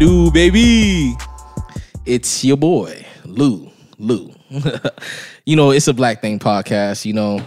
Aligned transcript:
Do, 0.00 0.30
baby? 0.30 1.14
It's 2.06 2.42
your 2.42 2.56
boy, 2.56 3.04
Lou. 3.26 3.70
Lou. 3.98 4.32
you 5.44 5.56
know, 5.56 5.72
it's 5.72 5.88
a 5.88 5.92
Black 5.92 6.22
Thing 6.22 6.38
podcast. 6.38 7.04
You 7.04 7.12
know, 7.12 7.42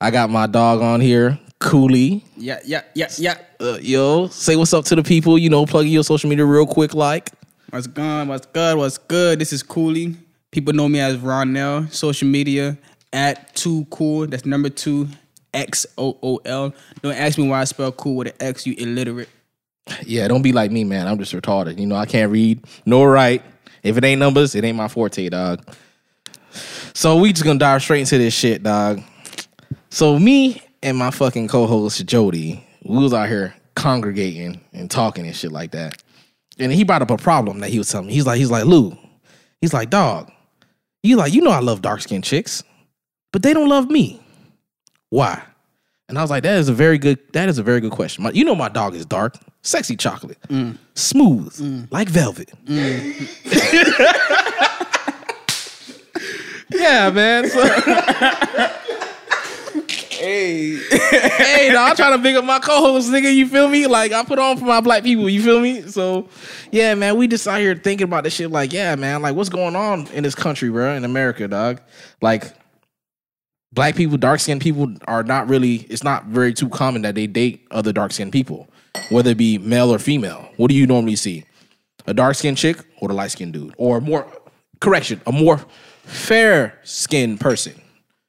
I 0.00 0.10
got 0.10 0.30
my 0.30 0.46
dog 0.46 0.80
on 0.80 1.02
here, 1.02 1.38
Cooley. 1.58 2.24
Yeah, 2.38 2.60
yeah, 2.64 2.84
yeah, 2.94 3.08
yeah. 3.18 3.36
Uh, 3.60 3.76
yo, 3.82 4.28
say 4.28 4.56
what's 4.56 4.72
up 4.72 4.86
to 4.86 4.96
the 4.96 5.02
people. 5.02 5.36
You 5.36 5.50
know, 5.50 5.66
plug 5.66 5.84
your 5.84 6.02
social 6.04 6.30
media 6.30 6.46
real 6.46 6.66
quick, 6.66 6.94
like. 6.94 7.32
What's 7.68 7.86
good? 7.86 8.28
What's 8.28 8.46
good? 8.46 8.78
What's 8.78 8.96
good? 8.96 9.38
This 9.38 9.52
is 9.52 9.62
Cooley. 9.62 10.16
People 10.50 10.72
know 10.72 10.88
me 10.88 11.00
as 11.00 11.18
Ronell. 11.18 11.92
Social 11.92 12.28
media 12.28 12.78
at 13.12 13.54
two 13.54 13.84
cool. 13.90 14.26
That's 14.26 14.46
number 14.46 14.70
two 14.70 15.08
X 15.52 15.84
O 15.98 16.16
O 16.22 16.40
L. 16.46 16.72
Don't 17.02 17.14
ask 17.14 17.36
me 17.36 17.46
why 17.46 17.60
I 17.60 17.64
spell 17.64 17.92
cool 17.92 18.16
with 18.16 18.28
an 18.28 18.34
X. 18.40 18.66
You 18.66 18.74
illiterate. 18.78 19.28
Yeah, 20.04 20.28
don't 20.28 20.42
be 20.42 20.52
like 20.52 20.70
me, 20.70 20.84
man. 20.84 21.06
I'm 21.06 21.18
just 21.18 21.32
retarded. 21.32 21.78
You 21.78 21.86
know, 21.86 21.96
I 21.96 22.06
can't 22.06 22.30
read 22.30 22.64
nor 22.86 23.10
write. 23.10 23.42
If 23.82 23.96
it 23.96 24.04
ain't 24.04 24.18
numbers, 24.18 24.54
it 24.54 24.64
ain't 24.64 24.76
my 24.76 24.88
forte, 24.88 25.28
dog. 25.28 25.64
So 26.94 27.16
we 27.16 27.32
just 27.32 27.44
gonna 27.44 27.58
dive 27.58 27.82
straight 27.82 28.00
into 28.00 28.18
this 28.18 28.34
shit, 28.34 28.62
dog. 28.62 29.02
So 29.90 30.18
me 30.18 30.62
and 30.82 30.96
my 30.96 31.10
fucking 31.10 31.48
co-host 31.48 32.04
Jody, 32.06 32.66
we 32.84 32.98
was 32.98 33.14
out 33.14 33.28
here 33.28 33.54
congregating 33.74 34.60
and 34.72 34.90
talking 34.90 35.26
and 35.26 35.34
shit 35.34 35.52
like 35.52 35.70
that. 35.72 36.02
And 36.58 36.72
he 36.72 36.82
brought 36.84 37.02
up 37.02 37.10
a 37.10 37.16
problem 37.16 37.60
that 37.60 37.70
he 37.70 37.78
was 37.78 37.88
telling 37.88 38.08
me. 38.08 38.14
He's 38.14 38.26
like, 38.26 38.38
he's 38.38 38.50
like, 38.50 38.64
Lou, 38.64 38.96
he's 39.60 39.72
like, 39.72 39.90
dog, 39.90 40.30
you 41.02 41.16
like, 41.16 41.32
you 41.32 41.40
know 41.40 41.50
I 41.50 41.60
love 41.60 41.82
dark 41.82 42.00
skinned 42.00 42.24
chicks, 42.24 42.64
but 43.32 43.42
they 43.42 43.54
don't 43.54 43.68
love 43.68 43.88
me. 43.88 44.20
Why? 45.10 45.42
And 46.08 46.18
I 46.18 46.22
was 46.22 46.30
like, 46.30 46.42
that 46.42 46.58
is 46.58 46.68
a 46.68 46.74
very 46.74 46.98
good, 46.98 47.18
that 47.32 47.48
is 47.48 47.58
a 47.58 47.62
very 47.62 47.80
good 47.80 47.92
question. 47.92 48.24
My, 48.24 48.30
you 48.30 48.44
know 48.44 48.54
my 48.54 48.68
dog 48.68 48.94
is 48.94 49.06
dark, 49.06 49.36
sexy 49.62 49.96
chocolate, 49.96 50.38
smooth, 50.94 51.88
like 51.90 52.08
velvet. 52.08 52.50
yeah, 56.70 57.10
man. 57.10 57.48
So- 57.48 58.74
Hey, 60.18 60.74
hey, 60.90 61.68
no, 61.72 61.80
I'm 61.80 61.94
trying 61.94 62.10
to 62.10 62.18
big 62.18 62.34
up 62.34 62.44
my 62.44 62.58
co-host, 62.58 63.08
nigga. 63.12 63.32
You 63.32 63.46
feel 63.46 63.68
me? 63.68 63.86
Like 63.86 64.10
I 64.10 64.24
put 64.24 64.40
on 64.40 64.56
for 64.58 64.64
my 64.64 64.80
black 64.80 65.04
people. 65.04 65.30
You 65.30 65.40
feel 65.40 65.60
me? 65.60 65.82
So, 65.82 66.28
yeah, 66.72 66.96
man, 66.96 67.16
we 67.16 67.28
just 67.28 67.46
out 67.46 67.60
here 67.60 67.76
thinking 67.76 68.06
about 68.06 68.24
this 68.24 68.34
shit. 68.34 68.50
Like, 68.50 68.72
yeah, 68.72 68.96
man, 68.96 69.22
like 69.22 69.36
what's 69.36 69.48
going 69.48 69.76
on 69.76 70.08
in 70.08 70.24
this 70.24 70.34
country, 70.34 70.70
bro? 70.70 70.96
In 70.96 71.04
America, 71.04 71.46
dog. 71.46 71.80
Like, 72.20 72.52
black 73.72 73.94
people, 73.94 74.16
dark 74.16 74.40
skinned 74.40 74.60
people 74.60 74.92
are 75.06 75.22
not 75.22 75.48
really. 75.48 75.76
It's 75.88 76.02
not 76.02 76.24
very 76.24 76.52
too 76.52 76.68
common 76.68 77.02
that 77.02 77.14
they 77.14 77.28
date 77.28 77.64
other 77.70 77.92
dark 77.92 78.10
skinned 78.10 78.32
people, 78.32 78.68
whether 79.10 79.30
it 79.30 79.36
be 79.38 79.58
male 79.58 79.92
or 79.92 79.98
female. 79.98 80.48
What 80.56 80.68
do 80.68 80.74
you 80.74 80.86
normally 80.86 81.16
see? 81.16 81.44
A 82.06 82.14
dark 82.14 82.36
skinned 82.36 82.56
chick 82.56 82.78
or 83.00 83.08
the 83.08 83.14
light 83.14 83.30
skinned 83.30 83.52
dude, 83.52 83.74
or 83.76 84.00
more 84.00 84.26
correction, 84.80 85.20
a 85.26 85.32
more 85.32 85.64
fair 86.04 86.78
skinned 86.84 87.40
person, 87.40 87.74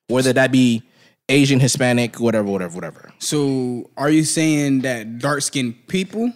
whether 0.07 0.33
that 0.33 0.51
be 0.51 0.83
Asian, 1.29 1.59
Hispanic, 1.59 2.19
whatever, 2.19 2.49
whatever, 2.49 2.75
whatever. 2.75 3.11
so 3.19 3.89
are 3.95 4.09
you 4.09 4.23
saying 4.23 4.81
that 4.81 5.19
dark 5.19 5.41
skinned 5.41 5.87
people 5.87 6.33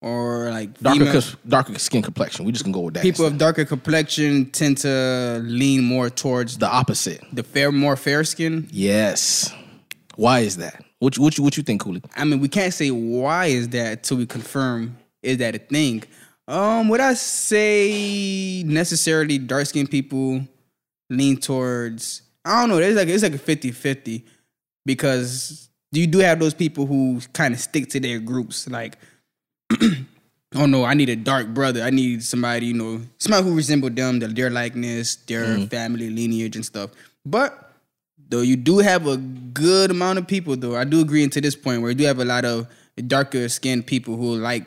or 0.00 0.50
like 0.50 0.78
Darker, 0.78 1.20
darker 1.46 1.78
skin 1.78 2.02
complexion. 2.02 2.44
We 2.44 2.52
just 2.52 2.64
gonna 2.64 2.74
go 2.74 2.80
with 2.82 2.94
that. 2.94 3.02
people 3.02 3.24
instead. 3.24 3.32
of 3.34 3.38
darker 3.38 3.64
complexion 3.64 4.50
tend 4.50 4.78
to 4.78 5.40
lean 5.42 5.82
more 5.82 6.08
towards 6.08 6.54
the, 6.54 6.66
the 6.66 6.72
opposite. 6.72 7.20
the 7.32 7.42
fair, 7.42 7.72
more 7.72 7.96
fair 7.96 8.22
skin? 8.24 8.68
Yes. 8.70 9.52
Why 10.14 10.40
is 10.40 10.58
that? 10.58 10.84
What 10.98 11.16
you, 11.16 11.22
what 11.22 11.38
you, 11.38 11.44
what 11.44 11.56
you 11.56 11.62
think, 11.62 11.82
Cooley? 11.82 12.02
I 12.16 12.24
mean, 12.24 12.40
we 12.40 12.48
can't 12.48 12.74
say 12.74 12.90
why 12.90 13.46
is 13.46 13.68
that 13.70 14.02
till 14.02 14.16
we 14.16 14.26
confirm 14.26 14.96
is 15.22 15.38
that 15.38 15.54
a 15.54 15.58
thing. 15.58 16.02
Um, 16.48 16.88
would 16.88 17.00
I 17.00 17.14
say 17.14 18.62
necessarily 18.64 19.38
dark 19.38 19.66
skinned 19.66 19.90
people 19.90 20.40
lean 21.10 21.36
towards 21.36 22.22
I 22.44 22.60
don't 22.60 22.70
know, 22.70 22.76
there's 22.76 22.96
like 22.96 23.08
it's 23.08 23.22
like 23.22 23.34
a 23.34 23.38
50-50 23.38 24.22
because 24.86 25.68
you 25.92 26.06
do 26.06 26.18
have 26.18 26.38
those 26.38 26.54
people 26.54 26.86
who 26.86 27.20
kind 27.34 27.52
of 27.52 27.60
stick 27.60 27.90
to 27.90 28.00
their 28.00 28.18
groups. 28.18 28.68
Like, 28.68 28.96
oh 30.54 30.64
no, 30.66 30.84
I 30.84 30.94
need 30.94 31.10
a 31.10 31.16
dark 31.16 31.48
brother. 31.48 31.82
I 31.82 31.90
need 31.90 32.22
somebody, 32.22 32.66
you 32.66 32.74
know, 32.74 33.02
somebody 33.18 33.44
who 33.44 33.54
resemble 33.54 33.90
them, 33.90 34.18
their, 34.18 34.30
their 34.30 34.50
likeness, 34.50 35.16
their 35.16 35.58
family 35.66 36.08
lineage 36.08 36.56
and 36.56 36.64
stuff. 36.64 36.90
But 37.26 37.67
though 38.28 38.40
you 38.40 38.56
do 38.56 38.78
have 38.78 39.06
a 39.06 39.16
good 39.16 39.90
amount 39.90 40.18
of 40.18 40.26
people 40.26 40.56
though 40.56 40.76
i 40.76 40.84
do 40.84 41.00
agree 41.00 41.22
into 41.22 41.40
this 41.40 41.56
point 41.56 41.82
where 41.82 41.90
you 41.90 41.96
do 41.96 42.04
have 42.04 42.18
a 42.18 42.24
lot 42.24 42.44
of 42.44 42.66
darker 43.06 43.48
skinned 43.48 43.86
people 43.86 44.16
who 44.16 44.36
like 44.36 44.66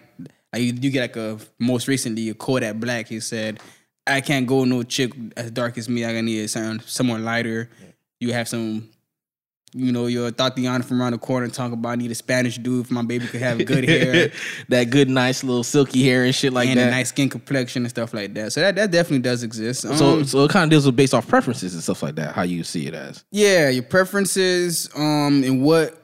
like 0.54 0.62
you 0.62 0.72
do 0.72 0.90
get 0.90 1.02
like 1.02 1.16
a 1.16 1.38
most 1.60 1.88
recently 1.88 2.30
a 2.30 2.34
quote 2.34 2.64
at 2.64 2.80
Black 2.80 3.08
he 3.08 3.20
said 3.20 3.60
I 4.08 4.22
can't 4.22 4.48
go 4.48 4.66
no 4.66 4.84
chick 4.84 5.12
as 5.38 5.52
dark 5.52 5.78
as 5.78 5.88
me. 5.88 6.06
I 6.06 6.20
need 6.22 6.50
someone 6.50 6.80
someone 6.82 7.24
lighter. 7.24 7.70
You 8.20 8.34
have 8.34 8.48
some 8.48 8.90
you 9.74 9.92
know 9.92 10.08
your 10.08 10.32
Tatiana 10.32 10.84
from 10.84 11.02
around 11.02 11.14
the 11.14 11.18
corner 11.18 11.48
talking 11.48 11.74
about 11.74 11.90
I 11.90 11.96
need 11.96 12.12
a 12.12 12.16
Spanish 12.16 12.58
dude 12.58 12.88
for 12.88 12.94
my 12.94 13.04
baby 13.04 13.28
could 13.28 13.42
have 13.42 13.66
good 13.66 13.84
hair 13.88 14.32
that 14.70 14.90
good, 14.90 15.10
nice 15.10 15.44
little 15.44 15.64
silky 15.64 16.04
hair 16.04 16.24
and 16.26 16.36
shit 16.36 16.54
like 16.54 16.68
and 16.70 16.78
that. 16.78 16.84
And 16.84 16.90
a 16.92 16.98
nice 16.98 17.10
skin 17.10 17.30
complexion 17.30 17.84
and 17.84 17.90
stuff 17.90 18.14
like 18.14 18.34
that 18.34 18.52
so 18.54 18.62
that, 18.62 18.76
that 18.76 18.92
definitely 18.92 19.20
does 19.20 19.44
exist 19.44 19.82
so, 19.82 19.90
Um, 19.92 20.26
so 20.26 20.44
it 20.44 20.52
kind 20.52 20.66
of 20.66 20.70
deals 20.70 20.86
with 20.86 20.96
based 20.96 21.14
off 21.14 21.28
preferences 21.28 21.74
and 21.74 21.82
stuff 21.82 22.04
like 22.04 22.16
that. 22.16 22.36
How 22.36 22.44
you 22.44 22.64
see 22.64 22.88
it 22.88 22.94
as? 22.94 23.24
Yeah, 23.32 23.70
your 23.70 23.84
preferences, 23.84 24.90
um, 24.96 25.44
and 25.44 25.64
what 25.64 25.98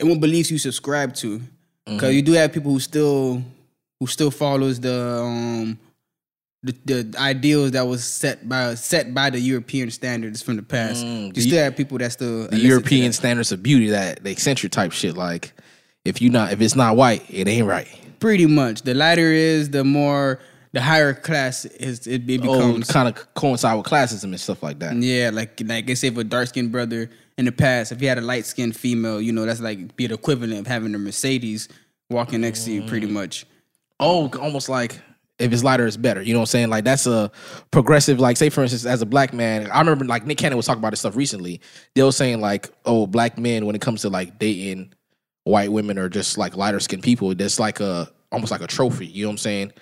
and 0.00 0.08
what 0.08 0.20
beliefs 0.20 0.50
you 0.50 0.58
subscribe 0.58 1.14
to. 1.16 1.40
Because 1.84 2.14
you 2.14 2.22
do 2.22 2.32
have 2.32 2.52
people 2.52 2.72
who 2.72 2.80
still 2.80 3.42
who 3.98 4.06
still 4.06 4.30
follows 4.30 4.80
the 4.80 5.20
um 5.20 5.78
the, 6.62 6.72
the 6.84 7.14
ideals 7.18 7.72
that 7.72 7.86
was 7.86 8.04
set 8.04 8.48
by 8.48 8.74
set 8.74 9.12
by 9.12 9.30
the 9.30 9.40
European 9.40 9.90
standards 9.90 10.42
from 10.42 10.56
the 10.56 10.62
past. 10.62 11.04
Mm, 11.04 11.34
you 11.36 11.42
still 11.42 11.62
have 11.62 11.76
people 11.76 11.98
that 11.98 12.12
still 12.12 12.46
The 12.48 12.58
European 12.58 13.12
standards 13.12 13.50
of 13.52 13.62
beauty, 13.62 13.88
that 13.90 14.22
the 14.22 14.30
eccentric 14.30 14.70
type 14.72 14.92
shit. 14.92 15.16
Like, 15.16 15.52
if 16.04 16.22
you 16.22 16.30
not, 16.30 16.52
if 16.52 16.60
it's 16.60 16.76
not 16.76 16.96
white, 16.96 17.24
it 17.28 17.48
ain't 17.48 17.66
right. 17.66 17.88
pretty 18.20 18.46
much. 18.46 18.82
The 18.82 18.94
lighter 18.94 19.32
is, 19.32 19.70
the 19.70 19.82
more 19.84 20.38
the 20.72 20.80
higher 20.80 21.12
class 21.14 21.64
is 21.64 22.06
it, 22.06 22.30
it 22.30 22.40
Oh, 22.44 22.54
becomes. 22.56 22.90
kind 22.90 23.08
of 23.08 23.34
coincide 23.34 23.76
with 23.76 23.86
classism 23.86 24.24
and 24.24 24.40
stuff 24.40 24.62
like 24.62 24.78
that. 24.78 24.94
Yeah, 24.96 25.30
like 25.32 25.60
like 25.64 25.90
I 25.90 25.94
say, 25.94 26.08
if 26.08 26.16
a 26.16 26.24
dark 26.24 26.48
skinned 26.48 26.70
brother 26.72 27.10
in 27.38 27.44
the 27.44 27.52
past, 27.52 27.90
if 27.92 28.00
you 28.00 28.08
had 28.08 28.18
a 28.18 28.22
light 28.22 28.46
skinned 28.46 28.76
female, 28.76 29.20
you 29.20 29.32
know, 29.32 29.44
that's 29.44 29.60
like 29.60 29.96
be 29.96 30.06
the 30.06 30.14
equivalent 30.14 30.60
of 30.60 30.66
having 30.68 30.94
a 30.94 30.98
Mercedes 30.98 31.68
walking 32.08 32.40
next 32.42 32.64
to 32.66 32.72
you, 32.72 32.82
pretty 32.84 33.06
much. 33.06 33.46
Oh, 33.98 34.30
almost 34.40 34.68
like 34.68 35.00
if 35.42 35.52
it's 35.52 35.64
lighter, 35.64 35.86
it's 35.86 35.96
better. 35.96 36.22
You 36.22 36.32
know 36.32 36.40
what 36.40 36.44
I'm 36.44 36.46
saying? 36.46 36.70
Like 36.70 36.84
that's 36.84 37.06
a 37.06 37.30
progressive. 37.70 38.20
Like 38.20 38.36
say 38.36 38.48
for 38.48 38.62
instance, 38.62 38.86
as 38.86 39.02
a 39.02 39.06
black 39.06 39.32
man, 39.32 39.70
I 39.70 39.78
remember 39.80 40.04
like 40.04 40.26
Nick 40.26 40.38
Cannon 40.38 40.56
was 40.56 40.66
talking 40.66 40.80
about 40.80 40.90
this 40.90 41.00
stuff 41.00 41.16
recently. 41.16 41.60
They 41.94 42.02
were 42.02 42.12
saying 42.12 42.40
like, 42.40 42.70
oh, 42.84 43.06
black 43.06 43.38
men 43.38 43.66
when 43.66 43.74
it 43.74 43.80
comes 43.80 44.02
to 44.02 44.08
like 44.08 44.38
dating 44.38 44.92
white 45.44 45.72
women 45.72 45.98
or 45.98 46.08
just 46.08 46.38
like 46.38 46.56
lighter 46.56 46.80
skinned 46.80 47.02
people, 47.02 47.34
that's 47.34 47.58
like 47.58 47.80
a 47.80 48.10
almost 48.30 48.52
like 48.52 48.62
a 48.62 48.66
trophy. 48.66 49.06
You 49.06 49.24
know 49.24 49.28
what 49.28 49.32
I'm 49.32 49.38
saying? 49.38 49.72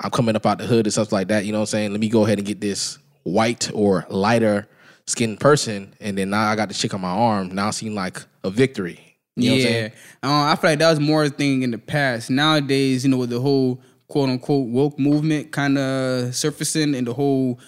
I'm 0.00 0.10
coming 0.10 0.36
up 0.36 0.46
out 0.46 0.58
the 0.58 0.66
hood 0.66 0.86
and 0.86 0.92
stuff 0.92 1.10
like 1.10 1.28
that. 1.28 1.44
You 1.44 1.52
know 1.52 1.58
what 1.58 1.62
I'm 1.62 1.66
saying? 1.66 1.90
Let 1.92 2.00
me 2.00 2.08
go 2.08 2.24
ahead 2.24 2.38
and 2.38 2.46
get 2.46 2.60
this 2.60 2.98
white 3.24 3.70
or 3.74 4.06
lighter 4.08 4.68
skinned 5.06 5.40
person, 5.40 5.94
and 6.00 6.16
then 6.16 6.30
now 6.30 6.48
I 6.48 6.54
got 6.54 6.68
the 6.68 6.74
chick 6.74 6.94
on 6.94 7.00
my 7.00 7.08
arm. 7.08 7.48
Now 7.54 7.68
it 7.68 7.72
seems 7.72 7.94
like 7.94 8.22
a 8.44 8.50
victory. 8.50 9.16
You 9.36 9.50
know 9.50 9.54
what 9.54 9.60
I'm 9.60 9.60
yeah, 9.60 9.72
saying? 9.72 9.92
uh, 10.24 10.42
I 10.52 10.56
feel 10.56 10.70
like 10.70 10.78
that 10.80 10.90
was 10.90 11.00
more 11.00 11.24
a 11.24 11.30
thing 11.30 11.62
in 11.62 11.70
the 11.70 11.78
past. 11.78 12.28
Nowadays, 12.28 13.04
you 13.04 13.10
know, 13.10 13.18
with 13.18 13.30
the 13.30 13.40
whole 13.40 13.80
quote 14.08 14.30
unquote 14.30 14.68
woke 14.68 14.98
movement 14.98 15.52
kind 15.52 15.78
of 15.78 16.34
surfacing 16.34 16.94
and 16.94 17.06
the 17.06 17.14
whole 17.14 17.60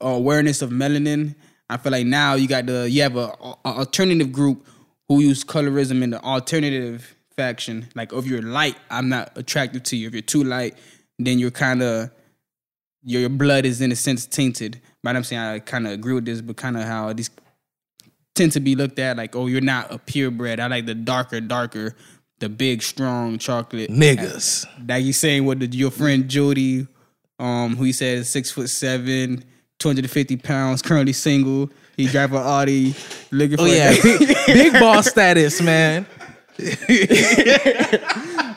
awareness 0.00 0.62
of 0.62 0.70
melanin, 0.70 1.34
I 1.70 1.76
feel 1.76 1.92
like 1.92 2.06
now 2.06 2.34
you 2.34 2.48
got 2.48 2.66
the 2.66 2.88
you 2.90 3.02
have 3.02 3.16
a, 3.16 3.26
a 3.28 3.56
alternative 3.64 4.32
group 4.32 4.66
who 5.08 5.20
use 5.20 5.44
colorism 5.44 6.02
in 6.02 6.10
the 6.10 6.22
alternative 6.22 7.16
faction. 7.36 7.88
Like 7.94 8.12
if 8.12 8.26
you're 8.26 8.42
light, 8.42 8.76
I'm 8.90 9.08
not 9.08 9.32
attracted 9.36 9.84
to 9.86 9.96
you. 9.96 10.08
If 10.08 10.12
you're 10.12 10.22
too 10.22 10.44
light, 10.44 10.76
then 11.18 11.38
you're 11.38 11.50
kind 11.50 11.82
of 11.82 12.10
your, 13.02 13.20
your 13.22 13.30
blood 13.30 13.64
is 13.64 13.80
in 13.80 13.92
a 13.92 13.96
sense 13.96 14.26
tainted. 14.26 14.80
But 15.02 15.16
I'm 15.16 15.24
saying 15.24 15.40
I 15.40 15.58
kind 15.60 15.86
of 15.86 15.92
agree 15.92 16.14
with 16.14 16.24
this, 16.24 16.40
but 16.40 16.56
kind 16.56 16.76
of 16.76 16.84
how 16.84 17.12
these 17.12 17.30
tend 18.34 18.52
to 18.52 18.60
be 18.60 18.76
looked 18.76 18.98
at 18.98 19.16
like, 19.16 19.34
oh, 19.34 19.46
you're 19.46 19.60
not 19.60 19.92
a 19.92 19.98
purebred. 19.98 20.60
I 20.60 20.66
like 20.66 20.86
the 20.86 20.94
darker, 20.94 21.40
darker, 21.40 21.96
the 22.38 22.48
big, 22.48 22.82
strong 22.82 23.38
chocolate. 23.38 23.90
Niggas. 23.90 24.66
Like 24.88 25.04
you 25.04 25.12
saying 25.12 25.44
what 25.44 25.60
the, 25.60 25.66
your 25.66 25.90
friend 25.90 26.28
Jody, 26.28 26.86
um, 27.38 27.76
who 27.76 27.84
he 27.84 27.92
said 27.92 28.18
is 28.18 28.28
six 28.28 28.50
foot 28.50 28.70
seven, 28.70 29.44
250 29.78 30.36
pounds, 30.38 30.82
currently 30.82 31.12
single. 31.12 31.70
He 31.96 32.06
drive 32.06 32.32
an 32.32 32.38
Audi, 32.38 32.94
looking 33.30 33.56
for 33.56 33.64
Oh 33.64 33.66
yeah, 33.66 33.94
big 34.46 34.72
boss 34.74 35.08
status, 35.08 35.60
man. 35.60 36.06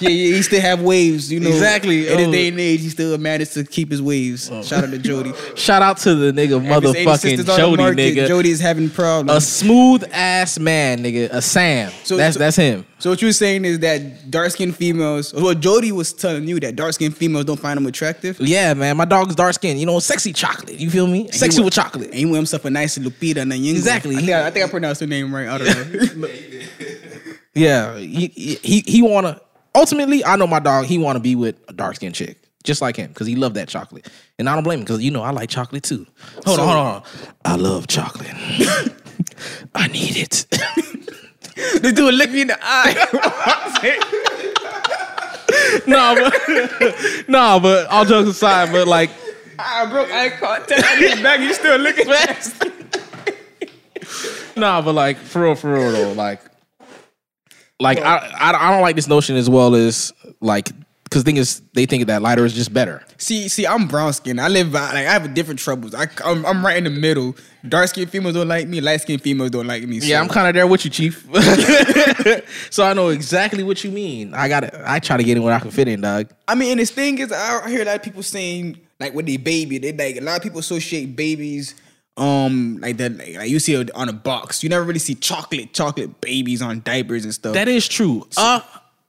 Yeah, 0.00 0.08
yeah, 0.08 0.34
he 0.36 0.42
still 0.42 0.60
have 0.62 0.80
waves, 0.82 1.30
you 1.30 1.40
know. 1.40 1.48
Exactly, 1.50 2.08
In 2.08 2.14
oh. 2.14 2.18
his 2.18 2.28
day 2.28 2.48
and 2.48 2.58
age, 2.58 2.80
he 2.80 2.88
still 2.88 3.16
managed 3.18 3.52
to 3.54 3.64
keep 3.64 3.90
his 3.90 4.00
waves. 4.00 4.48
Oh. 4.50 4.62
Shout 4.62 4.84
out 4.84 4.90
to 4.90 4.98
Jody. 4.98 5.32
Shout 5.56 5.82
out 5.82 5.98
to 5.98 6.14
the 6.14 6.32
nigga 6.32 6.62
Have 6.64 6.82
his 6.82 6.94
80 6.94 7.04
motherfucking 7.06 7.18
sisters 7.18 7.48
on 7.50 7.56
the 7.56 7.56
Jody 7.66 7.82
market, 7.82 7.98
nigga. 8.16 8.26
Jody 8.28 8.50
is 8.50 8.60
having 8.60 8.88
problems. 8.90 9.36
a 9.36 9.46
smooth 9.46 10.04
ass 10.12 10.58
man, 10.58 11.02
nigga. 11.02 11.28
A 11.32 11.42
Sam. 11.42 11.92
So- 12.04 12.16
that's 12.16 12.34
so- 12.34 12.38
that's 12.38 12.56
him. 12.56 12.86
so 12.98 13.10
what 13.10 13.20
you're 13.22 13.32
saying 13.32 13.64
is 13.66 13.78
that 13.80 14.30
dark 14.30 14.50
skinned 14.52 14.74
females, 14.76 15.34
well, 15.34 15.54
Jody 15.54 15.92
was 15.92 16.12
telling 16.14 16.48
you 16.48 16.58
that 16.60 16.76
dark 16.76 16.94
skinned 16.94 17.16
females 17.16 17.44
don't 17.44 17.60
find 17.60 17.76
him 17.78 17.86
attractive. 17.86 18.40
Yeah, 18.40 18.72
man. 18.74 18.96
My 18.96 19.04
dog's 19.04 19.34
dark 19.34 19.52
skin. 19.54 19.76
You 19.76 19.86
know, 19.86 19.98
sexy 19.98 20.32
chocolate. 20.32 20.80
You 20.80 20.88
feel 20.90 21.06
me? 21.06 21.30
Sexy 21.30 21.60
wa- 21.60 21.66
with 21.66 21.74
chocolate. 21.74 22.06
And 22.10 22.14
he 22.14 22.24
want 22.24 22.36
himself 22.36 22.64
a 22.64 22.70
nice 22.70 22.96
Lupita 22.96 23.38
and 23.42 23.52
a 23.52 23.56
Nyong'o. 23.56 23.70
Exactly. 23.72 24.16
I 24.16 24.20
think 24.20 24.30
I, 24.30 24.46
I 24.46 24.50
think 24.50 24.64
I 24.64 24.68
pronounced 24.70 25.00
her 25.02 25.06
name 25.06 25.34
right. 25.34 25.46
I 25.48 25.58
don't 25.58 26.16
know. 26.20 26.28
Yeah, 27.52 27.98
he 27.98 28.28
he 28.62 28.80
he 28.86 29.02
wanna. 29.02 29.40
Ultimately, 29.74 30.24
I 30.24 30.36
know 30.36 30.46
my 30.46 30.58
dog. 30.60 30.86
He 30.86 30.98
wanna 30.98 31.20
be 31.20 31.34
with 31.36 31.56
a 31.68 31.72
dark 31.72 31.96
skinned 31.96 32.14
chick, 32.14 32.38
just 32.64 32.80
like 32.82 32.96
him, 32.96 33.08
because 33.08 33.26
he 33.26 33.36
love 33.36 33.54
that 33.54 33.68
chocolate, 33.68 34.08
and 34.38 34.48
I 34.48 34.54
don't 34.54 34.64
blame 34.64 34.80
him, 34.80 34.84
because 34.84 35.02
you 35.02 35.10
know 35.10 35.22
I 35.22 35.30
like 35.30 35.48
chocolate 35.50 35.82
too. 35.84 36.06
Hold 36.44 36.56
So- 36.56 36.62
on, 36.64 36.68
hold 36.68 36.78
on. 36.78 37.02
I 37.44 37.56
love 37.56 37.86
chocolate. 37.86 38.30
I 39.74 39.86
need 39.88 40.16
it. 40.16 40.46
this 41.82 41.92
dude 41.92 42.14
looked 42.14 42.32
me 42.32 42.42
in 42.42 42.48
the 42.48 42.58
eye. 42.60 43.06
nah, 45.86 46.14
but 46.14 46.32
nah, 47.28 47.58
but 47.58 47.86
all 47.88 48.04
jokes 48.04 48.30
aside, 48.30 48.72
but 48.72 48.88
like 48.88 49.10
I 49.58 49.86
broke 49.86 50.10
eye 50.10 50.30
contact. 50.30 50.82
I 50.84 51.00
looked 51.00 51.22
back. 51.22 51.40
You 51.40 51.52
still 51.54 51.78
looking 51.78 52.06
fast. 52.06 52.64
nah, 54.56 54.80
but 54.82 54.94
like 54.94 55.16
for 55.18 55.42
real, 55.42 55.54
for 55.54 55.74
real 55.74 55.92
though, 55.92 56.12
like 56.12 56.40
like 57.80 57.98
I, 57.98 58.18
I 58.38 58.68
I 58.68 58.70
don't 58.72 58.82
like 58.82 58.96
this 58.96 59.08
notion 59.08 59.36
as 59.36 59.50
well 59.50 59.74
as 59.74 60.12
like 60.40 60.70
because 61.10 61.24
thing 61.24 61.38
is 61.38 61.60
they 61.74 61.86
think 61.86 62.06
that 62.06 62.22
lighter 62.22 62.44
is 62.44 62.52
just 62.52 62.72
better. 62.72 63.02
See, 63.18 63.48
see, 63.48 63.66
I'm 63.66 63.88
brown 63.88 64.12
skin. 64.12 64.38
I 64.38 64.46
live 64.46 64.72
by 64.72 64.92
like 64.92 65.06
I 65.06 65.12
have 65.12 65.34
different 65.34 65.58
troubles. 65.58 65.92
I, 65.92 66.06
I'm, 66.24 66.46
I'm 66.46 66.64
right 66.64 66.76
in 66.76 66.84
the 66.84 66.90
middle. 66.90 67.36
Dark 67.68 67.88
skinned 67.88 68.10
females 68.10 68.34
don't 68.34 68.46
like 68.46 68.68
me. 68.68 68.80
Light 68.80 69.00
skinned 69.00 69.20
females 69.20 69.50
don't 69.50 69.66
like 69.66 69.82
me. 69.82 69.98
Yeah, 69.98 70.20
I'm 70.20 70.28
kind 70.28 70.46
of 70.46 70.54
there 70.54 70.68
with 70.68 70.84
you, 70.84 70.90
chief. 70.90 71.26
so 72.70 72.84
I 72.84 72.92
know 72.92 73.08
exactly 73.08 73.64
what 73.64 73.82
you 73.82 73.90
mean. 73.90 74.34
I 74.34 74.48
got 74.48 74.72
I 74.86 75.00
try 75.00 75.16
to 75.16 75.24
get 75.24 75.36
in 75.36 75.42
where 75.42 75.52
I 75.52 75.58
can 75.58 75.72
fit 75.72 75.88
in, 75.88 76.00
dog. 76.00 76.28
I 76.46 76.54
mean, 76.54 76.72
and 76.72 76.80
this 76.80 76.92
thing 76.92 77.18
is, 77.18 77.32
I 77.32 77.68
hear 77.68 77.82
a 77.82 77.84
lot 77.84 77.96
of 77.96 78.02
people 78.02 78.22
saying 78.22 78.80
like 79.00 79.12
with 79.12 79.26
they 79.26 79.36
baby, 79.36 79.78
they 79.78 79.92
like 79.92 80.16
a 80.16 80.24
lot 80.24 80.36
of 80.36 80.42
people 80.42 80.60
associate 80.60 81.16
babies, 81.16 81.74
um, 82.20 82.78
like 82.80 82.98
that. 82.98 83.16
Like, 83.16 83.48
you 83.48 83.58
see 83.58 83.74
it 83.74 83.90
on 83.92 84.08
a 84.08 84.12
box. 84.12 84.62
You 84.62 84.68
never 84.68 84.84
really 84.84 84.98
see 84.98 85.14
chocolate, 85.14 85.72
chocolate 85.72 86.20
babies 86.20 86.60
on 86.60 86.80
diapers 86.80 87.24
and 87.24 87.32
stuff. 87.32 87.54
That 87.54 87.66
is 87.66 87.88
true. 87.88 88.28
Uh, 88.36 88.60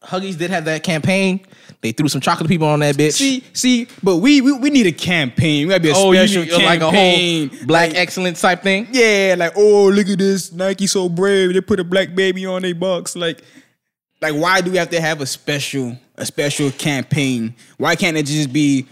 Huggies 0.02 0.38
did 0.38 0.50
have 0.50 0.66
that 0.66 0.84
campaign. 0.84 1.42
They 1.81 1.92
threw 1.92 2.08
some 2.08 2.22
chocolate 2.22 2.48
people 2.48 2.68
on 2.68 2.80
that 2.80 2.96
bitch. 2.96 3.13
see, 3.13 3.44
see, 3.54 3.88
but 4.02 4.18
we, 4.18 4.40
we 4.40 4.54
we 4.54 4.69
need 4.69 4.88
a 4.88 4.92
campaign. 4.92 5.68
We 5.68 5.72
gotta 5.72 5.84
be 5.84 5.90
a 5.90 5.94
oh, 5.96 6.12
you 6.12 6.28
special 6.28 6.44
need, 6.44 6.63
like 6.63 6.80
campaign. 6.80 7.48
a 7.48 7.56
whole 7.56 7.66
black 7.68 7.90
Like, 7.90 7.98
excellence 7.98 8.40
type 8.40 8.62
thing. 8.62 8.88
Yeah, 8.92 9.36
like 9.38 9.54
oh 9.56 9.90
look 9.90 10.08
at 10.08 10.18
this 10.18 10.52
Nike 10.52 10.88
so 10.88 11.10
brave. 11.10 11.54
They 11.54 11.62
put 11.62 11.80
a 11.80 11.84
black 11.84 12.13
baby 12.16 12.46
on 12.46 12.62
their 12.62 12.75
box. 12.75 13.16
Like, 13.16 13.42
like 14.22 14.36
why 14.36 14.62
do 14.62 14.72
we 14.72 14.78
have 14.78 14.90
to 14.92 15.02
have 15.02 15.22
a 15.22 15.25
special 15.25 15.98
a 16.16 16.25
special 16.25 16.72
campaign? 16.72 17.56
Why 17.78 17.96
can't 17.96 18.16
it 18.16 18.28
just 18.28 18.54
be? 18.54 18.88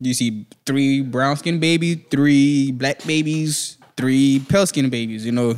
You 0.00 0.14
see 0.14 0.46
three 0.66 1.00
brown 1.00 1.36
skin 1.36 1.58
babies, 1.60 1.98
three 2.10 2.72
black 2.72 3.04
babies, 3.06 3.78
three 3.96 4.44
pale 4.48 4.66
skin 4.66 4.90
babies. 4.90 5.24
You 5.24 5.32
know, 5.32 5.56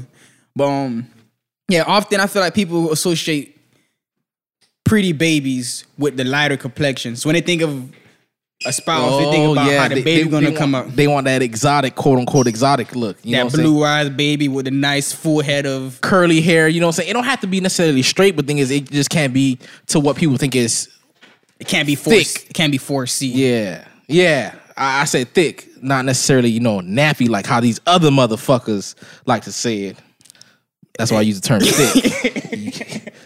but 0.54 0.66
um, 0.68 1.06
yeah. 1.68 1.82
Often 1.86 2.20
I 2.20 2.26
feel 2.26 2.42
like 2.42 2.54
people 2.54 2.92
associate 2.92 3.58
pretty 4.84 5.12
babies 5.12 5.84
with 5.98 6.16
the 6.16 6.24
lighter 6.24 6.56
complexions. 6.56 7.22
So 7.22 7.28
when 7.28 7.34
they 7.34 7.40
think 7.40 7.62
of 7.62 7.90
a 8.64 8.72
spouse, 8.72 9.18
they 9.22 9.30
think 9.32 9.52
about 9.52 9.70
how 9.70 9.88
the 9.88 9.94
Oh, 9.94 9.94
they- 9.96 10.02
baby 10.02 10.22
they- 10.24 10.30
gonna 10.30 10.50
they 10.50 10.56
come 10.56 10.72
want, 10.72 10.86
out. 10.88 10.96
They 10.96 11.06
want 11.08 11.24
that 11.26 11.42
exotic, 11.42 11.94
quote 11.96 12.18
unquote, 12.18 12.46
exotic 12.46 12.94
look. 12.94 13.16
You 13.22 13.32
know 13.32 13.38
that 13.38 13.44
what 13.46 13.52
I'm 13.54 13.56
saying? 13.60 13.68
blue 13.72 13.84
eyed 13.84 14.16
baby 14.16 14.48
with 14.48 14.66
a 14.66 14.70
nice 14.70 15.12
full 15.12 15.42
head 15.42 15.66
of 15.66 16.00
curly 16.02 16.40
hair. 16.40 16.68
You 16.68 16.80
know 16.80 16.86
what 16.86 16.94
I'm 16.94 17.02
saying? 17.02 17.10
It 17.10 17.12
don't 17.14 17.24
have 17.24 17.40
to 17.40 17.46
be 17.46 17.60
necessarily 17.60 18.02
straight, 18.02 18.36
but 18.36 18.46
thing 18.46 18.58
is, 18.58 18.70
it 18.70 18.90
just 18.90 19.10
can't 19.10 19.34
be 19.34 19.58
to 19.88 19.98
what 20.00 20.16
people 20.16 20.36
think 20.36 20.54
is. 20.54 20.88
It 21.58 21.66
can't 21.68 21.86
be 21.86 21.94
force. 21.96 22.32
Thick. 22.34 22.50
It 22.50 22.54
can't 22.54 22.70
be 22.70 22.78
C. 23.06 23.28
Yeah, 23.28 23.84
yeah. 24.08 24.54
I, 24.76 25.02
I 25.02 25.04
said 25.04 25.28
thick, 25.28 25.68
not 25.82 26.04
necessarily 26.04 26.50
you 26.50 26.60
know 26.60 26.80
nappy 26.80 27.28
like 27.28 27.46
how 27.46 27.60
these 27.60 27.80
other 27.86 28.10
motherfuckers 28.10 28.94
like 29.26 29.44
to 29.44 29.52
say 29.52 29.84
it. 29.84 29.98
That's 30.98 31.10
why 31.10 31.18
I 31.18 31.22
use 31.22 31.40
the 31.40 31.46
term 31.46 31.60
thick. 31.60 33.12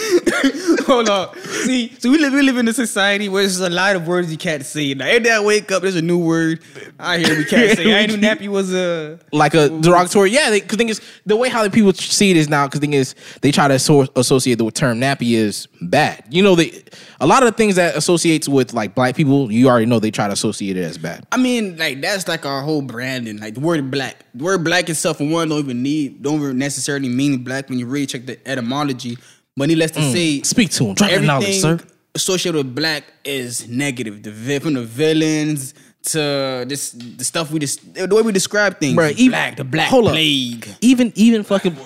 Hold 0.86 1.08
on. 1.08 1.36
See, 1.64 1.94
so 1.98 2.10
we 2.10 2.18
live 2.18 2.32
we 2.32 2.42
live 2.42 2.56
in 2.56 2.66
a 2.68 2.72
society 2.72 3.28
where 3.28 3.42
there's 3.42 3.60
a 3.60 3.68
lot 3.70 3.96
of 3.96 4.06
words 4.06 4.30
you 4.30 4.38
can't 4.38 4.64
say. 4.64 4.94
Now 4.94 5.06
every 5.06 5.20
day 5.20 5.32
I 5.32 5.40
wake 5.40 5.70
up, 5.70 5.82
there's 5.82 5.96
a 5.96 6.02
new 6.02 6.18
word 6.18 6.60
I 6.98 7.18
hear 7.18 7.36
we 7.36 7.44
can't 7.44 7.76
say. 7.76 8.02
I 8.02 8.06
knew 8.06 8.16
nappy 8.28 8.48
was 8.48 8.72
a. 8.74 9.18
like 9.32 9.54
a 9.54 9.68
derogatory. 9.68 10.30
Yeah, 10.30 10.50
because 10.50 10.78
thing 10.78 10.88
is 10.88 11.00
the 11.26 11.36
way 11.36 11.48
how 11.48 11.62
the 11.62 11.70
people 11.70 11.92
see 11.92 12.30
it 12.30 12.36
is 12.36 12.48
now. 12.48 12.66
Because 12.66 12.80
thing 12.80 12.94
is 12.94 13.14
they 13.42 13.52
try 13.52 13.68
to 13.68 13.78
so- 13.78 14.08
associate 14.16 14.56
the 14.56 14.70
term 14.70 15.00
nappy 15.00 15.32
is 15.32 15.68
bad. 15.82 16.24
You 16.30 16.42
know, 16.42 16.54
they 16.54 16.82
a 17.20 17.26
lot 17.26 17.42
of 17.42 17.50
the 17.50 17.56
things 17.56 17.76
that 17.76 17.96
associates 17.96 18.48
with 18.48 18.72
like 18.72 18.94
black 18.94 19.14
people, 19.14 19.52
you 19.52 19.68
already 19.68 19.86
know 19.86 20.00
they 20.00 20.10
try 20.10 20.26
to 20.26 20.32
associate 20.32 20.76
it 20.76 20.84
as 20.84 20.98
bad. 20.98 21.26
I 21.30 21.36
mean, 21.36 21.76
like 21.76 22.00
that's 22.00 22.26
like 22.26 22.46
our 22.46 22.62
whole 22.62 22.82
branding. 22.82 23.38
Like 23.38 23.54
the 23.54 23.60
word 23.60 23.90
black, 23.90 24.24
the 24.34 24.44
word 24.44 24.64
black 24.64 24.88
itself, 24.88 25.18
for 25.18 25.28
one, 25.28 25.48
don't 25.48 25.58
even 25.58 25.82
need, 25.82 26.22
don't 26.22 26.36
even 26.36 26.58
necessarily 26.58 27.08
mean 27.08 27.44
black 27.44 27.68
when 27.68 27.78
you 27.78 27.86
really 27.86 28.06
check 28.06 28.26
the 28.26 28.38
etymology. 28.48 29.18
But 29.56 29.68
needless 29.68 29.90
to 29.92 30.00
mm. 30.00 30.12
say, 30.12 30.42
Speak 30.42 30.70
to 30.70 30.86
him. 30.86 30.94
Drop 30.94 31.10
your 31.10 31.20
knowledge, 31.20 31.48
everything 31.64 31.78
sir. 31.78 31.84
associated 32.14 32.56
with 32.64 32.74
black 32.74 33.04
is 33.24 33.68
negative. 33.68 34.22
The 34.22 34.30
vi- 34.30 34.58
from 34.60 34.74
the 34.74 34.82
villains 34.84 35.74
to 36.02 36.64
this 36.66 36.92
the 36.92 37.24
stuff 37.24 37.50
we 37.50 37.58
just 37.60 37.92
the 37.94 38.06
way 38.14 38.22
we 38.22 38.32
describe 38.32 38.78
things. 38.80 38.96
Bruh, 38.96 39.12
even- 39.12 39.30
black, 39.30 39.56
the 39.56 39.64
black 39.64 39.88
hold 39.88 40.06
up. 40.06 40.12
plague. 40.12 40.66
Even 40.80 41.12
even 41.14 41.42
fucking 41.42 41.76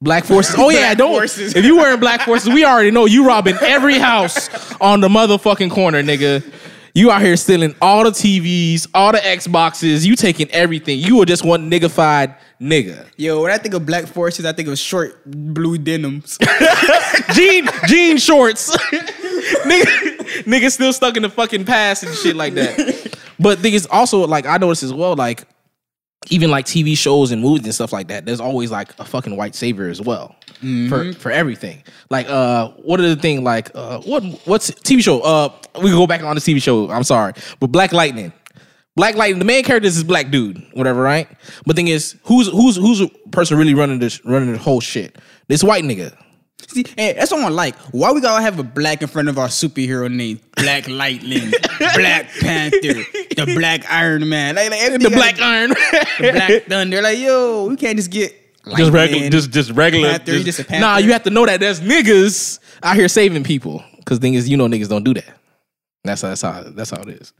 black 0.00 0.24
forces. 0.24 0.54
Oh 0.56 0.70
yeah, 0.70 0.80
Black 0.94 0.98
don't. 0.98 1.10
forces. 1.12 1.54
If 1.54 1.64
you 1.64 1.76
wearing 1.76 2.00
black 2.00 2.22
forces, 2.22 2.48
we 2.48 2.64
already 2.64 2.90
know 2.90 3.04
you 3.06 3.26
robbing 3.26 3.56
every 3.60 3.98
house 3.98 4.48
on 4.80 5.00
the 5.00 5.08
motherfucking 5.08 5.70
corner, 5.70 6.02
nigga. 6.02 6.42
You 6.94 7.10
out 7.10 7.22
here 7.22 7.36
stealing 7.36 7.74
all 7.80 8.04
the 8.04 8.10
TVs, 8.10 8.86
all 8.92 9.12
the 9.12 9.18
Xboxes. 9.18 10.04
You 10.04 10.14
taking 10.14 10.50
everything. 10.50 10.98
You 10.98 11.22
are 11.22 11.24
just 11.24 11.42
one 11.42 11.70
niggified 11.70 12.36
nigga. 12.60 13.06
Yo, 13.16 13.42
when 13.42 13.50
I 13.50 13.56
think 13.56 13.72
of 13.74 13.86
black 13.86 14.06
forces, 14.06 14.44
I 14.44 14.52
think 14.52 14.68
of 14.68 14.78
short 14.78 15.18
blue 15.24 15.78
denims. 15.78 16.38
jean 17.32 17.66
jean 17.86 18.18
shorts. 18.18 18.76
nigga, 18.76 20.18
nigga 20.44 20.70
still 20.70 20.92
stuck 20.92 21.16
in 21.16 21.22
the 21.22 21.30
fucking 21.30 21.64
past 21.64 22.02
and 22.02 22.14
shit 22.14 22.36
like 22.36 22.52
that. 22.54 23.16
But 23.38 23.60
thing 23.60 23.72
is 23.72 23.86
also 23.86 24.26
like 24.26 24.44
I 24.44 24.58
noticed 24.58 24.82
as 24.82 24.92
well, 24.92 25.16
like 25.16 25.44
even 26.30 26.50
like 26.50 26.66
TV 26.66 26.96
shows 26.96 27.32
and 27.32 27.42
movies 27.42 27.64
and 27.64 27.74
stuff 27.74 27.92
like 27.92 28.08
that, 28.08 28.24
there's 28.26 28.40
always 28.40 28.70
like 28.70 28.98
a 28.98 29.04
fucking 29.04 29.36
white 29.36 29.54
savior 29.54 29.88
as 29.88 30.00
well. 30.00 30.36
For 30.88 31.12
for 31.14 31.30
everything. 31.30 31.82
Like 32.10 32.28
uh 32.28 32.68
what 32.82 33.00
are 33.00 33.08
the 33.08 33.16
thing 33.16 33.42
like 33.44 33.70
uh 33.74 34.00
what 34.02 34.22
what's 34.44 34.70
TV 34.70 35.02
show? 35.02 35.20
Uh 35.20 35.48
we 35.76 35.90
can 35.90 35.98
go 35.98 36.06
back 36.06 36.22
on 36.22 36.34
the 36.34 36.40
TV 36.40 36.62
show, 36.62 36.90
I'm 36.90 37.04
sorry. 37.04 37.32
But 37.60 37.68
Black 37.68 37.92
Lightning. 37.92 38.32
Black 38.94 39.16
Lightning, 39.16 39.38
the 39.38 39.44
main 39.46 39.64
character 39.64 39.86
is 39.86 39.94
this 39.94 40.04
black 40.04 40.30
dude, 40.30 40.62
whatever, 40.74 41.00
right? 41.00 41.26
But 41.64 41.76
thing 41.76 41.88
is, 41.88 42.16
who's 42.24 42.48
who's 42.48 42.76
who's 42.76 42.98
the 42.98 43.08
person 43.30 43.56
really 43.56 43.74
running 43.74 43.98
this 43.98 44.22
running 44.24 44.52
the 44.52 44.58
whole 44.58 44.80
shit? 44.80 45.16
This 45.48 45.64
white 45.64 45.82
nigga. 45.82 46.14
See, 46.68 46.84
hey, 46.96 47.12
that's 47.14 47.30
what 47.30 47.40
I 47.42 47.48
like. 47.48 47.76
Why 47.92 48.12
we 48.12 48.20
gotta 48.20 48.42
have 48.42 48.58
a 48.58 48.62
black 48.62 49.02
in 49.02 49.08
front 49.08 49.28
of 49.28 49.38
our 49.38 49.48
superhero 49.48 50.10
name? 50.12 50.40
Black 50.56 50.88
Lightning, 50.88 51.50
Black 51.78 52.28
Panther, 52.40 52.78
the 52.80 53.52
Black 53.56 53.90
Iron 53.90 54.28
Man, 54.28 54.54
like, 54.54 54.70
like 54.70 55.00
The 55.00 55.10
Black 55.10 55.36
gotta- 55.36 55.44
Iron. 55.44 55.68
the 55.70 56.30
Black 56.32 56.62
Thunder. 56.64 57.02
Like, 57.02 57.18
yo, 57.18 57.66
we 57.66 57.76
can't 57.76 57.96
just 57.96 58.10
get 58.10 58.34
just 58.76 58.92
regular, 58.92 59.28
just 59.28 59.50
just 59.50 59.70
regular. 59.72 60.10
Panther, 60.10 60.38
just- 60.40 60.58
just 60.58 60.70
nah, 60.70 60.98
you 60.98 61.12
have 61.12 61.24
to 61.24 61.30
know 61.30 61.44
that 61.46 61.60
there's 61.60 61.80
niggas 61.80 62.58
out 62.82 62.96
here 62.96 63.08
saving 63.08 63.44
people. 63.44 63.82
Because 63.98 64.18
thing 64.18 64.34
is, 64.34 64.48
you 64.48 64.56
know, 64.56 64.66
niggas 64.66 64.88
don't 64.88 65.04
do 65.04 65.14
that. 65.14 65.38
That's 66.04 66.22
how 66.22 66.28
that's 66.28 66.42
how 66.42 66.62
that's 66.62 66.90
how 66.90 67.00
it 67.02 67.08
is. 67.08 67.32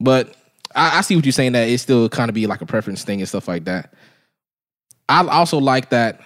But 0.00 0.34
I, 0.74 0.98
I 0.98 1.00
see 1.02 1.14
what 1.16 1.24
you're 1.24 1.32
saying. 1.32 1.52
That 1.52 1.68
it 1.68 1.78
still 1.78 2.08
kind 2.08 2.28
of 2.28 2.34
be 2.34 2.46
like 2.46 2.60
a 2.60 2.66
preference 2.66 3.04
thing 3.04 3.20
and 3.20 3.28
stuff 3.28 3.46
like 3.48 3.64
that. 3.64 3.92
I 5.08 5.26
also 5.26 5.58
like 5.58 5.90
that. 5.90 6.20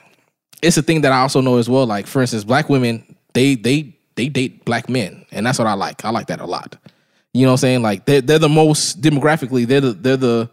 It's 0.62 0.76
a 0.76 0.82
thing 0.82 1.00
that 1.02 1.12
I 1.12 1.20
also 1.20 1.40
know 1.40 1.58
as 1.58 1.68
well. 1.68 1.86
Like 1.86 2.06
for 2.06 2.20
instance, 2.20 2.44
black 2.44 2.68
women 2.68 3.16
they 3.34 3.54
they 3.56 3.94
they 4.14 4.28
date 4.28 4.64
black 4.64 4.88
men, 4.88 5.26
and 5.32 5.44
that's 5.44 5.58
what 5.58 5.66
I 5.68 5.74
like. 5.74 6.04
I 6.04 6.10
like 6.10 6.28
that 6.28 6.40
a 6.40 6.46
lot. 6.46 6.76
You 7.34 7.42
know 7.42 7.48
what 7.48 7.54
I'm 7.54 7.58
saying? 7.58 7.82
Like 7.82 8.04
they're 8.04 8.20
they're 8.20 8.38
the 8.38 8.48
most 8.48 9.00
demographically 9.00 9.66
they're 9.66 9.80
the 9.80 9.92
they're 9.92 10.16
the 10.16 10.50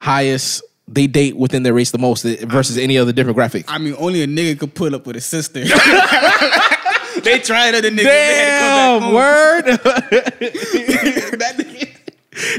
highest 0.00 0.62
they 0.88 1.06
date 1.06 1.36
within 1.36 1.62
their 1.64 1.74
race 1.74 1.90
the 1.90 1.98
most 1.98 2.24
eh, 2.24 2.44
versus 2.46 2.78
any 2.78 2.96
other 2.96 3.12
demographic. 3.12 3.64
I 3.68 3.78
mean, 3.78 3.94
only 3.98 4.22
a 4.22 4.26
nigga 4.26 4.58
could 4.58 4.74
pull 4.74 4.94
up 4.94 5.06
with 5.06 5.16
a 5.16 5.20
sister. 5.20 5.64
they 7.24 7.40
tried 7.40 7.74
other 7.74 7.90
niggas. 7.90 8.04
they 8.04 8.36
had 8.36 8.94
to 8.94 9.00
come 9.00 9.02
Damn, 9.02 9.14
word. 9.14 9.64
back 9.64 10.14
home. 10.14 11.38
That 11.38 11.56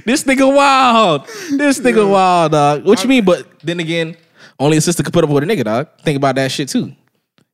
this 0.05 0.23
nigga 0.23 0.53
wild. 0.53 1.27
This 1.51 1.79
nigga 1.79 2.09
wild, 2.09 2.51
dog. 2.51 2.85
What 2.85 3.03
you 3.03 3.09
mean? 3.09 3.23
But 3.23 3.59
then 3.61 3.79
again, 3.79 4.17
only 4.59 4.77
a 4.77 4.81
sister 4.81 5.03
could 5.03 5.13
put 5.13 5.23
up 5.23 5.29
with 5.29 5.43
a 5.43 5.47
nigga, 5.47 5.63
dog. 5.63 5.87
Think 6.01 6.17
about 6.17 6.35
that 6.35 6.51
shit 6.51 6.69
too. 6.69 6.93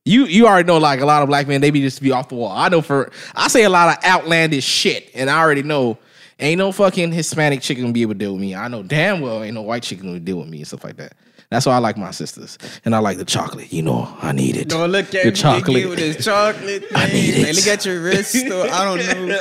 You 0.04 0.26
you 0.26 0.46
already 0.46 0.66
know 0.66 0.78
like 0.78 1.00
a 1.00 1.06
lot 1.06 1.22
of 1.22 1.28
black 1.28 1.48
men 1.48 1.60
they 1.60 1.70
be 1.70 1.80
just 1.80 2.02
be 2.02 2.12
off 2.12 2.28
the 2.28 2.34
wall. 2.34 2.52
I 2.52 2.68
know 2.68 2.82
for 2.82 3.10
I 3.34 3.48
say 3.48 3.64
a 3.64 3.70
lot 3.70 3.96
of 3.96 4.04
outlandish 4.04 4.64
shit, 4.64 5.10
and 5.14 5.30
I 5.30 5.40
already 5.40 5.62
know 5.62 5.98
ain't 6.38 6.58
no 6.58 6.72
fucking 6.72 7.12
Hispanic 7.12 7.62
chick 7.62 7.78
gonna 7.78 7.92
be 7.92 8.02
able 8.02 8.12
to 8.12 8.18
deal 8.18 8.32
with 8.32 8.40
me. 8.42 8.54
I 8.54 8.68
know 8.68 8.82
damn 8.82 9.20
well 9.20 9.42
ain't 9.42 9.54
no 9.54 9.62
white 9.62 9.82
chick 9.82 10.00
gonna 10.02 10.20
deal 10.20 10.38
with 10.38 10.48
me 10.48 10.58
and 10.58 10.66
stuff 10.66 10.84
like 10.84 10.96
that. 10.96 11.14
That's 11.50 11.66
why 11.66 11.74
I 11.74 11.78
like 11.78 11.96
my 11.96 12.10
sisters, 12.10 12.58
and 12.84 12.94
I 12.94 12.98
like 12.98 13.16
the 13.16 13.24
chocolate. 13.24 13.72
You 13.72 13.82
know, 13.82 14.12
I 14.20 14.32
need 14.32 14.56
it. 14.56 14.68
Don't 14.68 14.90
look 14.90 15.14
at 15.14 15.24
the 15.24 15.32
chocolate. 15.32 15.88
with 15.88 15.98
this 15.98 16.24
chocolate. 16.24 16.84
I 16.94 17.08
thing. 17.08 17.14
need 17.14 17.34
it. 17.36 17.46
Like, 17.46 17.56
look 17.56 17.66
at 17.68 17.86
your 17.86 18.02
wrist. 18.02 18.34
Though. 18.48 18.68
I 18.68 18.84
don't 18.84 19.28
know. 19.28 19.40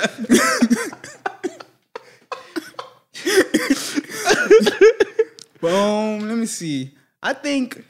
Boom. 5.61 6.27
Let 6.27 6.37
me 6.37 6.45
see. 6.45 6.91
I 7.23 7.33
think. 7.33 7.83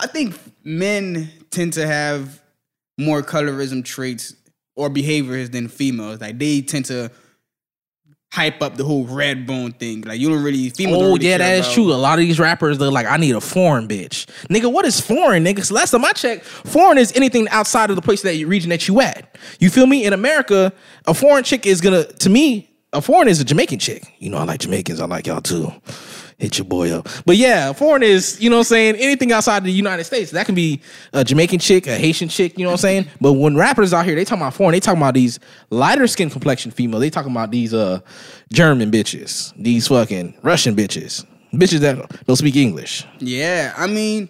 I 0.00 0.06
think 0.06 0.38
men 0.62 1.28
tend 1.50 1.72
to 1.72 1.86
have 1.86 2.40
more 2.98 3.20
colorism 3.20 3.84
traits 3.84 4.32
or 4.76 4.88
behaviors 4.88 5.50
than 5.50 5.66
females. 5.68 6.20
Like 6.20 6.38
they 6.38 6.60
tend 6.60 6.84
to 6.86 7.10
hype 8.32 8.60
up 8.62 8.76
the 8.76 8.84
whole 8.84 9.04
red 9.04 9.46
bone 9.46 9.72
thing. 9.72 10.02
Like 10.02 10.20
you 10.20 10.28
don't 10.28 10.42
really 10.42 10.70
females. 10.70 11.02
Oh 11.02 11.12
really 11.14 11.26
yeah, 11.26 11.38
that 11.38 11.58
is 11.58 11.72
true. 11.72 11.92
A 11.92 11.94
lot 11.94 12.18
of 12.18 12.24
these 12.24 12.38
rappers 12.38 12.78
they're 12.78 12.90
like, 12.90 13.06
I 13.06 13.16
need 13.16 13.34
a 13.34 13.40
foreign 13.40 13.88
bitch, 13.88 14.26
nigga. 14.48 14.72
What 14.72 14.84
is 14.84 15.00
foreign, 15.00 15.44
nigga? 15.44 15.64
So 15.64 15.74
last 15.74 15.90
time 15.90 16.04
I 16.04 16.12
checked, 16.12 16.44
foreign 16.44 16.98
is 16.98 17.12
anything 17.16 17.48
outside 17.48 17.90
of 17.90 17.96
the 17.96 18.02
place 18.02 18.22
that 18.22 18.36
you 18.36 18.46
region 18.46 18.70
that 18.70 18.86
you 18.86 19.00
at. 19.00 19.36
You 19.58 19.70
feel 19.70 19.86
me? 19.86 20.04
In 20.04 20.12
America, 20.12 20.72
a 21.06 21.14
foreign 21.14 21.42
chick 21.42 21.66
is 21.66 21.80
gonna 21.80 22.04
to 22.04 22.30
me, 22.30 22.70
a 22.92 23.00
foreign 23.02 23.28
is 23.28 23.40
a 23.40 23.44
Jamaican 23.44 23.80
chick. 23.80 24.04
You 24.18 24.30
know, 24.30 24.38
I 24.38 24.44
like 24.44 24.60
Jamaicans. 24.60 25.00
I 25.00 25.06
like 25.06 25.26
y'all 25.26 25.40
too. 25.40 25.72
Hit 26.38 26.56
your 26.56 26.66
boy 26.66 26.92
up. 26.92 27.08
But 27.26 27.36
yeah, 27.36 27.72
foreign 27.72 28.04
is, 28.04 28.40
you 28.40 28.48
know 28.48 28.56
what 28.56 28.60
I'm 28.60 28.64
saying, 28.64 28.96
anything 28.96 29.32
outside 29.32 29.64
the 29.64 29.72
United 29.72 30.04
States. 30.04 30.30
That 30.30 30.46
can 30.46 30.54
be 30.54 30.80
a 31.12 31.24
Jamaican 31.24 31.58
chick, 31.58 31.88
a 31.88 31.96
Haitian 31.96 32.28
chick, 32.28 32.56
you 32.56 32.62
know 32.62 32.70
what 32.70 32.74
I'm 32.74 32.78
saying? 32.78 33.08
But 33.20 33.32
when 33.32 33.56
rappers 33.56 33.92
out 33.92 34.04
here, 34.04 34.14
they 34.14 34.24
talking 34.24 34.42
about 34.42 34.54
foreign, 34.54 34.70
they 34.72 34.78
talking 34.78 35.00
about 35.00 35.14
these 35.14 35.40
lighter 35.70 36.06
skin 36.06 36.30
complexion 36.30 36.70
female. 36.70 37.00
They 37.00 37.10
talking 37.10 37.32
about 37.32 37.50
these 37.50 37.74
uh 37.74 38.00
German 38.52 38.92
bitches, 38.92 39.52
these 39.56 39.88
fucking 39.88 40.38
Russian 40.42 40.76
bitches. 40.76 41.26
Bitches 41.52 41.80
that 41.80 42.24
don't 42.26 42.36
speak 42.36 42.54
English. 42.54 43.04
Yeah, 43.18 43.74
I 43.76 43.88
mean, 43.88 44.28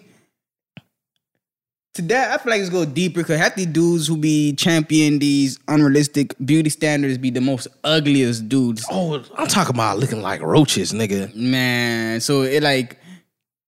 to 2.01 2.07
that, 2.07 2.31
I 2.31 2.41
feel 2.43 2.51
like 2.51 2.61
it's 2.61 2.69
go 2.69 2.85
deeper 2.85 3.19
because 3.21 3.37
half 3.39 3.55
these 3.55 3.65
dudes 3.67 4.07
who 4.07 4.17
be 4.17 4.53
champion 4.53 5.19
these 5.19 5.59
unrealistic 5.67 6.33
beauty 6.43 6.69
standards 6.69 7.17
be 7.17 7.29
the 7.29 7.41
most 7.41 7.67
ugliest 7.83 8.49
dudes. 8.49 8.85
Oh, 8.91 9.23
I'm 9.37 9.47
talking 9.47 9.75
about 9.75 9.99
looking 9.99 10.21
like 10.21 10.41
roaches, 10.41 10.93
nigga. 10.93 11.33
Man, 11.35 12.21
so 12.21 12.41
it 12.41 12.63
like, 12.63 12.97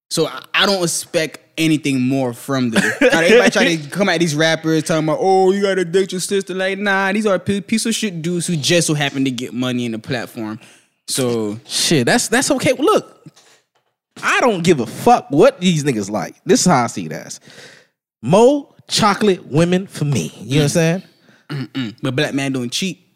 so 0.09 0.27
I- 0.53 0.65
don't 0.65 0.83
expect 0.83 1.39
anything 1.57 2.01
more 2.01 2.33
from 2.33 2.71
them. 2.71 2.83
Everybody 3.01 3.49
try 3.51 3.75
to 3.75 3.89
come 3.89 4.09
at 4.09 4.19
these 4.19 4.35
rappers 4.35 4.83
talking 4.83 5.03
about, 5.03 5.19
oh, 5.21 5.51
you 5.51 5.61
gotta 5.61 5.85
date 5.85 6.11
your 6.11 6.21
sister. 6.21 6.53
Like, 6.53 6.79
nah, 6.79 7.11
these 7.11 7.25
are 7.25 7.37
piece 7.39 7.85
of 7.85 7.93
shit 7.93 8.21
dudes 8.21 8.47
who 8.47 8.55
just 8.55 8.87
so 8.87 8.93
happen 8.93 9.25
to 9.25 9.31
get 9.31 9.53
money 9.53 9.85
in 9.85 9.91
the 9.91 9.99
platform. 9.99 10.59
So 11.07 11.59
Shit, 11.65 12.05
that's 12.05 12.29
that's 12.29 12.49
okay. 12.51 12.73
Look, 12.73 13.27
I 14.23 14.39
don't 14.39 14.63
give 14.63 14.79
a 14.79 14.85
fuck 14.85 15.27
what 15.29 15.59
these 15.59 15.83
niggas 15.83 16.09
like. 16.09 16.35
This 16.45 16.61
is 16.61 16.67
how 16.67 16.83
I 16.83 16.87
see 16.87 17.05
it 17.05 17.11
as. 18.23 18.29
Mo 18.29 18.75
chocolate 18.87 19.45
women 19.47 19.87
for 19.87 20.05
me. 20.05 20.31
You 20.39 20.61
understand? 20.61 21.03
but 22.01 22.15
black 22.15 22.33
man 22.33 22.51
don't 22.51 22.71
cheat. 22.71 23.07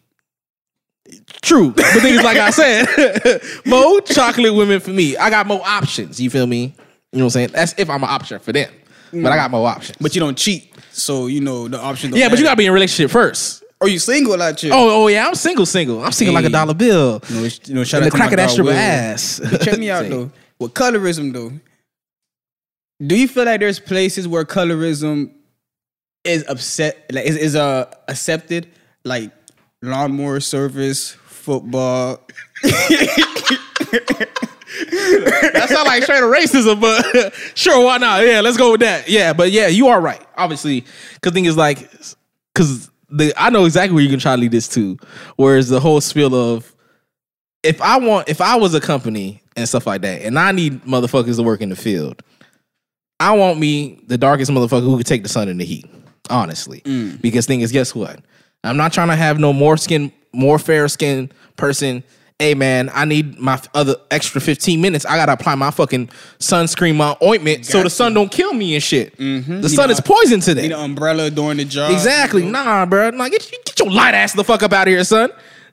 True. 1.42 1.70
But 1.70 1.84
things 2.02 2.22
like 2.22 2.36
I 2.36 2.50
said, 2.50 3.40
more 3.66 4.00
chocolate 4.00 4.54
women 4.54 4.80
for 4.80 4.90
me. 4.90 5.16
I 5.16 5.30
got 5.30 5.46
more 5.46 5.62
options. 5.64 6.20
You 6.20 6.30
feel 6.30 6.46
me? 6.46 6.74
You 7.12 7.18
know 7.18 7.24
what 7.24 7.24
I'm 7.24 7.30
saying? 7.30 7.50
That's 7.52 7.74
if 7.78 7.88
I'm 7.88 8.02
an 8.02 8.10
option 8.10 8.38
for 8.40 8.52
them. 8.52 8.70
But 9.12 9.26
I 9.26 9.36
mm. 9.36 9.36
got 9.36 9.50
more 9.52 9.68
options. 9.68 9.96
But 10.00 10.14
you 10.14 10.20
don't 10.20 10.36
cheat. 10.36 10.74
So 10.90 11.26
you 11.26 11.40
know 11.40 11.68
the 11.68 11.78
option. 11.78 12.14
yeah, 12.14 12.28
but 12.28 12.38
you 12.38 12.44
gotta 12.44 12.56
be 12.56 12.64
in 12.64 12.70
a 12.70 12.74
relationship 12.74 13.10
first. 13.10 13.62
Are 13.80 13.88
you 13.88 13.98
single 13.98 14.40
out 14.40 14.58
here? 14.58 14.72
Oh, 14.72 15.04
oh 15.04 15.06
yeah, 15.08 15.26
I'm 15.26 15.34
single, 15.34 15.66
single. 15.66 16.02
I'm 16.02 16.12
single 16.12 16.34
like 16.34 16.46
a 16.46 16.48
dollar 16.48 16.74
bill. 16.74 17.22
you 17.28 17.34
know, 17.34 17.48
you 17.64 17.74
know 17.74 17.84
shout 17.84 18.02
And 18.02 18.06
out 18.06 18.10
the 18.10 18.10
to 18.10 18.16
crack 18.16 18.32
of 18.32 18.36
that 18.38 18.46
dog, 18.46 18.50
strip 18.50 18.66
of 18.66 18.72
Will. 18.72 18.78
ass. 18.78 19.40
Check 19.64 19.78
me 19.78 19.90
out 19.90 20.06
though. 20.10 20.30
With 20.58 20.72
colorism 20.72 21.32
though, 21.32 21.52
do 23.04 23.16
you 23.16 23.28
feel 23.28 23.44
like 23.44 23.60
there's 23.60 23.80
places 23.80 24.26
where 24.26 24.44
colorism 24.44 25.32
is 26.24 26.44
upset, 26.48 27.06
like 27.12 27.26
is, 27.26 27.36
is 27.36 27.56
uh 27.56 27.92
accepted, 28.08 28.68
like 29.04 29.30
lawnmower 29.82 30.40
service, 30.40 31.12
football? 31.26 32.20
That 34.78 35.68
sounds 35.68 35.86
like 35.86 36.02
straight 36.02 36.22
racism, 36.22 36.80
but 36.80 37.34
sure, 37.54 37.84
why 37.84 37.98
not? 37.98 38.26
Yeah, 38.26 38.40
let's 38.40 38.56
go 38.56 38.72
with 38.72 38.80
that. 38.80 39.08
Yeah, 39.08 39.32
but 39.32 39.50
yeah, 39.50 39.68
you 39.68 39.88
are 39.88 40.00
right. 40.00 40.22
Obviously, 40.36 40.84
because 41.14 41.32
thing 41.32 41.44
is 41.44 41.56
like, 41.56 41.90
because 42.54 42.90
the 43.08 43.32
I 43.36 43.50
know 43.50 43.64
exactly 43.64 43.94
where 43.94 44.02
you 44.02 44.10
can 44.10 44.18
try 44.18 44.34
to 44.34 44.40
lead 44.40 44.52
this 44.52 44.68
to. 44.68 44.98
Whereas 45.36 45.68
the 45.68 45.80
whole 45.80 46.00
spiel 46.00 46.34
of 46.34 46.74
if 47.62 47.80
I 47.80 47.98
want, 47.98 48.28
if 48.28 48.40
I 48.40 48.56
was 48.56 48.74
a 48.74 48.80
company 48.80 49.42
and 49.56 49.68
stuff 49.68 49.86
like 49.86 50.02
that, 50.02 50.22
and 50.22 50.38
I 50.38 50.52
need 50.52 50.82
motherfuckers 50.82 51.36
to 51.36 51.42
work 51.42 51.60
in 51.60 51.68
the 51.68 51.76
field, 51.76 52.22
I 53.18 53.36
want 53.36 53.58
me 53.58 54.00
the 54.06 54.18
darkest 54.18 54.50
motherfucker 54.50 54.82
who 54.82 54.96
could 54.98 55.06
take 55.06 55.22
the 55.22 55.28
sun 55.28 55.48
and 55.48 55.60
the 55.60 55.64
heat. 55.64 55.86
Honestly, 56.28 56.80
mm. 56.80 57.20
because 57.22 57.46
thing 57.46 57.60
is, 57.60 57.70
guess 57.70 57.94
what? 57.94 58.20
I'm 58.64 58.76
not 58.76 58.92
trying 58.92 59.08
to 59.08 59.16
have 59.16 59.38
no 59.38 59.52
more 59.52 59.76
skin, 59.76 60.12
more 60.32 60.58
fair 60.58 60.88
skin 60.88 61.30
person. 61.56 62.02
Hey 62.38 62.54
man, 62.54 62.90
I 62.92 63.04
need 63.04 63.38
my 63.38 63.60
other 63.74 63.94
extra 64.10 64.40
15 64.40 64.80
minutes. 64.80 65.06
I 65.06 65.16
gotta 65.16 65.32
apply 65.32 65.54
my 65.54 65.70
fucking 65.70 66.08
sunscreen, 66.38 66.96
my 66.96 67.16
ointment, 67.22 67.64
so 67.64 67.82
the 67.82 67.88
sun 67.88 68.12
don't 68.12 68.30
kill 68.30 68.52
me 68.52 68.74
and 68.74 68.82
shit. 68.82 69.16
Mm-hmm. 69.16 69.60
The 69.62 69.68
sun 69.68 69.88
know, 69.88 69.92
is 69.92 70.00
poison 70.00 70.40
to 70.40 70.54
Need 70.54 70.72
an 70.72 70.72
umbrella 70.72 71.30
during 71.30 71.58
the 71.58 71.64
job. 71.64 71.92
Exactly. 71.92 72.44
Nah, 72.44 72.84
bro. 72.84 73.10
Nah, 73.10 73.28
get, 73.28 73.48
get 73.64 73.78
your 73.78 73.90
light 73.90 74.14
ass 74.14 74.34
the 74.34 74.44
fuck 74.44 74.62
up 74.64 74.72
out 74.72 74.88
of 74.88 74.92
here, 74.92 75.04
son. 75.04 75.30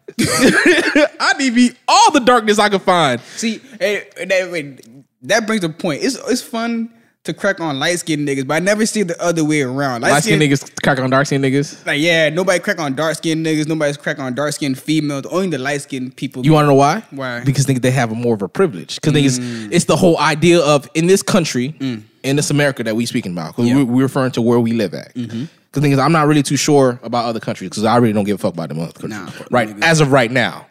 I 0.20 1.34
need 1.38 1.54
me 1.54 1.72
all 1.88 2.12
the 2.12 2.20
darkness 2.20 2.60
I 2.60 2.70
can 2.70 2.80
find. 2.80 3.20
See, 3.22 3.60
hey, 3.80 4.08
that, 4.26 4.52
wait, 4.52 4.88
that 5.24 5.48
brings 5.48 5.64
a 5.64 5.70
point. 5.70 6.04
It's 6.04 6.16
it's 6.16 6.42
fun 6.42 6.94
to 7.24 7.34
crack 7.34 7.62
on 7.62 7.80
light 7.80 8.00
skinned 8.00 8.28
niggas, 8.28 8.46
but 8.46 8.56
I 8.56 8.60
never 8.60 8.86
see 8.86 9.04
the 9.04 9.22
other 9.22 9.46
way 9.46 9.62
around. 9.62 10.02
Light 10.02 10.24
skinned 10.24 10.42
niggas 10.42 10.82
crack 10.84 11.00
on 11.00 11.10
dark 11.10 11.26
skinned 11.26 11.44
niggas. 11.44 11.86
Like, 11.86 12.02
yeah, 12.02 12.30
nobody 12.30 12.60
crack 12.60 12.80
on 12.80 12.96
dark 12.96 13.16
skinned 13.16 13.46
niggas. 13.46 13.68
Nobody's 13.68 13.96
crack 13.96 14.20
on 14.20 14.36
dark 14.36 14.54
skinned 14.54 14.78
females. 14.78 15.26
Only 15.28 15.50
the 15.50 15.58
light 15.58 15.82
skinned 15.82 16.16
people. 16.18 16.46
You 16.46 16.52
want 16.52 16.66
to 16.66 16.68
know 16.70 16.76
why? 16.76 17.04
Why? 17.12 17.44
Because 17.44 17.66
think 17.66 17.82
they 17.82 17.92
have 17.92 18.12
a 18.12 18.16
more 18.16 18.36
of 18.36 18.42
a 18.42 18.50
privilege. 18.50 18.96
Because 18.96 19.16
it's 19.16 19.40
mm. 19.40 19.72
it's 19.72 19.86
the 19.86 19.96
whole 19.96 20.18
idea 20.20 20.60
of 20.60 20.90
in 20.96 21.08
this 21.08 21.22
country, 21.22 21.74
mm. 21.80 22.04
in 22.24 22.36
this 22.36 22.50
America 22.50 22.84
that 22.84 22.96
we 22.96 23.06
speaking 23.06 23.32
about. 23.32 23.56
Because 23.56 23.70
Yeah. 23.70 23.78
we're, 23.78 23.86
we're 23.86 24.04
referring 24.04 24.32
to 24.32 24.42
where 24.42 24.60
we 24.60 24.74
live 24.74 24.94
at. 24.94 25.14
Mm-hmm. 25.16 25.46
Because 25.46 25.50
the 25.72 25.82
thing 25.82 25.92
is, 25.94 26.00
I'm 26.00 26.12
not 26.12 26.28
really 26.28 26.44
too 26.44 26.58
sure 26.58 27.00
about 27.04 27.26
other 27.26 27.40
countries 27.40 27.70
because 27.70 27.86
I 27.86 27.96
really 27.98 28.14
don't 28.14 28.26
give 28.26 28.36
a 28.36 28.38
fuck 28.38 28.54
about 28.54 28.70
them 28.70 28.80
other 28.80 28.92
countries. 28.92 29.12
Nah, 29.12 29.32
right 29.50 29.74
as 29.82 30.02
of 30.02 30.12
right 30.12 30.30
now, 30.30 30.68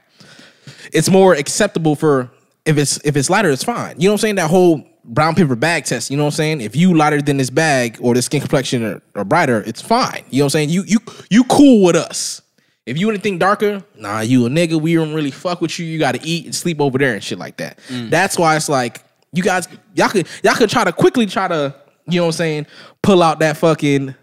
it's 0.93 1.09
more 1.09 1.33
acceptable 1.33 1.97
for 1.97 2.31
if 2.67 2.77
it's 2.77 3.01
if 3.05 3.17
it's 3.17 3.31
lighter, 3.31 3.51
it's 3.51 3.65
fine. 3.65 3.99
You 3.99 4.09
know 4.09 4.13
what 4.13 4.17
I'm 4.17 4.19
saying? 4.19 4.35
That 4.35 4.51
whole 4.51 4.87
brown 5.05 5.35
paper 5.35 5.57
bag 5.57 5.85
test. 5.85 6.11
You 6.11 6.17
know 6.17 6.25
what 6.25 6.35
I'm 6.35 6.37
saying? 6.37 6.61
If 6.61 6.77
you 6.77 6.95
lighter 6.95 7.21
than 7.21 7.37
this 7.37 7.51
bag 7.51 7.99
or 8.01 8.15
the 8.15 8.23
skin 8.23 8.41
complexion 8.41 8.85
or, 8.85 9.03
are 9.15 9.25
brighter, 9.25 9.63
it's 9.67 9.83
fine. 9.83 10.25
You 10.31 10.39
know 10.39 10.45
what 10.45 10.47
I'm 10.47 10.51
saying? 10.51 10.69
You 10.71 10.85
you 10.87 10.99
you 11.31 11.45
cool 11.45 11.85
with 11.85 11.97
us. 11.97 12.43
If 12.85 12.99
you 12.99 13.09
anything 13.09 13.39
darker, 13.39 13.85
nah, 13.97 14.21
you 14.21 14.47
a 14.47 14.49
nigga. 14.49 14.81
We 14.81 14.95
don't 14.95 15.15
really 15.15 15.31
fuck 15.31 15.61
with 15.61 15.79
you. 15.79 15.87
You 15.87 15.99
got 15.99 16.17
to 16.17 16.27
eat 16.27 16.47
and 16.47 16.55
sleep 16.55 16.81
over 16.81 16.99
there 16.99 17.15
and 17.15 17.23
shit 17.23 17.39
like 17.39 17.59
that. 17.59 17.79
Mm. 17.89 18.11
That's 18.11 18.37
why 18.37 18.57
it's 18.57 18.69
like 18.69 19.05
you 19.33 19.43
guys, 19.43 19.69
y'all 19.95 20.09
could 20.09 20.27
y'all 20.43 20.55
could 20.55 20.71
try 20.71 20.85
to 20.85 20.93
quickly 20.93 21.27
try 21.27 21.47
to, 21.47 21.75
you 22.07 22.19
know 22.19 22.25
what 22.25 22.35
I'm 22.35 22.39
saying, 22.39 22.67
pull 23.03 23.23
out 23.23 23.39
that 23.39 23.57
fucking, 23.57 24.17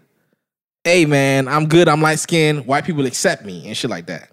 hey 0.84 1.06
man, 1.06 1.48
I'm 1.48 1.68
good. 1.68 1.88
I'm 1.88 2.02
light 2.02 2.18
skinned. 2.18 2.66
White 2.66 2.84
people 2.84 3.06
accept 3.06 3.44
me 3.44 3.66
and 3.66 3.76
shit 3.76 3.90
like 3.90 4.06
that. 4.06 4.30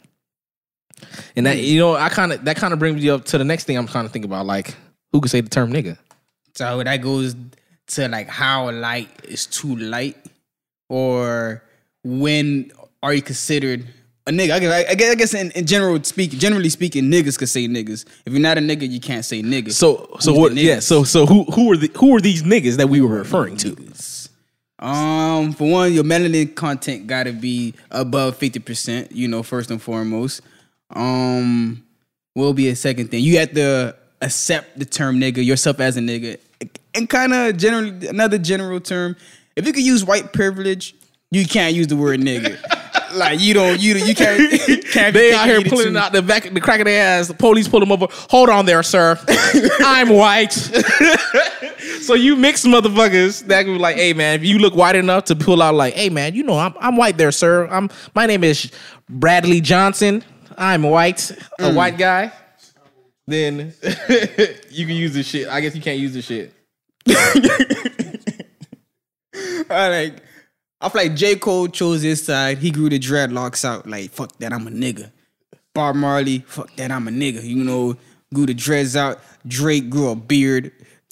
And 1.38 1.46
that 1.46 1.58
mm. 1.58 1.64
you 1.64 1.80
know, 1.80 1.96
I 1.96 2.10
kind 2.10 2.34
of 2.34 2.44
that 2.44 2.58
kind 2.58 2.74
of 2.74 2.80
brings 2.80 3.02
me 3.02 3.10
up 3.10 3.24
to 3.26 3.38
the 3.38 3.46
next 3.46 3.64
thing 3.64 3.78
I'm 3.78 3.88
trying 3.88 4.06
to 4.06 4.12
think 4.12 4.26
about. 4.26 4.46
Like, 4.46 4.76
who 5.14 5.22
could 5.22 5.32
say 5.32 5.40
the 5.40 5.50
term 5.50 5.72
nigga? 5.72 5.98
So 6.58 6.84
that 6.84 6.98
goes 6.98 7.36
to 7.88 8.08
like 8.08 8.28
how 8.28 8.72
light 8.72 9.10
is 9.24 9.46
too 9.46 9.76
light, 9.76 10.18
or 10.90 11.64
when 12.04 12.72
are 13.04 13.14
you 13.14 13.22
considered 13.22 13.86
a 14.26 14.32
nigga? 14.32 14.52
I 14.52 14.60
guess, 14.60 14.90
I 14.90 14.96
guess, 14.96 15.12
I 15.12 15.16
guess 15.16 15.34
in, 15.36 15.52
in 15.52 15.68
general 15.68 16.04
speak, 16.04 16.32
generally 16.32 16.70
speaking, 16.70 17.06
niggas 17.06 17.38
could 17.38 17.50
say 17.50 17.68
niggas. 17.68 18.06
If 18.26 18.34
you're 18.34 18.42
not 18.42 18.58
a 18.58 18.62
nigga, 18.62 18.90
you 18.90 19.00
can't 19.00 19.24
say 19.24 19.44
nigga. 19.44 19.72
So 19.72 20.18
so 20.20 20.34
Who's 20.34 20.40
what? 20.40 20.54
Yeah. 20.56 20.80
So 20.80 21.04
so 21.04 21.28
who 21.28 21.44
who 21.44 21.72
are 21.74 21.78
the 21.78 21.92
who 21.96 22.16
are 22.16 22.22
these 22.22 22.42
niggas 22.42 22.78
that 22.78 22.90
we 22.90 23.02
were 23.02 23.16
referring 23.16 23.58
to? 23.58 23.78
Um, 24.80 25.54
for 25.54 25.70
one, 25.70 25.94
your 25.94 26.04
melanin 26.04 26.56
content 26.56 27.06
gotta 27.06 27.34
be 27.34 27.76
above 27.92 28.38
fifty 28.38 28.60
percent. 28.60 29.12
You 29.12 29.28
know, 29.28 29.44
first 29.44 29.70
and 29.70 29.82
foremost. 29.82 30.42
Um, 30.90 31.84
will 32.34 32.54
be 32.54 32.70
a 32.70 32.76
second 32.76 33.12
thing. 33.12 33.24
You 33.24 33.38
have 33.40 33.52
to 33.54 33.96
accept 34.22 34.80
the 34.80 34.86
term 34.86 35.20
nigga 35.20 35.44
yourself 35.46 35.80
as 35.80 35.98
a 35.98 36.00
nigga, 36.00 36.40
and 36.94 37.10
kind 37.10 37.34
of 37.34 37.58
generally 37.58 38.08
another 38.08 38.38
general 38.38 38.80
term. 38.80 39.16
If 39.56 39.66
you 39.66 39.74
could 39.74 39.84
use 39.84 40.04
white 40.04 40.34
privilege, 40.34 40.96
you 41.32 41.46
can't 41.46 41.76
use 41.76 41.88
the 41.88 41.96
word 41.96 42.20
nigga. 42.22 42.58
like 43.14 43.40
you 43.40 43.54
don't, 43.54 43.80
you 43.80 43.96
you 43.96 44.16
can't. 44.16 44.68
You 44.68 44.78
can't 44.92 45.14
They 45.14 45.34
out 45.34 45.48
here 45.48 45.62
pulling 45.62 45.96
out 45.96 46.12
the 46.12 46.22
back, 46.22 46.44
the 46.44 46.62
crack 46.62 46.80
of 46.80 46.86
their 46.86 47.20
ass. 47.20 47.28
The 47.28 47.34
police 47.34 47.68
pull 47.68 47.80
them 47.80 47.92
over. 47.92 48.08
Hold 48.30 48.50
on 48.50 48.66
there, 48.66 48.84
sir. 48.84 49.20
I'm 49.80 50.10
white. 50.10 50.54
so 52.02 52.14
you 52.14 52.36
mix 52.36 52.66
motherfuckers 52.66 53.46
that 53.48 53.64
can 53.64 53.74
be 53.74 53.80
like, 53.80 53.98
hey 53.98 54.14
man, 54.14 54.40
if 54.40 54.46
you 54.46 54.60
look 54.60 54.76
white 54.76 54.96
enough 54.96 55.26
to 55.26 55.36
pull 55.36 55.62
out 55.62 55.76
like, 55.76 55.94
hey 55.94 56.10
man, 56.10 56.34
you 56.34 56.44
know 56.44 56.58
I'm 56.58 56.74
I'm 56.80 56.96
white 56.96 57.18
there, 57.18 57.32
sir. 57.32 57.68
I'm 57.68 57.90
my 58.16 58.26
name 58.26 58.44
is 58.44 58.72
Bradley 59.10 59.62
Johnson. 59.62 60.24
I'm 60.58 60.84
white, 60.84 61.30
a 61.32 61.36
mm. 61.64 61.76
white 61.76 61.98
guy. 61.98 62.32
Then 63.28 63.74
you 64.70 64.86
can 64.86 64.96
use 64.96 65.14
this 65.14 65.28
shit. 65.28 65.48
I 65.48 65.60
guess 65.62 65.76
you 65.76 65.82
can't 65.82 66.00
use 66.00 66.14
this 66.14 66.26
shit. 66.26 66.54
I 69.70 69.90
like 69.90 70.24
I 70.80 70.90
feel 70.90 71.02
like 71.04 71.16
J. 71.16 71.36
Cole 71.36 71.68
chose 71.68 72.02
his 72.04 72.24
side. 72.24 72.60
He 72.60 72.72
grew 72.72 72.90
the 72.90 73.00
dreadlocks 73.00 73.66
out. 73.66 73.88
Like, 73.88 74.12
fuck 74.12 74.38
that, 74.40 74.54
I'm 74.54 74.68
a 74.68 74.72
nigga. 74.72 75.12
Bob 75.74 75.96
Marley, 75.96 76.40
fuck 76.48 76.76
that, 76.76 76.92
I'm 76.92 77.08
a 77.08 77.12
nigga. 77.12 77.44
You 77.44 77.64
know, 77.64 77.98
grew 78.34 78.46
the 78.46 78.54
dreads 78.54 78.96
out. 78.96 79.20
Drake 79.48 79.90
grew 79.90 80.10
a 80.10 80.16
beard. 80.16 80.72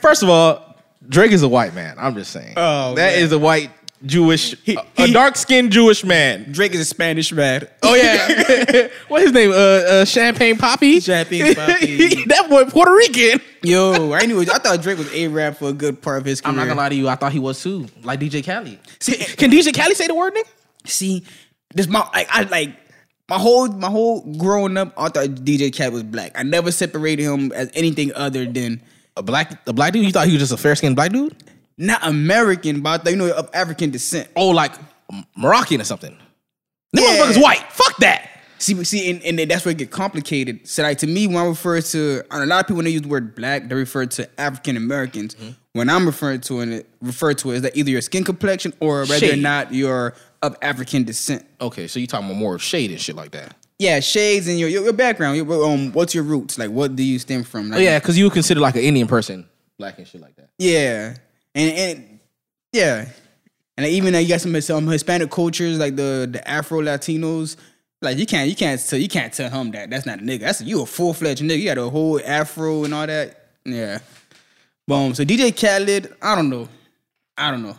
First 0.00 0.22
of 0.22 0.30
all, 0.30 0.76
Drake 1.08 1.32
is 1.32 1.42
a 1.42 1.48
white 1.48 1.74
man. 1.74 1.96
I'm 1.98 2.14
just 2.14 2.30
saying. 2.30 2.54
Oh, 2.56 2.94
that 2.94 3.14
man. 3.14 3.22
is 3.22 3.32
a 3.32 3.38
white 3.38 3.70
Jewish, 4.04 4.54
a, 4.66 4.82
he- 4.96 5.12
dark 5.12 5.36
skinned 5.36 5.72
Jewish 5.72 6.04
man. 6.04 6.50
Drake 6.50 6.72
is 6.72 6.80
a 6.80 6.84
Spanish 6.84 7.32
man. 7.32 7.68
Oh 7.82 7.94
yeah, 7.94 8.88
what 9.08 9.22
his 9.22 9.32
name? 9.32 9.50
Uh, 9.50 9.54
uh 9.54 10.04
Champagne 10.04 10.56
Papi. 10.56 11.02
Champagne 11.04 11.54
Papi. 11.54 12.24
that 12.28 12.48
boy 12.48 12.64
Puerto 12.64 12.92
Rican. 12.92 13.40
Yo, 13.62 14.12
I 14.12 14.24
knew. 14.24 14.40
I 14.40 14.44
thought 14.58 14.80
Drake 14.80 14.96
was 14.98 15.12
a 15.12 15.28
rap 15.28 15.58
for 15.58 15.68
a 15.68 15.72
good 15.74 16.00
part 16.00 16.18
of 16.18 16.24
his 16.24 16.40
career. 16.40 16.50
I'm 16.50 16.56
not 16.56 16.66
gonna 16.66 16.80
lie 16.80 16.88
to 16.88 16.94
you. 16.94 17.08
I 17.08 17.14
thought 17.16 17.32
he 17.32 17.38
was 17.38 17.62
too, 17.62 17.88
like 18.02 18.20
DJ 18.20 18.42
Khaled. 18.44 18.78
See, 19.00 19.16
can 19.36 19.50
DJ 19.50 19.74
Khaled 19.76 19.96
say 19.96 20.06
the 20.06 20.14
word 20.14 20.34
nigga? 20.34 20.48
See, 20.86 21.24
this 21.74 21.86
my 21.86 22.00
like 22.14 22.28
I 22.30 22.44
like 22.44 22.74
my 23.28 23.38
whole 23.38 23.68
my 23.68 23.90
whole 23.90 24.22
growing 24.38 24.78
up. 24.78 24.94
I 24.96 25.10
thought 25.10 25.28
DJ 25.28 25.72
Cat 25.74 25.92
was 25.92 26.04
black. 26.04 26.32
I 26.34 26.42
never 26.42 26.72
separated 26.72 27.22
him 27.24 27.52
as 27.52 27.70
anything 27.74 28.12
other 28.14 28.46
than 28.46 28.80
A 29.16 29.22
black, 29.22 29.52
a 29.68 29.72
black 29.72 29.92
dude. 29.92 30.04
You 30.06 30.12
thought 30.12 30.26
he 30.26 30.32
was 30.32 30.40
just 30.40 30.52
a 30.52 30.56
fair 30.56 30.74
skinned 30.74 30.96
black 30.96 31.12
dude? 31.12 31.36
Not 31.80 32.06
American, 32.06 32.82
but 32.82 33.08
you 33.08 33.16
know 33.16 33.32
of 33.32 33.50
African 33.54 33.90
descent. 33.90 34.28
Oh, 34.36 34.48
like 34.50 34.72
Moroccan 35.36 35.80
or 35.80 35.84
something. 35.84 36.16
Them 36.92 37.04
Yeah. 37.04 37.16
motherfuckers 37.24 37.42
white. 37.42 37.72
Fuck 37.72 37.96
that. 37.98 38.26
See, 38.58 38.84
see, 38.84 39.10
and, 39.10 39.22
and 39.22 39.38
then 39.38 39.48
that's 39.48 39.64
where 39.64 39.72
it 39.72 39.78
get 39.78 39.90
complicated. 39.90 40.68
So, 40.68 40.82
like 40.82 40.98
to 40.98 41.06
me, 41.06 41.26
when 41.26 41.38
I 41.38 41.46
refer 41.46 41.80
to, 41.80 42.22
and 42.30 42.42
a 42.42 42.46
lot 42.46 42.60
of 42.60 42.66
people 42.66 42.76
when 42.76 42.84
they 42.84 42.90
use 42.90 43.00
the 43.00 43.08
word 43.08 43.34
black, 43.34 43.68
they 43.68 43.74
refer 43.74 44.04
to 44.04 44.40
African 44.40 44.76
Americans. 44.76 45.34
Mm-hmm. 45.34 45.50
When 45.72 45.88
I'm 45.88 46.04
referring 46.04 46.40
to 46.42 46.60
it, 46.60 46.86
refer 47.00 47.32
to 47.32 47.52
it 47.52 47.56
as 47.56 47.62
that 47.62 47.76
either 47.76 47.90
your 47.90 48.02
skin 48.02 48.24
complexion 48.24 48.74
or 48.80 49.06
whether 49.06 49.32
or 49.32 49.36
not 49.36 49.72
you're 49.72 50.14
of 50.42 50.56
African 50.60 51.04
descent. 51.04 51.46
Okay, 51.60 51.86
so 51.86 51.98
you're 51.98 52.06
talking 52.08 52.26
about 52.26 52.38
more 52.38 52.58
shade 52.58 52.90
and 52.90 53.00
shit 53.00 53.16
like 53.16 53.30
that. 53.30 53.54
Yeah, 53.78 54.00
shades 54.00 54.46
and 54.46 54.58
your 54.58 54.68
your, 54.68 54.84
your 54.84 54.92
background. 54.92 55.38
Your, 55.38 55.64
um, 55.64 55.92
what's 55.92 56.14
your 56.14 56.24
roots? 56.24 56.58
Like, 56.58 56.70
what 56.70 56.94
do 56.96 57.02
you 57.02 57.18
stem 57.18 57.44
from? 57.44 57.70
Like, 57.70 57.78
Oh 57.78 57.82
yeah, 57.82 57.98
because 57.98 58.18
you 58.18 58.24
would 58.24 58.34
consider 58.34 58.60
like 58.60 58.74
an 58.74 58.82
Indian 58.82 59.06
person 59.08 59.48
black 59.78 59.96
and 59.96 60.06
shit 60.06 60.20
like 60.20 60.36
that. 60.36 60.50
Yeah, 60.58 61.14
and 61.54 61.72
and 61.72 62.20
yeah, 62.72 63.08
and 63.76 63.86
even 63.86 64.14
you 64.14 64.28
got 64.28 64.40
some 64.40 64.60
some 64.60 64.86
Hispanic 64.88 65.30
cultures 65.30 65.78
like 65.78 65.96
the 65.96 66.28
the 66.30 66.46
Afro 66.48 66.80
Latinos. 66.80 67.56
Like 68.02 68.16
you 68.16 68.26
can't 68.26 68.48
you 68.48 68.56
can't 68.56 68.80
tell 68.80 68.98
you 68.98 69.08
can't 69.08 69.32
tell 69.32 69.50
him 69.50 69.70
that 69.72 69.90
that's 69.90 70.06
not 70.06 70.20
a 70.20 70.22
nigga. 70.22 70.40
That's 70.40 70.62
you 70.62 70.82
a 70.82 70.86
full 70.86 71.12
fledged 71.12 71.42
nigga. 71.42 71.58
You 71.58 71.64
got 71.66 71.78
a 71.78 71.90
whole 71.90 72.20
afro 72.24 72.84
and 72.84 72.94
all 72.94 73.06
that. 73.06 73.48
Yeah. 73.64 73.98
Boom. 74.90 75.14
So 75.14 75.24
DJ 75.24 75.54
Khaled, 75.54 76.12
I 76.20 76.34
don't 76.34 76.50
know, 76.50 76.68
I 77.38 77.52
don't 77.52 77.62
know. 77.62 77.76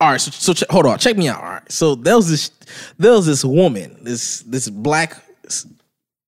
All 0.00 0.10
right, 0.10 0.20
so, 0.20 0.30
so 0.30 0.54
ch- 0.54 0.64
hold 0.70 0.86
on, 0.86 0.98
check 0.98 1.16
me 1.16 1.28
out. 1.28 1.42
All 1.42 1.50
right, 1.50 1.72
so 1.72 1.94
there 1.94 2.16
was 2.16 2.30
this, 2.30 2.50
there 2.98 3.12
was 3.12 3.26
this 3.26 3.44
woman, 3.44 3.98
this 4.02 4.40
this 4.40 4.70
black 4.70 5.22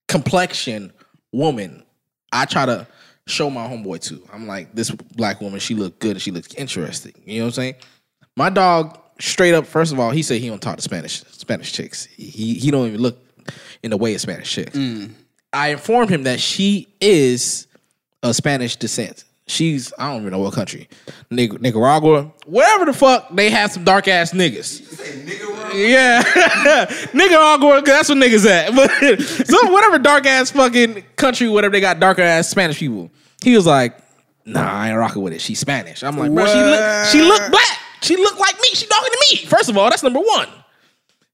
complexion 0.07 0.93
woman. 1.33 1.83
I 2.31 2.45
try 2.45 2.67
to 2.67 2.87
show 3.27 3.51
my 3.51 3.67
homeboy 3.67 4.01
to. 4.09 4.23
I'm 4.33 4.47
like, 4.47 4.75
this 4.75 4.91
black 4.91 5.41
woman, 5.41 5.61
she 5.61 5.75
look 5.75 5.99
good 5.99 6.13
and 6.13 6.23
she 6.23 6.31
looks 6.31 6.53
interesting. 6.55 7.13
You 7.25 7.39
know 7.41 7.45
what 7.45 7.49
I'm 7.49 7.53
saying? 7.55 7.75
My 8.37 8.51
dog, 8.51 8.99
straight 9.21 9.55
up, 9.55 9.67
first 9.67 9.93
of 9.93 9.99
all, 10.01 10.11
he 10.11 10.23
said 10.23 10.41
he 10.41 10.49
don't 10.49 10.61
talk 10.63 10.77
to 10.77 10.83
Spanish 10.83 11.23
Spanish 11.31 11.73
chicks. 11.73 12.05
He 12.07 12.55
he 12.55 12.71
don't 12.71 12.87
even 12.89 13.01
look 13.01 13.19
in 13.83 13.91
the 13.91 13.97
way 13.97 14.15
of 14.15 14.21
Spanish 14.21 14.51
chicks. 14.51 14.77
Mm. 14.77 15.11
I 15.53 15.69
informed 15.69 16.11
him 16.11 16.25
that 16.25 16.41
she 16.41 16.89
is 17.01 17.67
of 18.23 18.35
Spanish 18.37 18.77
descent. 18.77 19.25
She's 19.49 19.93
I 19.99 20.11
don't 20.11 20.23
even 20.23 20.33
know 20.33 20.41
what 20.41 20.55
country, 20.55 20.89
Nic- 21.31 21.61
Nicaragua, 21.61 22.33
wherever 22.47 22.85
the 22.85 22.93
fuck 22.93 23.29
they 23.35 23.49
have 23.51 23.71
some 23.73 23.85
dark 23.85 24.09
ass 24.09 24.33
niggas. 24.33 24.83
Yeah, 25.75 26.23
Nicaragua, 27.15 27.75
'cause 27.81 27.85
that's 27.85 28.09
what 28.09 28.19
niggas 28.19 28.45
at. 28.47 28.75
But 28.75 29.47
so 29.47 29.71
whatever 29.73 29.99
dark 29.99 30.27
ass 30.27 30.51
fucking 30.51 31.05
country, 31.17 31.49
whatever 31.49 31.73
they 31.73 31.81
got 31.81 32.01
darker 32.01 32.23
ass 32.23 32.49
Spanish 32.49 32.79
people. 32.79 33.11
He 33.43 33.55
was 33.55 33.67
like, 33.67 33.99
Nah, 34.45 34.63
I 34.63 34.91
ain't 34.91 34.99
rocking 34.99 35.23
with 35.23 35.33
it. 35.33 35.41
She's 35.41 35.59
Spanish. 35.59 36.05
I'm 36.05 36.17
like, 36.17 36.33
bro, 36.33 36.47
she 36.47 36.63
look, 36.63 37.07
she 37.07 37.21
look 37.23 37.51
black. 37.51 37.79
She 38.03 38.17
look 38.17 38.39
like 38.39 38.55
me. 38.61 38.69
She 38.75 38.87
talking 38.87 39.11
to 39.11 39.27
me. 39.31 39.47
First 39.47 39.69
of 39.69 39.77
all, 39.77 39.91
that's 39.91 40.03
number 40.05 40.21
one. 40.21 40.49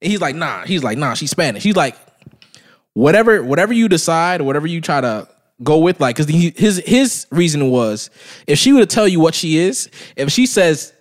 And 0.01 0.11
he's 0.11 0.21
like, 0.21 0.35
Nah. 0.35 0.65
He's 0.65 0.83
like, 0.83 0.97
Nah, 0.99 1.15
she's 1.15 1.31
Spanish. 1.31 1.63
He's 1.63 1.77
like, 1.77 1.97
whatever 2.95 3.43
whatever 3.43 3.73
you 3.73 3.89
decide, 3.89 4.41
or 4.41 4.45
whatever 4.45 4.67
you 4.67 4.81
try 4.81 5.01
to 5.01 5.29
go 5.63 5.79
with, 5.79 6.01
like, 6.01 6.17
because 6.17 6.29
his 6.57 6.83
his 6.85 7.27
reason 7.31 7.71
was 7.71 8.11
if 8.47 8.59
she 8.59 8.73
were 8.73 8.81
to 8.81 8.87
tell 8.87 9.07
you 9.07 9.21
what 9.21 9.35
she 9.35 9.59
is, 9.59 9.91
if 10.17 10.31
she 10.31 10.47
says 10.47 10.93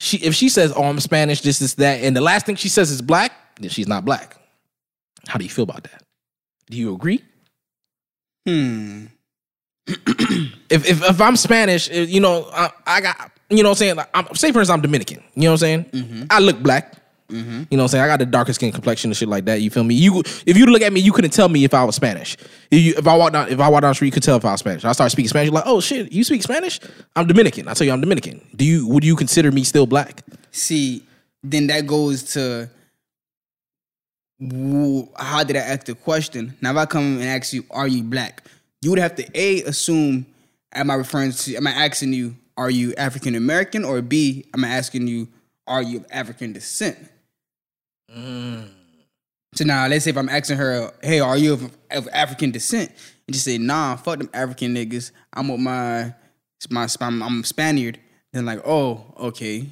she 0.00 0.16
if 0.18 0.34
she 0.34 0.48
says, 0.48 0.72
"Oh, 0.74 0.84
I'm 0.84 0.98
Spanish," 1.00 1.42
this, 1.42 1.58
this, 1.58 1.74
that, 1.74 2.02
and 2.02 2.16
the 2.16 2.20
last 2.20 2.46
thing 2.46 2.56
she 2.56 2.68
says 2.68 2.90
is 2.90 3.00
black, 3.02 3.32
then 3.60 3.70
she's 3.70 3.86
not 3.86 4.04
black. 4.04 4.36
How 5.28 5.38
do 5.38 5.44
you 5.44 5.50
feel 5.50 5.62
about 5.64 5.84
that? 5.84 6.02
Do 6.70 6.76
you 6.76 6.94
agree? 6.94 7.22
Hmm. 8.46 9.06
If 9.86 10.88
if, 10.88 11.02
if 11.02 11.20
I'm 11.20 11.36
Spanish, 11.36 11.90
eh, 11.90 12.02
you 12.02 12.20
know, 12.20 12.48
I, 12.52 12.70
I 12.86 13.00
got 13.00 13.30
you 13.50 13.62
know 13.62 13.68
what 13.68 13.72
I'm 13.72 13.76
saying. 13.76 13.96
Like, 13.96 14.08
I'm, 14.14 14.34
say 14.34 14.52
for 14.52 14.60
instance, 14.60 14.70
I'm 14.70 14.80
Dominican. 14.80 15.22
You 15.34 15.42
know 15.42 15.50
what 15.50 15.62
I'm 15.62 15.84
saying? 15.92 16.26
I 16.30 16.38
look 16.38 16.62
black. 16.62 16.94
You 17.28 17.38
know 17.38 17.66
what 17.68 17.80
I'm 17.84 17.88
saying? 17.88 18.04
I 18.04 18.06
got 18.06 18.18
the 18.18 18.26
darker 18.26 18.52
skin 18.52 18.72
complexion 18.72 19.10
and 19.10 19.16
shit 19.16 19.28
like 19.28 19.46
that. 19.46 19.60
You 19.62 19.70
feel 19.70 19.84
me? 19.84 19.94
You 19.94 20.20
if 20.20 20.56
you 20.56 20.66
look 20.66 20.82
at 20.82 20.92
me, 20.92 21.00
you 21.00 21.12
couldn't 21.12 21.32
tell 21.32 21.48
me 21.48 21.64
if 21.64 21.74
I 21.74 21.84
was 21.84 21.96
Spanish. 21.96 22.36
If, 22.70 22.82
you, 22.82 22.94
if 22.96 23.06
I 23.06 23.16
walk 23.16 23.32
down 23.32 23.48
if 23.48 23.58
I 23.60 23.68
walk 23.68 23.82
down 23.82 23.90
the 23.90 23.94
street, 23.94 24.08
you 24.08 24.12
could 24.12 24.22
tell 24.22 24.36
if 24.36 24.44
I 24.44 24.52
was 24.52 24.60
Spanish. 24.60 24.84
I 24.84 24.92
start 24.92 25.10
speaking 25.10 25.28
Spanish, 25.28 25.46
you're 25.46 25.54
like, 25.54 25.64
oh 25.66 25.80
shit, 25.80 26.12
you 26.12 26.24
speak 26.24 26.42
Spanish? 26.42 26.78
I'm 27.16 27.26
Dominican. 27.26 27.68
I 27.68 27.74
tell 27.74 27.86
you 27.86 27.92
I'm 27.92 28.00
Dominican. 28.00 28.40
Do 28.56 28.64
you 28.64 28.86
would 28.88 29.04
you 29.04 29.16
consider 29.16 29.50
me 29.50 29.64
still 29.64 29.86
black? 29.86 30.22
See, 30.50 31.04
then 31.42 31.66
that 31.68 31.86
goes 31.86 32.22
to 32.34 32.70
how 35.16 35.44
did 35.44 35.56
I 35.56 35.60
ask 35.60 35.84
the 35.84 35.94
question? 35.94 36.56
Now, 36.60 36.72
if 36.72 36.76
I 36.76 36.86
come 36.86 37.18
and 37.18 37.24
ask 37.24 37.52
you, 37.52 37.64
"Are 37.70 37.88
you 37.88 38.02
black?" 38.02 38.42
You 38.82 38.90
would 38.90 38.98
have 38.98 39.14
to 39.14 39.26
a 39.34 39.62
assume. 39.62 40.26
Am 40.74 40.90
I 40.90 40.94
referring 40.94 41.32
to? 41.32 41.54
Am 41.54 41.66
I 41.66 41.70
asking 41.70 42.12
you? 42.12 42.36
Are 42.56 42.70
you 42.70 42.94
African 42.96 43.34
American? 43.34 43.84
Or 43.84 44.02
B? 44.02 44.44
Am 44.54 44.64
I 44.64 44.68
asking 44.68 45.06
you? 45.06 45.28
Are 45.66 45.82
you 45.82 45.98
of 45.98 46.06
African 46.10 46.52
descent? 46.52 46.98
Mm. 48.14 48.68
So 49.54 49.64
now, 49.64 49.86
let's 49.86 50.04
say 50.04 50.10
if 50.10 50.16
I'm 50.16 50.28
asking 50.28 50.56
her, 50.56 50.92
"Hey, 51.02 51.20
are 51.20 51.36
you 51.36 51.52
of, 51.52 51.76
of 51.90 52.08
African 52.12 52.50
descent?" 52.50 52.90
and 53.26 53.36
she 53.36 53.40
say, 53.40 53.58
"Nah, 53.58 53.96
fuck 53.96 54.18
them 54.18 54.30
African 54.34 54.74
niggas. 54.74 55.12
I'm 55.32 55.48
with 55.48 55.60
my 55.60 56.14
my 56.70 56.88
I'm, 57.00 57.22
I'm 57.22 57.44
Spaniard." 57.44 57.98
Then 58.32 58.46
like, 58.46 58.60
"Oh, 58.66 59.04
okay, 59.18 59.66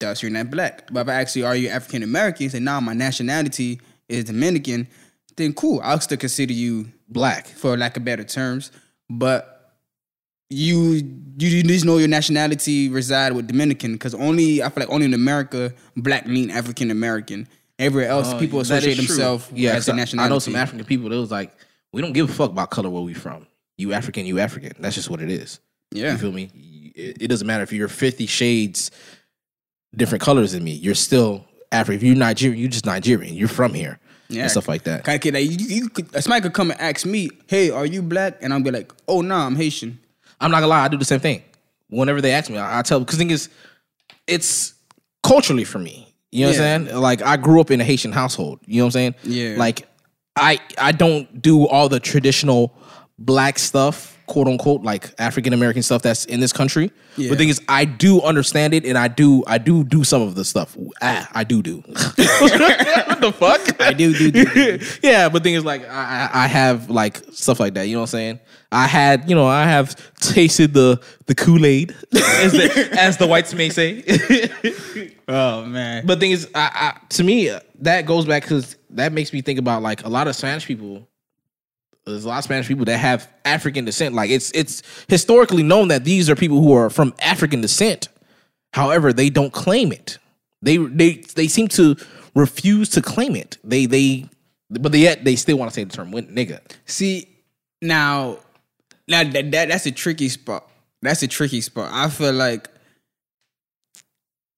thus 0.00 0.22
you're 0.22 0.30
not 0.30 0.50
black." 0.50 0.92
But 0.92 1.00
if 1.02 1.08
I 1.08 1.20
ask 1.22 1.36
you, 1.36 1.46
"Are 1.46 1.56
you 1.56 1.68
African 1.68 2.02
American?" 2.02 2.50
say, 2.50 2.58
"Nah, 2.58 2.80
my 2.80 2.94
nationality 2.94 3.80
is 4.08 4.24
Dominican." 4.24 4.88
Then 5.36 5.54
cool, 5.54 5.80
I'll 5.82 6.00
still 6.00 6.18
consider 6.18 6.52
you 6.52 6.92
Black. 7.12 7.46
for 7.46 7.76
lack 7.76 7.96
of 7.96 8.04
better 8.04 8.24
terms. 8.24 8.70
But 9.10 9.74
you 10.50 11.00
you 11.38 11.62
just 11.62 11.84
know 11.84 11.96
your 11.98 12.08
nationality 12.08 12.88
reside 12.88 13.32
with 13.32 13.46
Dominican 13.46 13.94
because 13.94 14.14
only 14.14 14.62
I 14.62 14.68
feel 14.68 14.82
like 14.84 14.92
only 14.92 15.06
in 15.06 15.14
America 15.14 15.72
black 15.96 16.26
mean 16.26 16.50
African 16.50 16.90
American. 16.90 17.48
Everywhere 17.78 18.10
else, 18.10 18.32
oh, 18.32 18.38
people 18.38 18.58
Oh, 18.58 18.62
associate 18.62 18.96
themselves 18.96 19.48
Yeah, 19.52 19.72
as 19.72 19.86
their 19.86 19.94
I- 19.94 19.98
nationality. 19.98 20.30
I 20.30 20.34
know 20.34 20.38
some 20.38 20.54
African 20.54 20.84
people 20.84 21.08
that 21.08 21.16
was 21.16 21.30
like, 21.30 21.52
we 21.92 22.00
don't 22.02 22.12
give 22.12 22.28
a 22.28 22.32
fuck 22.32 22.50
about 22.50 22.70
color 22.70 22.90
where 22.90 23.02
we 23.02 23.14
from. 23.14 23.46
You 23.78 23.92
African, 23.94 24.26
you 24.26 24.38
African. 24.38 24.72
That's 24.78 24.94
just 24.94 25.08
what 25.10 25.20
it 25.22 25.30
is. 25.30 25.58
Yeah. 25.90 26.12
You 26.12 26.18
feel 26.18 26.32
me? 26.32 26.92
It, 26.94 27.22
it 27.22 27.28
doesn't 27.28 27.46
matter 27.46 27.62
if 27.64 27.72
you're 27.72 27.88
50 27.88 28.26
shades 28.26 28.90
different 29.96 30.22
colors 30.22 30.52
than 30.52 30.62
me. 30.62 30.72
You're 30.72 30.94
still 30.94 31.46
African. 31.72 31.96
If 31.96 32.02
you're 32.06 32.14
Nigerian, 32.16 32.60
you're 32.60 32.70
just 32.70 32.86
Nigerian. 32.86 33.34
You're 33.34 33.48
from 33.48 33.72
here. 33.74 33.98
Yeah. 34.32 34.42
And 34.42 34.50
stuff 34.50 34.66
like 34.66 34.84
that. 34.84 35.04
Kind 35.04 35.24
of 35.24 35.34
like 35.34 35.44
you, 35.44 35.66
you 35.66 35.88
could, 35.88 36.10
somebody 36.22 36.42
could 36.42 36.54
come 36.54 36.70
and 36.70 36.80
ask 36.80 37.04
me, 37.04 37.30
"Hey, 37.46 37.70
are 37.70 37.86
you 37.86 38.02
black?" 38.02 38.38
And 38.40 38.52
I'm 38.52 38.62
be 38.62 38.70
like, 38.70 38.92
"Oh, 39.06 39.20
nah, 39.20 39.46
I'm 39.46 39.56
Haitian." 39.56 39.98
I'm 40.42 40.50
not 40.50 40.58
gonna 40.58 40.68
lie, 40.68 40.84
I 40.84 40.88
do 40.88 40.96
the 40.96 41.04
same 41.04 41.20
thing. 41.20 41.42
Whenever 41.88 42.20
they 42.20 42.32
ask 42.32 42.50
me, 42.50 42.58
I, 42.58 42.80
I 42.80 42.82
tell 42.82 42.98
because 42.98 43.18
thing 43.18 43.30
is, 43.30 43.48
it's 44.26 44.74
culturally 45.22 45.64
for 45.64 45.78
me. 45.78 46.12
You 46.32 46.46
know 46.46 46.50
what 46.50 46.60
I'm 46.60 46.86
saying? 46.86 46.96
Like 47.00 47.22
I 47.22 47.36
grew 47.36 47.60
up 47.60 47.70
in 47.70 47.80
a 47.80 47.84
Haitian 47.84 48.12
household. 48.12 48.58
You 48.66 48.78
know 48.78 48.86
what 48.86 48.96
I'm 48.96 49.14
saying? 49.14 49.14
Yeah. 49.22 49.54
Like 49.56 49.86
I 50.34 50.58
I 50.78 50.92
don't 50.92 51.40
do 51.40 51.66
all 51.66 51.88
the 51.88 52.00
traditional 52.00 52.74
black 53.18 53.58
stuff, 53.58 54.11
quote 54.32 54.48
unquote 54.48 54.82
like 54.82 55.12
African 55.18 55.52
American 55.52 55.82
stuff 55.82 56.00
that's 56.00 56.24
in 56.24 56.40
this 56.40 56.54
country. 56.54 56.90
Yeah. 57.18 57.28
But 57.28 57.34
the 57.34 57.36
thing 57.36 57.48
is, 57.50 57.60
I 57.68 57.84
do 57.84 58.22
understand 58.22 58.72
it, 58.72 58.86
and 58.86 58.96
I 58.96 59.08
do 59.08 59.44
I 59.46 59.58
do 59.58 59.84
do 59.84 60.04
some 60.04 60.22
of 60.22 60.34
the 60.36 60.44
stuff. 60.44 60.74
Ah, 61.02 61.28
I 61.32 61.44
do 61.44 61.62
do. 61.62 61.76
what 61.86 63.20
the 63.20 63.34
fuck? 63.38 63.78
I 63.78 63.92
do 63.92 64.14
do 64.14 64.30
do. 64.30 64.44
do. 64.46 64.78
yeah, 65.02 65.28
but 65.28 65.42
thing 65.42 65.52
is, 65.52 65.66
like, 65.66 65.86
I, 65.86 66.30
I 66.32 66.46
have 66.46 66.88
like 66.88 67.20
stuff 67.32 67.60
like 67.60 67.74
that. 67.74 67.88
You 67.88 67.92
know 67.92 68.00
what 68.00 68.14
I'm 68.14 68.18
saying? 68.18 68.40
I 68.72 68.86
had, 68.86 69.28
you 69.28 69.36
know, 69.36 69.46
I 69.46 69.64
have 69.64 69.94
tasted 70.16 70.72
the 70.72 70.98
the 71.26 71.34
Kool 71.34 71.66
Aid, 71.66 71.94
as 72.14 72.52
the 72.52 72.88
as 72.98 73.18
the 73.18 73.26
whites 73.26 73.52
may 73.52 73.68
say. 73.68 74.02
oh 75.28 75.66
man. 75.66 76.06
but 76.06 76.20
thing 76.20 76.30
is, 76.30 76.48
I, 76.54 76.70
I 76.74 77.06
to 77.10 77.22
me 77.22 77.54
that 77.80 78.06
goes 78.06 78.24
back 78.24 78.44
because 78.44 78.76
that 78.90 79.12
makes 79.12 79.30
me 79.34 79.42
think 79.42 79.58
about 79.58 79.82
like 79.82 80.04
a 80.04 80.08
lot 80.08 80.26
of 80.26 80.34
Spanish 80.34 80.64
people. 80.64 81.06
There's 82.04 82.24
a 82.24 82.28
lot 82.28 82.38
of 82.38 82.44
Spanish 82.44 82.66
people 82.66 82.84
that 82.86 82.98
have 82.98 83.28
African 83.44 83.84
descent. 83.84 84.14
Like 84.14 84.30
it's 84.30 84.50
it's 84.52 84.82
historically 85.08 85.62
known 85.62 85.88
that 85.88 86.04
these 86.04 86.28
are 86.28 86.34
people 86.34 86.60
who 86.60 86.72
are 86.72 86.90
from 86.90 87.14
African 87.22 87.60
descent. 87.60 88.08
However, 88.72 89.12
they 89.12 89.30
don't 89.30 89.52
claim 89.52 89.92
it. 89.92 90.18
They 90.62 90.78
they 90.78 91.22
they 91.34 91.48
seem 91.48 91.68
to 91.68 91.96
refuse 92.34 92.88
to 92.90 93.02
claim 93.02 93.36
it. 93.36 93.58
They 93.62 93.86
they 93.86 94.28
but 94.70 94.94
yet 94.94 95.24
they 95.24 95.36
still 95.36 95.58
want 95.58 95.70
to 95.70 95.74
say 95.74 95.84
the 95.84 95.92
term 95.92 96.12
nigga. 96.12 96.60
See, 96.86 97.28
now, 97.80 98.38
now 99.08 99.24
that, 99.24 99.50
that 99.50 99.68
that's 99.68 99.86
a 99.86 99.92
tricky 99.92 100.28
spot. 100.28 100.68
That's 101.02 101.22
a 101.22 101.28
tricky 101.28 101.60
spot. 101.60 101.90
I 101.92 102.08
feel 102.08 102.32
like 102.32 102.68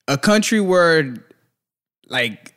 a 0.07 0.18
country 0.18 0.61
where, 0.61 1.14
like, 2.09 2.53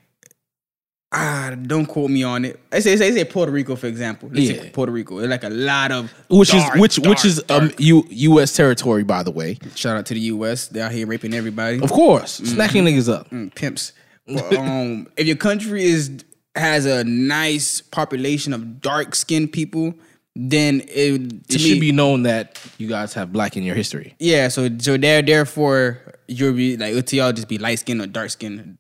ah, 1.12 1.56
don't 1.62 1.86
quote 1.86 2.10
me 2.12 2.24
on 2.24 2.46
it. 2.46 2.60
I 2.72 2.80
say, 2.80 2.96
say, 2.98 3.12
say 3.12 3.24
Puerto 3.26 3.52
Rico 3.52 3.76
for 3.76 3.88
example. 3.88 4.30
Let's 4.32 4.50
Yeah. 4.50 4.70
Puerto 4.72 4.92
Rico. 4.92 5.20
It's 5.20 5.30
like 5.30 5.44
a 5.44 5.50
lot 5.50 5.92
of 5.92 6.12
Which 6.30 6.52
dark, 6.52 6.76
is 6.76 6.82
which 6.82 6.96
dark, 6.98 7.10
which 7.10 7.26
is 7.26 7.44
um. 7.50 7.72
U, 7.78 8.06
U.S. 8.10 8.56
territory, 8.56 9.04
by 9.04 9.24
the 9.24 9.32
way. 9.32 9.58
shout 9.76 9.98
out 9.98 10.06
to 10.08 10.14
the 10.14 10.20
U.S. 10.22 10.68
They're 10.68 10.86
out 10.86 10.92
here 10.92 11.08
raping 11.08 11.34
everybody. 11.34 11.82
Of 11.82 11.92
course, 11.92 12.42
snacking 12.42 12.84
niggas 12.84 13.12
up. 13.12 13.30
Mm, 13.30 13.54
pimps. 13.56 13.94
But, 14.28 14.54
um, 14.58 15.08
if 15.18 15.26
your 15.28 15.38
country 15.38 15.84
is 15.86 16.24
has 16.56 16.86
a 16.86 17.04
nice 17.04 17.82
population 17.82 18.52
of 18.54 18.82
dark 18.82 19.14
skinned 19.16 19.52
people, 19.54 19.94
then 20.36 20.82
it, 20.88 21.22
It 21.22 21.50
me, 21.50 21.58
should 21.58 21.80
be 21.80 21.92
known 21.92 22.24
that 22.24 22.60
you 22.78 22.88
guys 22.88 23.14
have 23.14 23.32
black 23.32 23.56
in 23.58 23.64
your 23.64 23.76
history. 23.76 24.16
Yeah, 24.20 24.50
so 24.50 24.70
so 24.80 24.98
there 24.98 25.22
therefore 25.22 26.00
you'll 26.28 26.54
be 26.54 26.78
like 26.78 27.06
to 27.06 27.16
y'all 27.16 27.32
just 27.32 27.48
be 27.48 27.58
light 27.58 27.80
skin 27.80 28.02
or 28.02 28.08
dark 28.08 28.30
skin. 28.32 28.78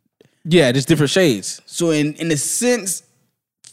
Yeah, 0.49 0.71
just 0.71 0.87
different 0.87 1.09
shades. 1.09 1.61
So 1.65 1.91
in 1.91 2.13
in 2.15 2.31
a 2.31 2.37
sense, 2.37 3.03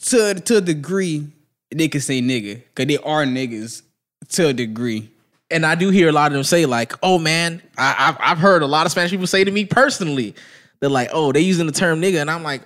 to 0.06 0.34
to 0.34 0.56
a 0.56 0.60
degree, 0.60 1.28
they 1.70 1.88
can 1.88 2.00
say 2.00 2.20
nigga 2.20 2.62
because 2.74 2.86
they 2.86 2.98
are 2.98 3.24
niggas 3.24 3.82
to 4.30 4.48
a 4.48 4.52
degree. 4.52 5.10
And 5.50 5.64
I 5.64 5.76
do 5.76 5.90
hear 5.90 6.08
a 6.08 6.12
lot 6.12 6.28
of 6.28 6.32
them 6.32 6.42
say 6.42 6.66
like, 6.66 6.92
"Oh 7.02 7.18
man, 7.18 7.62
I, 7.78 7.94
I've 7.98 8.16
I've 8.18 8.38
heard 8.38 8.62
a 8.62 8.66
lot 8.66 8.86
of 8.86 8.92
Spanish 8.92 9.12
people 9.12 9.28
say 9.28 9.44
to 9.44 9.50
me 9.50 9.64
personally, 9.66 10.34
they're 10.80 10.90
like, 10.90 11.10
oh, 11.12 11.32
they 11.32 11.40
using 11.40 11.66
the 11.66 11.72
term 11.72 12.00
nigga, 12.02 12.20
and 12.20 12.30
I'm 12.30 12.42
like, 12.42 12.62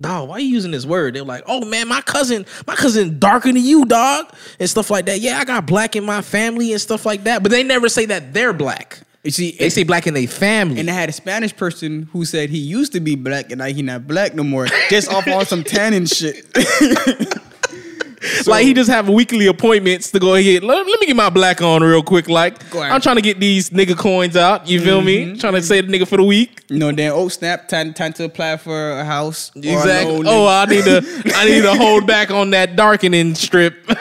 dog, 0.00 0.28
why 0.30 0.38
you 0.38 0.48
using 0.48 0.70
this 0.70 0.86
word? 0.86 1.14
They're 1.14 1.22
like, 1.22 1.44
oh 1.46 1.64
man, 1.64 1.86
my 1.86 2.00
cousin, 2.00 2.46
my 2.66 2.74
cousin 2.74 3.18
darker 3.18 3.52
than 3.52 3.62
you, 3.62 3.84
dog, 3.84 4.32
and 4.58 4.70
stuff 4.70 4.90
like 4.90 5.04
that. 5.06 5.20
Yeah, 5.20 5.38
I 5.38 5.44
got 5.44 5.66
black 5.66 5.96
in 5.96 6.04
my 6.04 6.22
family 6.22 6.72
and 6.72 6.80
stuff 6.80 7.04
like 7.04 7.24
that, 7.24 7.42
but 7.42 7.50
they 7.50 7.62
never 7.62 7.88
say 7.88 8.06
that 8.06 8.32
they're 8.32 8.52
black. 8.54 9.00
You 9.22 9.30
see, 9.30 9.56
They 9.58 9.68
say 9.68 9.82
black 9.82 10.06
in 10.06 10.14
their 10.14 10.26
family. 10.26 10.80
and 10.80 10.88
I 10.90 10.94
had 10.94 11.08
a 11.10 11.12
Spanish 11.12 11.54
person 11.54 12.08
who 12.12 12.24
said 12.24 12.48
he 12.48 12.58
used 12.58 12.92
to 12.94 13.00
be 13.00 13.16
black 13.16 13.50
and 13.50 13.58
now 13.58 13.66
he 13.66 13.82
not 13.82 14.06
black 14.06 14.34
no 14.34 14.42
more, 14.42 14.66
just 14.88 15.12
off 15.12 15.26
on 15.28 15.44
some 15.44 15.62
tanning 15.62 16.06
shit. 16.06 16.46
like 18.46 18.64
he 18.64 18.74
just 18.74 18.90
have 18.90 19.08
weekly 19.08 19.46
appointments 19.46 20.10
to 20.12 20.18
go 20.18 20.34
ahead. 20.34 20.62
Let, 20.62 20.86
let 20.86 21.00
me 21.00 21.06
get 21.06 21.16
my 21.16 21.28
black 21.30 21.60
on 21.62 21.82
real 21.82 22.02
quick. 22.02 22.28
Like 22.30 22.74
I'm 22.74 23.00
trying 23.02 23.16
to 23.16 23.22
get 23.22 23.38
these 23.40 23.68
nigga 23.70 23.96
coins 23.96 24.36
out. 24.36 24.66
You 24.68 24.80
feel 24.80 25.02
me? 25.02 25.26
Mm-hmm. 25.26 25.38
Trying 25.38 25.54
to 25.54 25.62
say 25.62 25.80
the 25.82 25.88
nigga 25.92 26.06
for 26.08 26.16
the 26.16 26.24
week. 26.24 26.62
you 26.68 26.78
know, 26.78 26.90
then 26.92 27.12
oh 27.12 27.28
snap, 27.28 27.68
time 27.68 27.92
time 27.92 28.14
to 28.14 28.24
apply 28.24 28.56
for 28.56 28.92
a 28.92 29.04
house. 29.04 29.52
Exactly. 29.54 30.22
Oh, 30.26 30.46
I 30.46 30.64
need 30.66 30.84
to 30.84 31.02
I 31.36 31.44
need 31.44 31.62
to 31.62 31.74
hold 31.74 32.06
back 32.06 32.30
on 32.30 32.50
that 32.50 32.74
darkening 32.76 33.34
strip. 33.34 33.74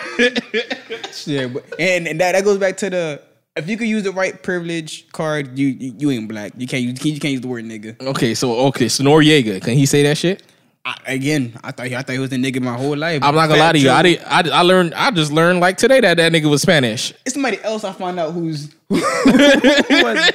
Yeah, 1.26 1.48
but, 1.48 1.66
and 1.80 2.08
and 2.08 2.20
that, 2.22 2.32
that 2.32 2.44
goes 2.46 2.58
back 2.58 2.78
to 2.78 2.90
the 2.90 3.22
if 3.56 3.70
you 3.70 3.78
could 3.78 3.88
use 3.88 4.04
the 4.04 4.12
right 4.12 4.42
privilege 4.42 5.10
card, 5.12 5.58
you 5.58 5.68
you, 5.68 5.96
you 5.98 6.12
ain't 6.12 6.28
black. 6.28 6.54
You 6.58 6.68
can't 6.68 6.84
you 6.84 6.94
can't, 6.94 7.06
you 7.06 7.20
can't 7.20 7.34
use 7.34 7.42
the 7.42 7.48
word 7.48 7.66
nigga. 7.66 8.02
okay, 8.02 8.34
so 8.34 8.68
okay, 8.68 8.88
so 8.88 9.04
Noreaga, 9.04 9.62
can 9.62 9.74
he 9.74 9.86
say 9.86 10.04
that 10.04 10.18
shit? 10.18 10.44
I, 10.86 10.96
again, 11.08 11.60
I 11.64 11.72
thought 11.72 11.88
he, 11.88 11.96
I 11.96 12.02
thought 12.02 12.14
he 12.14 12.20
was 12.20 12.32
a 12.32 12.38
nigga 12.38 12.62
my 12.62 12.76
whole 12.76 12.96
life. 12.96 13.22
I'm 13.22 13.36
not 13.36 13.48
gonna 13.48 13.60
lie 13.60 13.74
to 13.74 13.80
you. 13.80 13.92
I 13.92 14.02
did. 14.02 14.22
I, 14.26 14.50
I 14.50 14.62
learned. 14.62 14.94
I 14.94 15.12
just 15.12 15.32
learned 15.32 15.60
like 15.60 15.78
today 15.78 16.00
that 16.00 16.18
that 16.18 16.32
nigga 16.32 16.50
was 16.50 16.62
Spanish. 16.62 17.14
It's 17.26 17.34
somebody 17.34 17.62
else 17.64 17.84
I 17.84 17.92
found 17.92 18.20
out 18.20 18.34
who's. 18.34 18.74
who 18.90 18.96
was, 18.96 20.32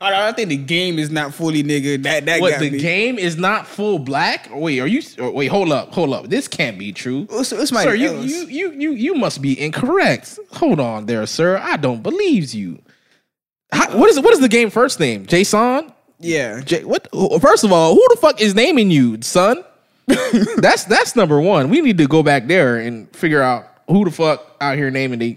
I, 0.00 0.10
don't- 0.10 0.18
I 0.20 0.32
think 0.32 0.48
the 0.50 0.56
game 0.56 0.98
is 0.98 1.10
not 1.10 1.32
fully 1.34 1.62
nigga. 1.62 2.02
That 2.02 2.26
that 2.26 2.40
What 2.40 2.58
the 2.58 2.70
me. 2.70 2.78
game 2.78 3.18
is 3.18 3.36
not 3.36 3.66
full 3.66 3.98
black? 3.98 4.48
Wait, 4.52 4.78
are 4.80 4.86
you? 4.86 5.02
Or 5.18 5.30
wait, 5.30 5.46
hold 5.48 5.72
up, 5.72 5.92
hold 5.94 6.12
up. 6.12 6.28
This 6.28 6.48
can't 6.48 6.78
be 6.78 6.92
true. 6.92 7.26
It's, 7.30 7.52
it's 7.52 7.70
somebody 7.70 7.90
Sir, 7.90 7.94
you, 7.94 8.20
you 8.20 8.46
you 8.46 8.72
you 8.72 8.90
you 8.92 9.14
must 9.14 9.40
be 9.42 9.58
incorrect. 9.60 10.38
Hold 10.52 10.80
on 10.80 11.06
there, 11.06 11.24
sir. 11.26 11.58
I 11.58 11.76
don't 11.76 12.02
believe 12.02 12.52
you. 12.54 12.80
How, 13.72 13.96
what 13.98 14.10
is 14.10 14.20
what 14.20 14.32
is 14.32 14.40
the 14.40 14.48
game 14.48 14.70
first 14.70 15.00
name? 15.00 15.26
Jayceon? 15.26 15.92
yeah, 16.18 16.60
J, 16.60 16.84
what? 16.84 17.08
First 17.40 17.64
of 17.64 17.72
all, 17.72 17.94
who 17.94 18.04
the 18.10 18.16
fuck 18.20 18.40
is 18.40 18.54
naming 18.54 18.90
you, 18.90 19.20
son? 19.22 19.64
that's 20.58 20.84
that's 20.84 21.16
number 21.16 21.40
one. 21.40 21.68
We 21.68 21.80
need 21.80 21.98
to 21.98 22.06
go 22.06 22.22
back 22.22 22.46
there 22.46 22.76
and 22.76 23.08
figure 23.14 23.42
out 23.42 23.66
who 23.88 24.04
the 24.04 24.10
fuck 24.10 24.56
out 24.60 24.76
here 24.76 24.90
naming 24.90 25.18
the. 25.18 25.36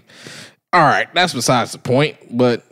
All 0.72 0.80
right, 0.82 1.12
that's 1.12 1.34
besides 1.34 1.72
the 1.72 1.78
point. 1.78 2.16
But 2.30 2.62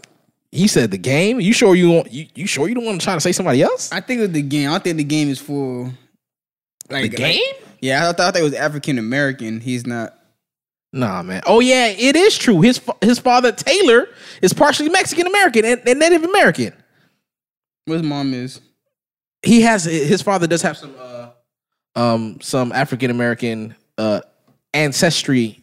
he 0.58 0.66
said 0.68 0.90
the 0.90 0.98
game. 0.98 1.40
You 1.40 1.52
sure 1.52 1.74
you 1.74 1.90
want? 1.90 2.12
You, 2.12 2.26
you 2.34 2.46
sure 2.46 2.68
you 2.68 2.74
don't 2.74 2.84
want 2.84 3.00
to 3.00 3.04
try 3.04 3.14
to 3.14 3.20
say 3.20 3.32
somebody 3.32 3.62
else? 3.62 3.90
I 3.92 4.00
think 4.00 4.20
it's 4.20 4.32
the 4.32 4.42
game. 4.42 4.70
I 4.70 4.78
think 4.78 4.96
the 4.96 5.04
game 5.04 5.28
is 5.28 5.38
full. 5.38 5.92
Like 6.90 7.10
The 7.10 7.16
game? 7.16 7.40
like- 7.60 7.64
yeah, 7.80 8.08
I 8.08 8.12
thought, 8.12 8.20
I 8.20 8.30
thought 8.32 8.40
it 8.40 8.42
was 8.42 8.54
African 8.54 8.98
American. 8.98 9.60
He's 9.60 9.86
not. 9.86 10.14
Nah, 10.92 11.22
man. 11.22 11.42
Oh 11.46 11.60
yeah, 11.60 11.86
it 11.86 12.16
is 12.16 12.36
true. 12.36 12.60
His 12.60 12.80
his 13.02 13.18
father 13.18 13.52
Taylor 13.52 14.08
is 14.42 14.52
partially 14.52 14.88
Mexican 14.88 15.26
American 15.26 15.64
and, 15.64 15.80
and 15.86 15.98
Native 15.98 16.24
American. 16.24 16.72
His 17.86 18.02
mom 18.02 18.34
is. 18.34 18.60
He 19.42 19.60
has 19.60 19.84
his 19.84 20.22
father 20.22 20.46
does 20.46 20.62
have 20.62 20.76
some 20.76 20.94
uh, 20.98 21.28
um 21.94 22.40
some 22.40 22.72
African 22.72 23.10
American 23.10 23.74
uh 23.98 24.20
ancestry. 24.74 25.62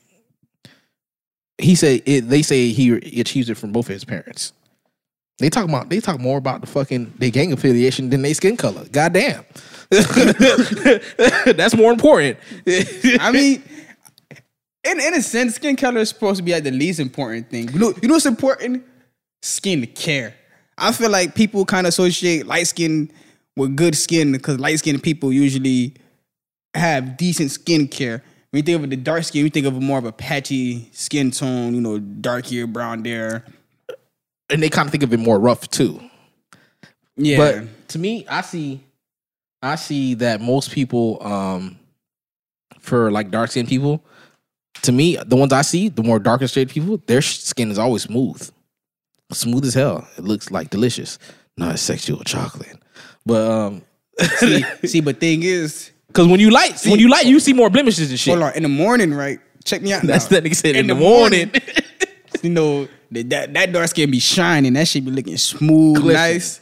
He 1.57 1.75
said 1.75 2.01
it, 2.05 2.29
they 2.29 2.41
say 2.41 2.69
he 2.69 3.19
achieved 3.19 3.49
it 3.49 3.55
from 3.55 3.71
both 3.71 3.87
of 3.87 3.93
his 3.93 4.05
parents. 4.05 4.53
They 5.39 5.49
talk 5.49 5.65
about 5.65 5.89
they 5.89 5.99
talk 5.99 6.19
more 6.19 6.37
about 6.37 6.61
the 6.61 6.67
fucking 6.67 7.13
their 7.17 7.29
gang 7.29 7.51
affiliation 7.51 8.09
than 8.09 8.21
their 8.21 8.33
skin 8.33 8.55
color. 8.55 8.85
Goddamn. 8.89 9.43
That's 9.89 11.75
more 11.75 11.91
important. 11.91 12.37
I 13.19 13.31
mean, 13.33 13.61
in 14.85 14.99
in 14.99 15.13
a 15.13 15.21
sense, 15.21 15.55
skin 15.55 15.75
color 15.75 15.99
is 15.99 16.09
supposed 16.09 16.37
to 16.37 16.43
be 16.43 16.53
like 16.53 16.63
the 16.63 16.71
least 16.71 16.99
important 16.99 17.49
thing. 17.49 17.69
You 17.69 17.79
know, 17.79 17.93
you 18.01 18.07
know 18.07 18.13
what's 18.13 18.25
important? 18.25 18.85
Skin 19.41 19.85
care. 19.87 20.35
I 20.77 20.91
feel 20.91 21.09
like 21.09 21.35
people 21.35 21.65
kind 21.65 21.85
of 21.85 21.89
associate 21.89 22.47
light 22.47 22.67
skin 22.67 23.11
with 23.57 23.75
good 23.75 23.95
skin 23.95 24.31
because 24.31 24.59
light 24.59 24.79
skinned 24.79 25.03
people 25.03 25.31
usually 25.31 25.95
have 26.73 27.17
decent 27.17 27.51
skin 27.51 27.87
care. 27.87 28.23
When 28.51 28.59
you 28.59 28.63
think 28.63 28.83
of 28.83 28.89
the 28.89 28.95
dark 28.95 29.23
skin, 29.23 29.43
you 29.43 29.49
think 29.49 29.65
of 29.65 29.81
more 29.81 29.97
of 29.97 30.05
a 30.05 30.11
patchy 30.11 30.89
skin 30.93 31.31
tone, 31.31 31.75
you 31.75 31.81
know, 31.81 31.99
dark 31.99 32.47
hair, 32.47 32.67
brown 32.67 33.03
hair. 33.03 33.43
And 34.49 34.61
they 34.61 34.69
kind 34.69 34.87
of 34.87 34.91
think 34.91 35.03
of 35.03 35.13
it 35.13 35.19
more 35.19 35.39
rough 35.39 35.69
too. 35.69 35.99
Yeah. 37.17 37.37
But 37.37 37.87
to 37.89 37.99
me, 37.99 38.25
I 38.27 38.41
see, 38.41 38.81
I 39.61 39.75
see 39.75 40.15
that 40.15 40.41
most 40.41 40.71
people, 40.71 41.25
um, 41.25 41.79
for 42.79 43.11
like 43.11 43.31
dark 43.31 43.51
skinned 43.51 43.67
people, 43.67 44.03
to 44.83 44.91
me, 44.91 45.17
the 45.25 45.35
ones 45.35 45.53
I 45.53 45.61
see, 45.61 45.89
the 45.89 46.03
more 46.03 46.19
darker 46.19 46.47
shade 46.47 46.69
people, 46.69 47.01
their 47.07 47.21
skin 47.21 47.71
is 47.71 47.79
always 47.79 48.03
smooth, 48.03 48.49
smooth 49.31 49.65
as 49.65 49.73
hell. 49.73 50.07
It 50.17 50.23
looks 50.23 50.51
like 50.51 50.69
delicious, 50.69 51.17
not 51.57 51.79
sexual 51.79 52.23
chocolate. 52.23 52.77
But 53.25 53.49
um, 53.49 53.81
see, 54.37 54.63
see, 54.85 55.01
but 55.01 55.19
thing 55.19 55.43
is, 55.43 55.91
because 56.07 56.27
when 56.27 56.39
you 56.39 56.51
light, 56.51 56.77
see, 56.77 56.91
when 56.91 56.99
you 56.99 57.09
light, 57.09 57.25
you 57.25 57.39
see 57.39 57.53
more 57.53 57.69
blemishes 57.69 58.09
and 58.09 58.19
shit. 58.19 58.33
hold 58.33 58.43
on, 58.43 58.53
in 58.53 58.63
the 58.63 58.69
morning, 58.69 59.13
right? 59.13 59.39
Check 59.63 59.81
me 59.81 59.93
out. 59.93 60.03
That's 60.03 60.29
now. 60.29 60.39
that 60.39 60.47
nigga 60.47 60.55
said 60.55 60.75
in, 60.75 60.81
In 60.81 60.87
the, 60.87 60.93
the 60.93 60.99
morning. 60.99 61.51
you 62.43 62.51
know, 62.51 62.87
that 63.11 63.29
that, 63.29 63.53
that 63.53 63.71
dark 63.71 63.87
skin 63.87 64.11
be 64.11 64.19
shining. 64.19 64.73
That 64.73 64.87
shit 64.87 65.05
be 65.05 65.11
looking 65.11 65.37
smooth, 65.37 65.97
Glisten. 66.01 66.13
nice. 66.13 66.61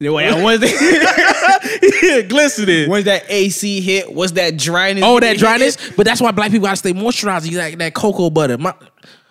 The 0.00 0.08
way 0.10 0.28
I 0.28 0.42
was 0.42 0.60
that, 0.60 2.26
glistening. 2.28 2.90
once 2.90 3.04
that 3.04 3.24
AC 3.28 3.80
hit, 3.80 4.12
what's 4.12 4.32
that 4.32 4.56
dryness? 4.56 5.04
Oh, 5.04 5.20
that 5.20 5.38
dryness. 5.38 5.76
But 5.96 6.04
that's 6.04 6.20
why 6.20 6.30
black 6.32 6.50
people 6.50 6.66
gotta 6.66 6.76
stay 6.76 6.92
moisturized. 6.92 7.48
You 7.50 7.58
like 7.58 7.78
that 7.78 7.94
cocoa 7.94 8.28
butter. 8.28 8.58
My, 8.58 8.74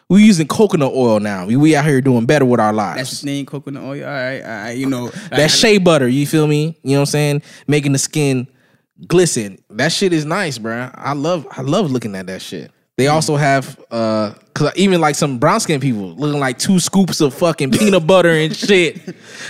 we 0.09 0.23
using 0.23 0.47
coconut 0.47 0.93
oil 0.93 1.19
now. 1.19 1.45
We, 1.45 1.55
we 1.55 1.75
out 1.75 1.85
here 1.85 1.99
doing 2.01 2.25
better 2.25 2.45
with 2.45 2.59
our 2.59 2.73
lives. 2.73 2.97
That's 2.97 3.21
the 3.21 3.27
thing, 3.27 3.45
coconut 3.45 3.83
oil. 3.83 4.03
All 4.03 4.09
right, 4.09 4.41
all 4.41 4.47
right. 4.47 4.77
You 4.77 4.87
know, 4.87 5.09
that 5.31 5.51
shea 5.51 5.77
butter, 5.79 6.07
you 6.07 6.25
feel 6.25 6.47
me? 6.47 6.77
You 6.83 6.91
know 6.91 6.95
what 6.95 6.99
I'm 7.01 7.05
saying? 7.07 7.41
Making 7.67 7.91
the 7.91 7.99
skin 7.99 8.47
glisten. 9.07 9.59
That 9.69 9.91
shit 9.91 10.13
is 10.13 10.25
nice, 10.25 10.57
bruh. 10.57 10.91
I 10.95 11.13
love 11.13 11.47
I 11.51 11.61
love 11.61 11.91
looking 11.91 12.15
at 12.15 12.27
that 12.27 12.41
shit. 12.41 12.71
They 12.97 13.07
also 13.07 13.35
have 13.35 13.79
uh 13.89 14.33
cause 14.53 14.71
even 14.75 15.01
like 15.01 15.15
some 15.15 15.39
brown 15.39 15.59
skin 15.59 15.79
people 15.79 16.13
looking 16.15 16.39
like 16.39 16.59
two 16.59 16.79
scoops 16.79 17.21
of 17.21 17.33
fucking 17.33 17.71
peanut 17.77 18.05
butter 18.05 18.29
and 18.29 18.55
shit. 18.55 18.99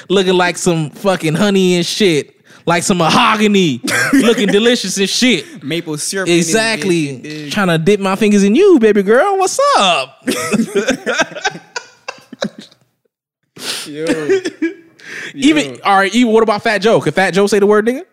looking 0.10 0.36
like 0.36 0.58
some 0.58 0.90
fucking 0.92 1.34
honey 1.36 1.76
and 1.76 1.86
shit. 1.86 2.30
Like 2.66 2.84
some 2.84 3.00
mahogany. 3.00 3.82
looking 4.14 4.48
delicious 4.48 4.98
and 4.98 5.10
shit. 5.10 5.62
Maple 5.62 5.98
syrup. 5.98 6.30
in 6.30 6.34
it, 6.36 6.38
Exactly. 6.38 7.50
Trying 7.52 7.68
to 7.68 7.78
dip 7.78 8.00
my 8.00 8.16
fingers 8.16 8.44
in 8.44 8.56
you, 8.56 8.80
baby 8.80 9.04
girl. 9.04 9.38
What's 9.38 9.60
up? 9.78 10.24
Yo. 13.86 14.06
Even 15.36 15.80
all 15.84 15.98
right, 15.98 16.14
even 16.16 16.32
what 16.32 16.44
about 16.44 16.64
Fat 16.64 16.78
Joe? 16.80 17.02
Could 17.02 17.14
Fat 17.14 17.32
Joe 17.34 17.48
say 17.48 17.60
the 17.60 17.68
word 17.68 17.86
nigga? 17.86 18.06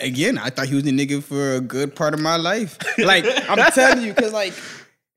Again, 0.00 0.38
I 0.38 0.50
thought 0.50 0.66
he 0.68 0.74
was 0.74 0.84
a 0.86 0.90
nigga 0.90 1.22
for 1.22 1.54
a 1.54 1.60
good 1.60 1.94
part 1.94 2.14
of 2.14 2.20
my 2.20 2.36
life. 2.36 2.78
Like 2.98 3.24
I'm 3.48 3.72
telling 3.72 4.04
you, 4.04 4.14
cause 4.14 4.32
like 4.32 4.52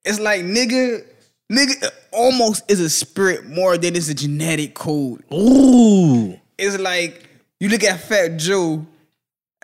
it's 0.04 0.20
like 0.20 0.42
nigga, 0.42 1.06
nigga 1.52 1.90
almost 2.12 2.70
is 2.70 2.80
a 2.80 2.90
spirit 2.90 3.46
more 3.48 3.78
than 3.78 3.96
it's 3.96 4.10
a 4.10 4.14
genetic 4.14 4.74
code. 4.74 5.24
Ooh. 5.34 6.40
It's 6.58 6.78
like 6.80 7.28
you 7.60 7.70
look 7.70 7.84
at 7.84 8.00
Fat 8.02 8.38
Joe. 8.38 8.86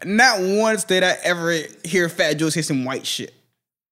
Not 0.05 0.39
once 0.39 0.83
did 0.83 1.03
I 1.03 1.17
ever 1.23 1.57
hear 1.83 2.07
Fat 2.09 2.33
Joe 2.33 2.49
say 2.49 2.61
some 2.61 2.85
white 2.85 3.05
shit. 3.07 3.33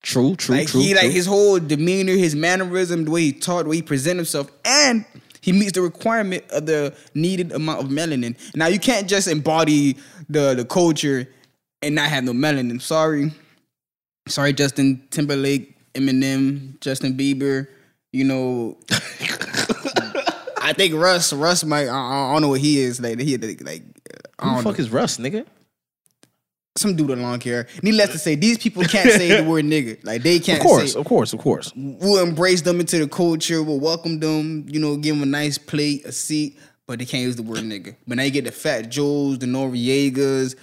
True, 0.04 0.36
true, 0.36 0.56
Like 0.58 0.68
true. 0.68 0.82
he, 0.82 0.94
like 0.94 1.06
true. 1.06 1.10
his 1.12 1.26
whole 1.26 1.60
demeanor, 1.60 2.14
his 2.14 2.36
mannerism, 2.36 3.06
the 3.06 3.12
way 3.12 3.22
he 3.22 3.32
talked, 3.32 3.64
the 3.64 3.70
way 3.72 3.78
he 3.78 3.82
present 3.82 4.18
himself, 4.18 4.52
and 4.64 5.04
he 5.46 5.52
meets 5.52 5.74
the 5.74 5.82
requirement 5.84 6.44
of 6.50 6.66
the 6.66 6.92
needed 7.14 7.52
amount 7.52 7.84
of 7.84 7.90
melanin. 7.92 8.36
Now 8.56 8.66
you 8.66 8.80
can't 8.80 9.08
just 9.08 9.28
embody 9.28 9.96
the 10.28 10.56
the 10.56 10.66
culture 10.66 11.30
and 11.84 11.94
not 11.94 12.10
have 12.10 12.24
no 12.24 12.32
melanin. 12.34 12.82
Sorry, 12.82 13.32
sorry, 14.28 14.54
Justin 14.54 15.04
Timberlake, 15.12 15.78
Eminem, 15.94 16.80
Justin 16.82 17.16
Bieber. 17.16 17.68
You 18.12 18.24
know, 18.24 18.78
I 20.58 20.74
think 20.76 20.96
Russ, 20.96 21.32
Russ 21.32 21.64
might. 21.64 21.90
I, 21.90 22.30
I 22.30 22.34
don't 22.34 22.42
know 22.42 22.50
what 22.50 22.62
he 22.62 22.80
is. 22.80 23.00
Like 23.00 23.20
he 23.20 23.38
like. 23.38 23.62
I 24.40 24.46
Who 24.46 24.50
the 24.50 24.56
know 24.56 24.62
fuck 24.64 24.80
is 24.80 24.90
Russ, 24.90 25.18
nigga? 25.20 25.46
Some 26.78 26.98
dude 26.98 27.08
with 27.08 27.20
long 27.20 27.40
hair. 27.40 27.68
Needless 27.82 28.12
to 28.12 28.18
say, 28.20 28.36
these 28.36 28.58
people 28.58 28.84
can't 28.84 29.10
say 29.10 29.42
the 29.42 29.44
word 29.50 29.64
nigga. 29.64 30.04
Like 30.04 30.24
they 30.24 30.40
can't. 30.40 30.46
Say. 30.46 30.56
Of 30.58 30.62
course, 30.62 30.94
say, 30.94 31.00
of 31.00 31.06
course, 31.06 31.32
of 31.34 31.40
course. 31.40 31.72
we'll 31.74 32.22
embrace 32.22 32.64
them 32.64 32.82
into 32.82 33.00
the 33.00 33.08
culture. 33.08 33.64
We'll 33.64 33.80
welcome 33.80 34.20
them. 34.20 34.66
You 34.68 34.82
know, 34.82 34.98
give 34.98 35.16
them 35.16 35.24
a 35.24 35.26
nice 35.26 35.58
plate, 35.58 36.04
a 36.04 36.12
seat, 36.12 36.60
but 36.86 37.00
they 37.00 37.06
can't 37.06 37.24
use 37.24 37.38
the 37.38 37.44
word 37.44 37.60
nigga. 37.60 37.96
But 38.06 38.18
now 38.18 38.24
you 38.24 38.32
get 38.32 38.44
the 38.44 38.52
Fat 38.52 38.90
Joes, 38.90 39.40
the 39.40 39.46
Noreagas, 39.46 40.58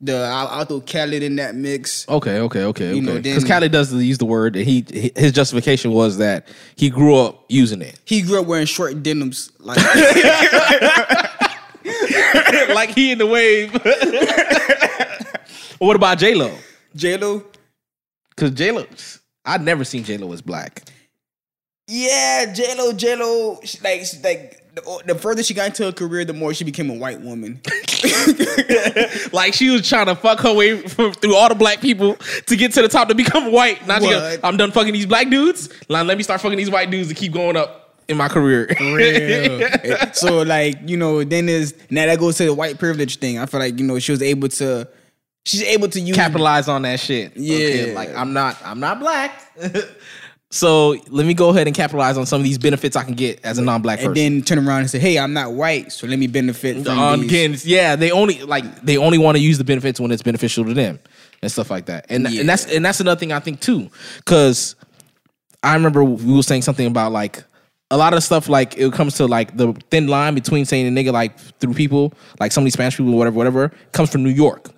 the 0.00 0.16
I'll, 0.16 0.48
I'll 0.48 0.64
throw 0.64 0.80
Khaled 0.80 1.22
in 1.22 1.36
that 1.36 1.54
mix. 1.54 2.08
Okay, 2.08 2.40
okay, 2.40 2.64
okay, 2.64 2.96
You 2.96 3.08
okay. 3.08 3.20
Because 3.20 3.44
Khaled 3.44 3.70
does 3.70 3.94
use 3.94 4.18
the 4.18 4.24
word, 4.24 4.56
and 4.56 4.66
he 4.66 4.84
his 5.14 5.30
justification 5.30 5.92
was 5.92 6.18
that 6.18 6.48
he 6.74 6.90
grew 6.90 7.14
up 7.14 7.44
using 7.48 7.82
it. 7.82 8.00
He 8.04 8.22
grew 8.22 8.40
up 8.40 8.46
wearing 8.48 8.66
short 8.66 9.00
denims. 9.04 9.52
Like 9.60 9.76
like 12.74 12.90
he 12.90 13.12
in 13.12 13.18
the 13.18 13.26
wave. 13.26 13.72
What 15.86 15.96
about 15.96 16.18
J 16.18 16.34
Lo? 16.34 16.50
J 16.94 17.16
Lo. 17.16 17.44
Because 18.30 18.52
J 18.52 18.70
Lo, 18.72 18.86
I'd 19.44 19.62
never 19.62 19.84
seen 19.84 20.04
J 20.04 20.16
Lo 20.16 20.32
as 20.32 20.40
black. 20.42 20.82
Yeah, 21.88 22.52
J 22.52 22.74
Lo, 22.78 22.92
J 22.92 23.16
Lo. 23.16 23.60
Like, 23.82 24.04
she- 24.04 24.18
like 24.22 24.62
the, 24.74 25.02
the 25.06 25.14
further 25.14 25.42
she 25.42 25.54
got 25.54 25.66
into 25.66 25.84
her 25.84 25.92
career, 25.92 26.24
the 26.24 26.32
more 26.32 26.54
she 26.54 26.64
became 26.64 26.88
a 26.90 26.94
white 26.94 27.20
woman. 27.20 27.60
Like 29.32 29.54
she 29.54 29.70
was 29.70 29.88
trying 29.88 30.06
to 30.06 30.14
fuck 30.14 30.40
her 30.40 30.52
way 30.54 30.80
from, 30.86 31.12
through 31.12 31.34
all 31.34 31.48
the 31.48 31.54
black 31.54 31.80
people 31.80 32.16
to 32.46 32.56
get 32.56 32.72
to 32.74 32.82
the 32.82 32.88
top 32.88 33.08
to 33.08 33.14
become 33.14 33.50
white. 33.50 33.86
Not 33.86 34.02
to 34.02 34.08
go, 34.08 34.20
What? 34.20 34.40
I'm 34.44 34.56
done 34.56 34.70
fucking 34.70 34.92
these 34.92 35.06
black 35.06 35.30
dudes. 35.30 35.68
Now 35.88 36.02
let 36.02 36.16
me 36.16 36.22
start 36.22 36.40
fucking 36.40 36.58
these 36.58 36.70
white 36.70 36.90
dudes 36.90 37.08
to 37.08 37.14
keep 37.14 37.32
going 37.32 37.56
up 37.56 37.96
in 38.08 38.16
my 38.16 38.28
career. 38.28 38.68
so 40.12 40.42
like 40.42 40.78
you 40.88 40.96
know 40.96 41.24
then 41.24 41.46
there's 41.46 41.74
now 41.90 42.06
that 42.06 42.18
goes 42.18 42.36
to 42.36 42.44
the 42.44 42.54
white 42.54 42.78
privilege 42.78 43.18
thing 43.18 43.38
i 43.38 43.46
feel 43.46 43.60
like 43.60 43.78
you 43.78 43.86
know 43.86 43.98
she 43.98 44.12
was 44.12 44.22
able 44.22 44.48
to 44.48 44.86
she's 45.44 45.62
able 45.62 45.88
to 45.88 46.00
use 46.00 46.16
capitalize 46.16 46.68
on 46.68 46.82
that 46.82 47.00
shit. 47.00 47.36
Yeah. 47.36 47.94
like 47.94 48.14
I'm 48.14 48.32
not 48.32 48.56
I'm 48.64 48.80
not 48.80 49.00
black. 49.00 49.40
so 50.50 50.96
let 51.08 51.26
me 51.26 51.34
go 51.34 51.50
ahead 51.50 51.66
and 51.66 51.74
capitalize 51.74 52.18
on 52.18 52.26
some 52.26 52.40
of 52.40 52.44
these 52.44 52.58
benefits 52.58 52.96
I 52.96 53.04
can 53.04 53.14
get 53.14 53.44
as 53.44 53.58
a 53.58 53.62
non-black 53.62 54.00
and 54.00 54.08
person. 54.08 54.34
then 54.34 54.42
turn 54.42 54.58
around 54.66 54.80
and 54.80 54.90
say 54.90 54.98
hey 54.98 55.18
i'm 55.18 55.32
not 55.32 55.52
white 55.52 55.90
so 55.92 56.06
let 56.06 56.18
me 56.18 56.26
benefit 56.26 56.84
from 56.84 56.98
on 56.98 57.20
these. 57.20 57.30
again, 57.30 57.56
yeah, 57.64 57.96
they 57.96 58.10
only 58.10 58.42
like 58.42 58.82
they 58.82 58.98
only 58.98 59.18
want 59.18 59.36
to 59.36 59.42
use 59.42 59.58
the 59.58 59.64
benefits 59.64 59.98
when 59.98 60.10
it's 60.10 60.22
beneficial 60.22 60.64
to 60.64 60.74
them 60.74 60.98
and 61.42 61.50
stuff 61.50 61.70
like 61.70 61.86
that. 61.86 62.06
And 62.08 62.26
and 62.26 62.48
that's 62.48 62.66
and 62.66 62.84
that's 62.84 63.00
another 63.00 63.18
thing 63.18 63.32
I 63.32 63.40
think 63.40 63.60
too, 63.60 63.90
because 64.18 64.76
I 65.62 65.74
remember 65.74 66.04
we 66.04 66.34
were 66.34 66.42
saying 66.42 66.62
something 66.62 66.86
about 66.86 67.12
like 67.12 67.42
a 67.90 67.96
lot 67.96 68.14
of 68.14 68.22
stuff 68.22 68.48
like 68.48 68.78
it 68.78 68.92
comes 68.92 69.16
to 69.16 69.26
like 69.26 69.56
the 69.56 69.72
thin 69.90 70.06
line 70.06 70.34
between 70.34 70.64
saying 70.64 70.86
a 70.86 70.90
nigga 70.90 71.12
like 71.12 71.38
through 71.38 71.74
people 71.74 72.14
like 72.40 72.52
some 72.52 72.62
of 72.62 72.66
these 72.66 72.72
Spanish 72.74 72.96
people 72.96 73.12
whatever 73.12 73.36
whatever 73.36 73.72
comes 73.92 74.10
from 74.10 74.22
New 74.22 74.30
York. 74.30 74.70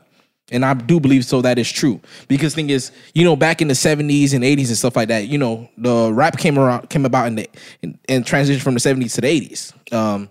And 0.54 0.64
I 0.64 0.72
do 0.74 0.98
believe 1.00 1.24
so 1.24 1.42
that 1.42 1.58
is 1.58 1.70
true. 1.70 2.00
Because 2.28 2.54
thing 2.54 2.70
is, 2.70 2.90
you 3.12 3.24
know, 3.24 3.36
back 3.36 3.60
in 3.60 3.68
the 3.68 3.74
seventies 3.74 4.32
and 4.32 4.42
eighties 4.44 4.70
and 4.70 4.78
stuff 4.78 4.96
like 4.96 5.08
that, 5.08 5.28
you 5.28 5.36
know, 5.36 5.68
the 5.76 6.10
rap 6.12 6.38
came 6.38 6.58
around 6.58 6.88
came 6.88 7.04
about 7.04 7.26
in 7.26 7.34
the 7.34 7.48
in, 7.82 7.98
in 8.08 8.24
transition 8.24 8.60
from 8.62 8.74
the 8.74 8.80
seventies 8.80 9.14
to 9.14 9.20
the 9.20 9.26
eighties. 9.28 9.72
Um 9.92 10.30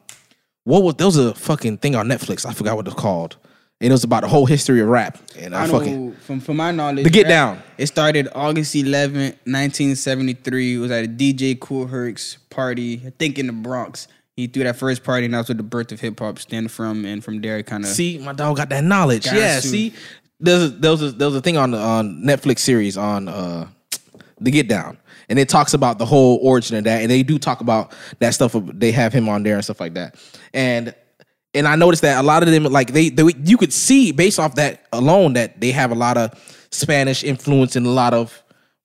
what 0.64 0.82
was 0.82 0.96
there 0.96 1.06
was 1.08 1.18
a 1.18 1.34
fucking 1.36 1.78
thing 1.80 1.96
on 1.96 2.08
Netflix. 2.08 2.46
I 2.46 2.54
forgot 2.54 2.76
what 2.78 2.88
it's 2.88 2.96
called. 2.96 3.36
And 3.82 3.92
it 3.92 3.94
was 3.94 4.06
about 4.06 4.22
the 4.22 4.30
whole 4.30 4.46
history 4.46 4.80
of 4.80 4.88
rap. 4.88 5.18
And 5.38 5.54
I, 5.54 5.64
I 5.64 5.68
know 5.68 5.80
fucking 5.80 6.14
from 6.14 6.40
from 6.40 6.56
my 6.58 6.72
knowledge 6.72 7.04
The 7.04 7.10
Get 7.10 7.24
rap- 7.24 7.30
Down. 7.30 7.64
it 7.78 7.88
started 7.88 8.30
august 8.34 8.74
11th 8.76 9.36
1973 9.46 10.76
it 10.76 10.78
was 10.78 10.92
at 10.92 11.04
a 11.04 11.08
dj 11.08 11.60
Kool 11.60 11.88
Herc's 11.88 12.38
party 12.50 13.02
i 13.06 13.10
think 13.20 13.38
in 13.38 13.48
the 13.48 13.54
bronx 13.54 14.08
he 14.36 14.48
threw 14.48 14.64
that 14.64 14.76
first 14.76 15.04
party 15.04 15.26
and 15.26 15.34
that's 15.34 15.50
where 15.50 15.56
the 15.56 15.64
birth 15.64 15.92
of 15.92 16.00
hip-hop 16.00 16.40
stemmed 16.40 16.72
from 16.72 17.06
and 17.06 17.24
from 17.24 17.40
there 17.42 17.62
kind 17.64 17.84
of 17.84 17.90
see 17.90 18.18
my 18.18 18.34
dog 18.34 18.58
got 18.58 18.70
that 18.70 18.84
knowledge. 18.84 19.26
Yeah, 19.26 19.60
to. 19.60 19.68
see, 19.68 19.94
there's 20.40 20.64
a, 20.64 20.70
there 20.70 20.92
was 20.92 21.02
a, 21.02 21.12
there 21.12 21.28
was 21.28 21.36
a 21.36 21.42
thing 21.42 21.58
on 21.58 21.74
on 21.74 22.24
Netflix 22.24 22.60
series 22.60 22.98
on 22.98 23.28
uh 23.28 23.68
the 24.40 24.52
Get 24.52 24.68
Down, 24.68 24.98
and 25.30 25.40
it 25.40 25.48
talks 25.48 25.74
about 25.74 26.00
the 26.00 26.06
whole 26.06 26.40
origin 26.42 26.78
of 26.78 26.84
that, 26.84 27.02
and 27.02 27.10
they 27.10 27.24
do 27.24 27.40
talk 27.40 27.62
about 27.62 27.94
that 28.20 28.34
stuff. 28.34 28.54
They 28.54 28.92
have 28.92 29.14
him 29.14 29.30
on 29.30 29.44
there 29.44 29.56
and 29.56 29.64
stuff 29.64 29.80
like 29.80 29.94
that, 29.94 30.16
and 30.54 30.94
and 31.54 31.68
I 31.68 31.76
noticed 31.76 32.02
that 32.02 32.20
a 32.20 32.24
lot 32.26 32.44
of 32.44 32.50
them 32.50 32.64
like 32.64 32.92
they, 32.92 33.10
they 33.10 33.24
you 33.44 33.58
could 33.58 33.72
see 33.72 34.12
based 34.12 34.40
off 34.40 34.56
that 34.56 34.86
alone 34.92 35.34
that 35.34 35.62
they 35.62 35.72
have 35.72 35.92
a 35.92 35.96
lot 35.96 36.18
of 36.18 36.68
Spanish 36.72 37.24
influence 37.24 37.76
and 37.76 37.86
a 37.86 37.92
lot 37.92 38.14
of 38.14 38.43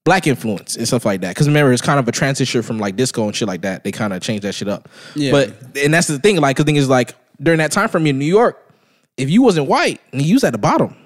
black 0.08 0.26
influence 0.26 0.74
and 0.74 0.86
stuff 0.86 1.04
like 1.04 1.20
that. 1.20 1.34
Because 1.34 1.46
remember, 1.48 1.70
it's 1.70 1.82
kind 1.82 1.98
of 2.00 2.08
a 2.08 2.12
transition 2.12 2.62
from 2.62 2.78
like 2.78 2.96
disco 2.96 3.24
and 3.24 3.36
shit 3.36 3.46
like 3.46 3.60
that. 3.60 3.84
They 3.84 3.92
kind 3.92 4.14
of 4.14 4.22
changed 4.22 4.42
that 4.42 4.54
shit 4.54 4.66
up. 4.66 4.88
Yeah. 5.14 5.32
But 5.32 5.76
and 5.76 5.92
that's 5.92 6.06
the 6.06 6.18
thing. 6.18 6.36
Like 6.36 6.56
the 6.56 6.64
thing 6.64 6.76
is 6.76 6.88
like 6.88 7.14
during 7.42 7.58
that 7.58 7.72
time 7.72 7.90
frame 7.90 8.06
in 8.06 8.18
New 8.18 8.24
York, 8.24 8.56
if 9.18 9.28
you 9.28 9.42
wasn't 9.42 9.68
white, 9.68 10.00
and 10.12 10.22
you 10.22 10.36
was 10.36 10.44
at 10.44 10.52
the 10.52 10.58
bottom. 10.58 10.96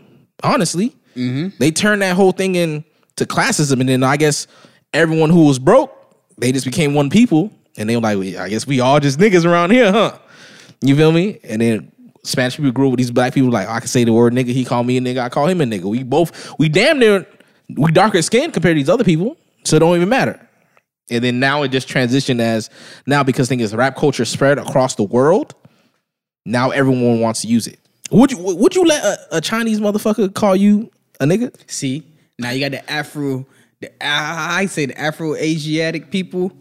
Honestly, 0.44 0.94
mm-hmm. 1.16 1.48
they 1.58 1.72
turned 1.72 2.00
that 2.02 2.14
whole 2.14 2.30
thing 2.30 2.54
into 2.54 2.84
classism, 3.24 3.80
and 3.80 3.88
then 3.88 4.04
I 4.04 4.16
guess 4.16 4.46
everyone 4.94 5.30
who 5.30 5.46
was 5.46 5.58
broke, 5.58 5.92
they 6.38 6.52
just 6.52 6.64
became 6.64 6.94
one 6.94 7.10
people, 7.10 7.50
and 7.76 7.90
they 7.90 7.96
were 7.96 8.02
like, 8.02 8.16
"Well, 8.16 8.38
I 8.38 8.50
guess 8.50 8.68
we 8.68 8.78
all 8.78 9.00
just 9.00 9.18
niggas 9.18 9.44
around 9.44 9.72
here, 9.72 9.90
huh? 9.90 10.16
You 10.80 10.94
feel 10.94 11.10
me? 11.10 11.40
And 11.42 11.60
then 11.60 11.90
Spanish 12.22 12.56
people 12.56 12.70
grew 12.70 12.86
up 12.86 12.92
with 12.92 12.98
these 12.98 13.10
black 13.10 13.34
people. 13.34 13.50
Like 13.50 13.66
I 13.66 13.80
can 13.80 13.88
say 13.88 14.04
the 14.04 14.12
word 14.12 14.32
nigga, 14.32 14.52
he 14.52 14.64
called 14.64 14.86
me 14.86 14.96
a 14.96 15.00
nigga, 15.00 15.18
I 15.18 15.28
call 15.28 15.48
him 15.48 15.60
a 15.60 15.64
nigga. 15.64 15.90
We 15.90 16.04
both 16.04 16.56
we 16.60 16.68
damn 16.68 17.00
near 17.00 17.26
we 17.76 17.92
darker 17.92 18.20
skinned 18.22 18.52
compared 18.52 18.76
to 18.76 18.80
these 18.80 18.88
other 18.88 19.04
people, 19.04 19.37
so 19.64 19.76
it 19.76 19.80
don't 19.80 19.96
even 19.96 20.08
matter. 20.08 20.38
And 21.11 21.22
then 21.22 21.40
now 21.40 21.62
it 21.62 21.68
just 21.68 21.88
transitioned 21.88 22.40
as 22.40 22.70
now 23.06 23.22
because 23.22 23.48
thing 23.48 23.61
is 23.61 23.74
rap 23.74 23.96
culture 23.96 24.24
spread 24.24 24.58
across 24.58 24.94
the 24.94 25.02
world. 25.02 25.54
Now 26.44 26.70
everyone 26.70 27.20
wants 27.20 27.42
to 27.42 27.48
use 27.48 27.66
it. 27.66 27.78
Would 28.11 28.30
you 28.32 28.38
would 28.38 28.74
you 28.74 28.85
let 28.85 29.02
a, 29.04 29.37
a 29.38 29.40
Chinese 29.40 29.80
motherfucker 29.80 30.32
call 30.35 30.56
you 30.56 30.90
a 31.20 31.24
nigga? 31.24 31.54
See, 31.70 32.06
now 32.38 32.50
you 32.50 32.61
got 32.61 32.72
the 32.72 32.90
Afro, 32.90 33.46
the 33.80 33.90
I 34.04 34.66
say 34.66 34.87
the 34.87 34.98
Afro 35.00 35.35
Asiatic 35.35 36.11
people. 36.11 36.52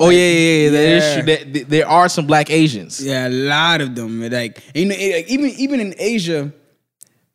Oh 0.00 0.10
yeah, 0.10 0.18
yeah, 0.18 0.30
yeah. 0.64 0.70
There, 0.70 0.96
is- 0.96 1.52
there- 1.52 1.64
there 1.64 1.88
are 1.88 2.08
some 2.08 2.26
black 2.26 2.50
Asians. 2.50 3.04
Yeah, 3.04 3.26
a 3.26 3.30
lot 3.30 3.80
of 3.80 3.94
them. 3.96 4.20
Like 4.30 4.62
you 4.74 4.86
know, 4.86 4.94
like, 4.94 5.28
even 5.28 5.50
even 5.50 5.80
in 5.80 5.94
Asia, 5.98 6.52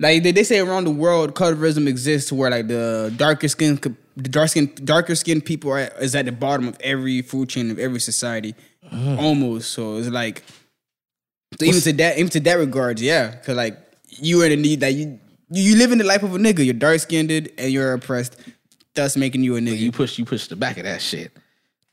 like 0.03 0.21
they, 0.21 0.33
they 0.33 0.43
say 0.43 0.59
around 0.59 0.83
the 0.83 0.91
world, 0.91 1.33
colorism 1.33 1.87
exists 1.87 2.29
where 2.29 2.51
like 2.51 2.67
the 2.67 3.11
darker 3.15 3.47
skin, 3.47 3.79
the 4.17 4.29
dark 4.29 4.49
skin, 4.49 4.71
darker 4.83 5.15
skinned 5.15 5.45
people 5.45 5.71
are 5.71 5.79
is 6.01 6.13
at 6.13 6.25
the 6.25 6.31
bottom 6.33 6.67
of 6.67 6.77
every 6.81 7.21
food 7.21 7.47
chain 7.47 7.71
of 7.71 7.79
every 7.79 8.01
society, 8.01 8.53
mm. 8.91 9.17
almost. 9.17 9.71
So 9.71 9.95
it's 9.95 10.09
like, 10.09 10.43
so 11.57 11.65
even 11.65 11.79
to 11.79 11.93
that, 11.93 12.17
even 12.17 12.29
to 12.31 12.39
that 12.41 12.55
regards, 12.55 13.01
yeah, 13.01 13.31
because 13.31 13.55
like 13.55 13.79
you 14.09 14.41
are 14.41 14.45
in 14.45 14.51
the 14.51 14.57
need 14.57 14.81
that 14.81 14.93
you 14.93 15.19
you 15.49 15.77
live 15.77 15.93
in 15.93 15.99
the 15.99 16.03
life 16.03 16.21
of 16.21 16.35
a 16.35 16.37
nigga. 16.37 16.65
You're 16.65 16.73
dark 16.73 16.99
skinned 16.99 17.31
and 17.31 17.71
you're 17.71 17.93
oppressed, 17.93 18.35
thus 18.95 19.15
making 19.15 19.43
you 19.43 19.55
a 19.55 19.61
nigga. 19.61 19.77
You 19.77 19.93
push 19.93 20.19
you 20.19 20.25
push 20.25 20.47
the 20.47 20.57
back 20.57 20.77
of 20.77 20.83
that 20.83 21.01
shit. 21.01 21.31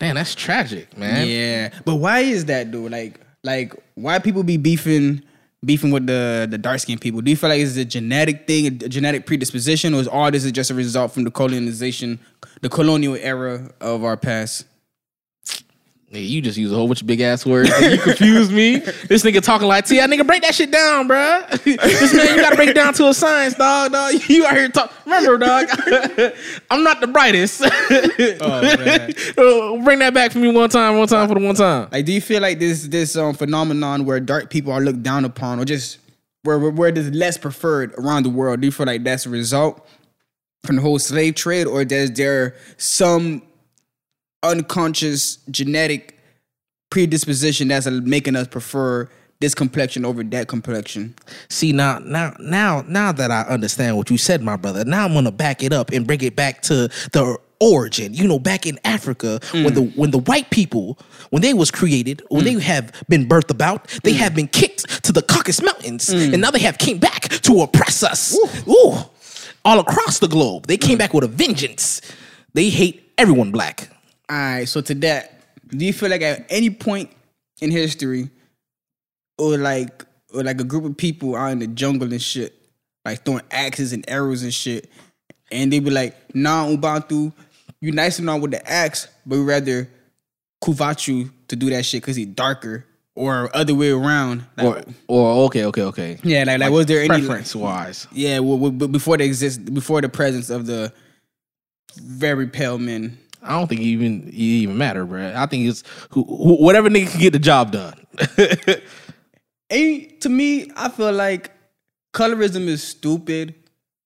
Damn, 0.01 0.16
that's 0.16 0.35
tragic, 0.35 0.96
man. 0.99 1.29
Yeah, 1.29 1.79
but 1.85 1.96
why 1.96 2.20
is 2.20 2.46
that 2.46 2.73
dude? 2.73 2.90
Like, 2.90 3.20
like 3.44 3.73
why 3.94 4.18
people 4.18 4.42
be 4.42 4.57
beefing 4.57 5.23
beefing 5.64 5.90
with 5.90 6.07
the 6.07 6.46
the 6.51 6.59
dark 6.59 6.81
skinned 6.81 7.01
people? 7.01 7.20
Do 7.20 7.31
you 7.31 7.37
feel 7.37 7.51
like 7.51 7.61
it's 7.61 7.77
a 7.77 7.85
genetic 7.85 8.46
thing, 8.46 8.66
a 8.66 8.70
genetic 8.70 9.27
predisposition, 9.27 9.94
or 9.94 10.01
is 10.01 10.09
all 10.09 10.31
this 10.31 10.44
is 10.44 10.53
just 10.53 10.70
a 10.70 10.75
result 10.75 11.12
from 11.12 11.25
the 11.25 11.31
colonization, 11.31 12.18
the 12.61 12.68
colonial 12.68 13.16
era 13.16 13.70
of 13.81 14.05
our 14.05 14.16
past? 14.16 14.66
You 16.12 16.42
just 16.42 16.59
use 16.59 16.73
a 16.73 16.75
whole 16.75 16.88
bunch 16.88 17.03
of 17.03 17.07
big 17.07 17.20
ass 17.20 17.46
words. 17.46 17.70
You 17.81 17.96
confused 17.99 18.51
me. 18.51 18.81
This 19.11 19.23
nigga 19.25 19.40
talking 19.42 19.66
like 19.66 19.87
T. 19.87 20.01
I 20.01 20.07
nigga 20.07 20.27
break 20.27 20.42
that 20.42 20.55
shit 20.55 20.70
down, 20.70 21.09
bruh. 21.09 21.49
this 21.64 22.14
man, 22.14 22.37
you 22.37 22.42
gotta 22.42 22.57
break 22.57 22.70
it 22.70 22.75
down 22.75 22.94
to 22.94 23.09
a 23.09 23.14
science, 23.14 23.55
dog. 23.55 23.92
Dog, 23.92 24.14
you 24.29 24.46
out 24.46 24.57
here 24.57 24.68
talk. 24.68 24.92
Remember, 25.05 25.38
dog. 25.38 25.66
I'm 26.70 26.85
not 26.85 27.01
the 27.01 27.09
brightest. 27.09 27.62
Oh, 28.40 28.62
man. 28.62 29.85
Bring 29.85 29.99
that 30.01 30.12
back 30.14 30.33
for 30.33 30.38
me 30.38 30.53
one 30.53 30.68
time, 30.68 30.99
one 30.99 31.09
time 31.09 31.29
for 31.29 31.35
the 31.35 31.44
one 31.44 31.55
time. 31.55 31.88
Like, 31.90 32.05
do 32.05 32.12
you 32.12 32.20
feel 32.20 32.40
like 32.40 32.59
this 32.59 32.87
this 32.87 33.16
um 33.16 33.35
phenomenon 33.35 34.05
where 34.05 34.20
dark 34.20 34.51
people 34.51 34.73
are 34.73 34.81
looked 34.81 35.03
down 35.03 35.25
upon, 35.25 35.59
or 35.59 35.64
just 35.64 35.99
where 36.42 36.59
where, 36.59 36.70
where 36.70 36.90
is 36.90 37.11
less 37.11 37.37
preferred 37.38 37.94
around 37.99 38.25
the 38.25 38.31
world? 38.31 38.61
Do 38.61 38.66
you 38.66 38.73
feel 38.73 38.87
like 38.87 39.03
that's 39.03 39.27
a 39.27 39.31
result 39.31 39.87
from 40.64 40.77
the 40.77 40.83
whole 40.83 40.99
slave 40.99 41.35
trade, 41.35 41.66
or 41.66 41.85
does 41.85 42.12
there 42.12 42.55
some 42.77 43.42
unconscious 44.42 45.37
genetic 45.50 46.18
predisposition 46.90 47.68
that's 47.68 47.87
making 47.87 48.37
us 48.37 48.48
prefer 48.48 49.09
this 49.40 49.55
complexion 49.55 50.05
over 50.05 50.22
that 50.22 50.48
complexion? 50.48 51.14
See 51.48 51.72
now, 51.72 51.98
now, 51.98 52.35
now, 52.38 52.85
now 52.87 53.12
that 53.12 53.31
I 53.31 53.42
understand 53.42 53.96
what 53.96 54.11
you 54.11 54.18
said, 54.18 54.42
my 54.42 54.57
brother. 54.57 54.85
Now 54.85 55.05
I'm 55.05 55.14
gonna 55.14 55.33
back 55.33 55.62
it 55.62 55.72
up 55.72 55.90
and 55.90 56.07
bring 56.07 56.20
it 56.22 56.37
back 56.37 56.62
to 56.62 56.88
the 57.12 57.38
origin. 57.61 58.14
You 58.14 58.26
know, 58.26 58.38
back 58.38 58.66
in 58.66 58.79
Africa, 58.85 59.40
when 59.53 59.66
mm. 59.66 59.74
the 59.74 59.83
when 59.94 60.11
the 60.11 60.18
white 60.18 60.50
people, 60.50 60.98
when 61.31 61.42
they 61.42 61.55
was 61.55 61.70
created, 61.70 62.22
when 62.29 62.44
they 62.44 62.55
mm. 62.55 62.61
have 62.61 62.92
been 63.09 63.29
birthed 63.29 63.50
about, 63.50 63.87
they 64.03 64.12
mm. 64.12 64.18
have 64.18 64.35
been 64.35 64.48
kicked 64.48 65.05
to 65.05 65.12
the 65.12 65.22
Caucasus 65.22 65.62
Mountains, 65.62 66.09
and 66.09 66.40
now 66.40 66.50
they 66.50 66.61
have 66.61 66.79
came 66.79 66.98
back 66.98 67.29
to 67.29 67.62
oppress 67.62 68.03
us. 68.03 68.37
Ooh, 68.68 68.96
all 69.64 69.79
across 69.79 70.18
the 70.18 70.29
globe, 70.29 70.66
they 70.66 70.76
came 70.76 70.98
back 70.98 71.14
with 71.14 71.24
a 71.24 71.29
vengeance. 71.29 72.00
They 72.55 72.68
hate 72.68 73.12
everyone 73.16 73.53
black. 73.53 73.88
All 74.31 74.37
right, 74.37 74.69
so 74.69 74.81
to 74.81 74.95
that, 74.95 75.43
do 75.69 75.85
you 75.85 75.93
feel 75.93 76.09
like 76.09 76.23
at 76.23 76.47
any 76.51 76.71
point 76.71 77.11
in 77.61 77.73
history, 77.73 78.31
or 79.38 79.59
like 79.59 80.05
or 80.33 80.45
like 80.45 80.61
a 80.61 80.64
group 80.64 80.85
of 80.85 80.97
people 80.97 81.35
out 81.35 81.51
in 81.51 81.59
the 81.59 81.66
jungle 81.66 82.12
and 82.12 82.23
shit, 82.23 82.55
like 83.05 83.25
throwing 83.25 83.43
axes 83.51 83.93
and 83.93 84.05
arrows 84.09 84.45
and 84.45 84.55
shit, 84.55 84.88
and 85.51 85.73
they 85.73 85.81
be 85.81 85.90
like, 85.90 86.14
"Nah, 86.33 86.69
Ubuntu, 86.69 87.33
you 87.81 87.90
nice 87.90 88.21
and 88.21 88.31
all 88.31 88.38
with 88.38 88.53
the 88.53 88.71
axe, 88.71 89.09
but 89.27 89.38
we 89.38 89.43
rather 89.45 89.88
Kuvachu 90.62 91.29
to 91.49 91.57
do 91.57 91.69
that 91.71 91.85
shit 91.85 92.03
because 92.03 92.14
he's 92.14 92.29
darker, 92.29 92.87
or 93.16 93.51
other 93.53 93.75
way 93.75 93.90
around." 93.90 94.45
Like, 94.57 94.66
Or, 94.66 94.85
or 95.09 95.45
okay, 95.47 95.64
okay, 95.64 95.83
okay. 95.83 96.19
yeah, 96.23 96.45
like, 96.45 96.61
like 96.61 96.71
was 96.71 96.87
there 96.87 97.01
any 97.01 97.09
Preference 97.09 97.57
wise, 97.57 98.07
yeah, 98.12 98.38
well, 98.38 98.59
well, 98.59 98.71
before 98.71 99.16
the 99.16 99.25
exist, 99.25 99.75
before 99.75 100.01
the 100.01 100.09
presence 100.09 100.51
of 100.51 100.66
the 100.66 100.93
very 101.97 102.47
pale 102.47 102.79
men. 102.79 103.19
I 103.42 103.59
don't 103.59 103.68
think 103.68 103.81
it 103.81 103.85
even 103.85 104.29
it 104.29 104.35
even 104.35 104.76
matter, 104.76 105.05
bro. 105.05 105.33
I 105.35 105.46
think 105.46 105.66
it's 105.66 105.83
who, 106.11 106.24
who, 106.24 106.62
whatever 106.62 106.88
nigga 106.88 107.11
can 107.11 107.20
get 107.20 107.33
the 107.33 107.38
job 107.38 107.72
done. 107.72 107.94
And 109.70 110.20
to 110.20 110.29
me, 110.29 110.70
I 110.76 110.88
feel 110.88 111.12
like 111.12 111.53
colorism 112.12 112.66
is 112.66 112.83
stupid. 112.83 113.55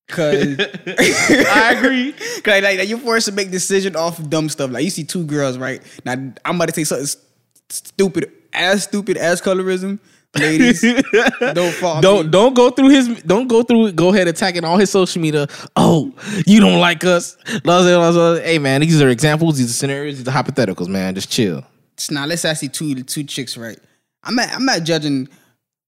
Cause 0.09 0.57
I 0.87 1.75
agree. 1.79 2.12
Cause 2.42 2.62
like, 2.62 2.79
like 2.79 2.88
you're 2.88 2.99
forced 2.99 3.27
to 3.27 3.33
make 3.33 3.51
decision 3.51 3.97
off 3.97 4.18
of 4.18 4.29
dumb 4.29 4.51
stuff. 4.51 4.70
Like 4.70 4.85
you 4.85 4.90
see 4.90 5.05
two 5.05 5.25
girls, 5.25 5.57
right? 5.57 5.83
Now 6.05 6.12
I'm 6.44 6.57
about 6.57 6.68
to 6.68 6.75
say 6.75 6.85
something 6.85 7.07
st- 7.07 7.25
stupid, 7.70 8.31
as 8.53 8.85
stupid 8.85 9.16
as 9.16 9.40
colorism. 9.40 9.99
Ladies, 10.37 10.81
don't 11.55 11.73
fall. 11.75 12.01
don't 12.01 12.31
don't 12.31 12.55
go 12.55 12.70
through 12.70 12.88
his 12.90 13.23
don't 13.23 13.47
go 13.49 13.62
through 13.62 13.92
go 13.92 14.12
ahead 14.12 14.29
attacking 14.29 14.64
all 14.64 14.77
his 14.77 14.90
social 14.90 15.23
media. 15.23 15.47
Oh, 15.77 16.12
you 16.47 16.61
don't 16.61 16.81
like 16.81 17.05
us. 17.05 17.37
Hey 17.47 18.59
man, 18.59 18.81
these 18.81 19.01
are 19.01 19.09
examples, 19.09 19.59
these 19.59 19.70
are 19.70 19.75
scenarios, 19.75 20.18
these 20.18 20.29
are 20.29 20.33
hypotheticals, 20.42 20.88
man. 20.88 21.14
Just 21.14 21.31
chill. 21.31 21.64
Now 22.11 22.27
let's 22.27 22.44
ask 22.44 22.62
you 22.62 22.68
two 22.68 23.03
two 23.05 23.23
chicks, 23.25 23.57
right? 23.57 23.79
I'm 24.25 24.35
not 24.35 24.49
I'm 24.53 24.64
not 24.64 24.83
judging 24.83 25.29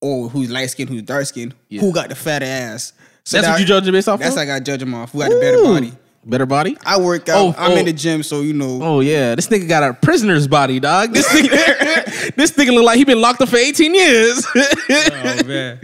oh 0.02 0.28
who's 0.28 0.50
light 0.50 0.70
skinned, 0.70 0.90
who's 0.90 1.02
dark 1.02 1.26
skinned, 1.26 1.54
who 1.70 1.92
got 1.92 2.08
the 2.08 2.14
fatter 2.14 2.46
ass. 2.46 2.92
So 3.24 3.36
That's 3.38 3.46
now- 3.48 3.52
what 3.54 3.60
you 3.60 3.66
judging 3.66 3.92
based 3.92 4.08
off 4.08 4.20
That's 4.20 4.30
of? 4.32 4.36
like 4.36 4.48
I 4.50 4.60
judge 4.60 4.80
them 4.80 4.94
off. 4.94 5.10
Who 5.12 5.18
got 5.18 5.30
the 5.30 5.40
better 5.40 5.62
body? 5.62 5.92
Better 6.28 6.44
body? 6.44 6.76
I 6.84 6.98
work 6.98 7.28
out. 7.28 7.38
Oh, 7.38 7.54
I'm 7.56 7.72
oh. 7.72 7.76
in 7.76 7.84
the 7.84 7.92
gym, 7.92 8.24
so 8.24 8.40
you 8.40 8.52
know. 8.52 8.80
Oh 8.82 9.00
yeah, 9.00 9.36
this 9.36 9.46
nigga 9.46 9.68
got 9.68 9.84
a 9.84 9.94
prisoner's 9.94 10.48
body, 10.48 10.80
dog. 10.80 11.12
This 11.12 11.28
nigga, 11.32 12.34
this 12.36 12.50
nigga 12.52 12.74
look 12.74 12.84
like 12.84 12.96
he 12.96 13.04
been 13.04 13.20
locked 13.20 13.40
up 13.40 13.48
for 13.48 13.56
18 13.56 13.94
years. 13.94 14.46
Oh 14.88 15.44
man. 15.44 15.80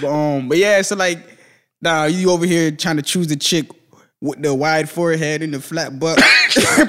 but, 0.00 0.08
um, 0.08 0.48
but 0.48 0.58
yeah, 0.58 0.82
so 0.82 0.96
like, 0.96 1.18
nah, 1.80 2.04
you 2.04 2.30
over 2.30 2.44
here 2.44 2.70
trying 2.70 2.96
to 2.96 3.02
choose 3.02 3.28
the 3.28 3.36
chick 3.36 3.70
with 4.20 4.42
the 4.42 4.54
wide 4.54 4.88
forehead 4.88 5.42
and 5.42 5.54
the 5.54 5.60
flat 5.60 5.98
butt, 5.98 6.18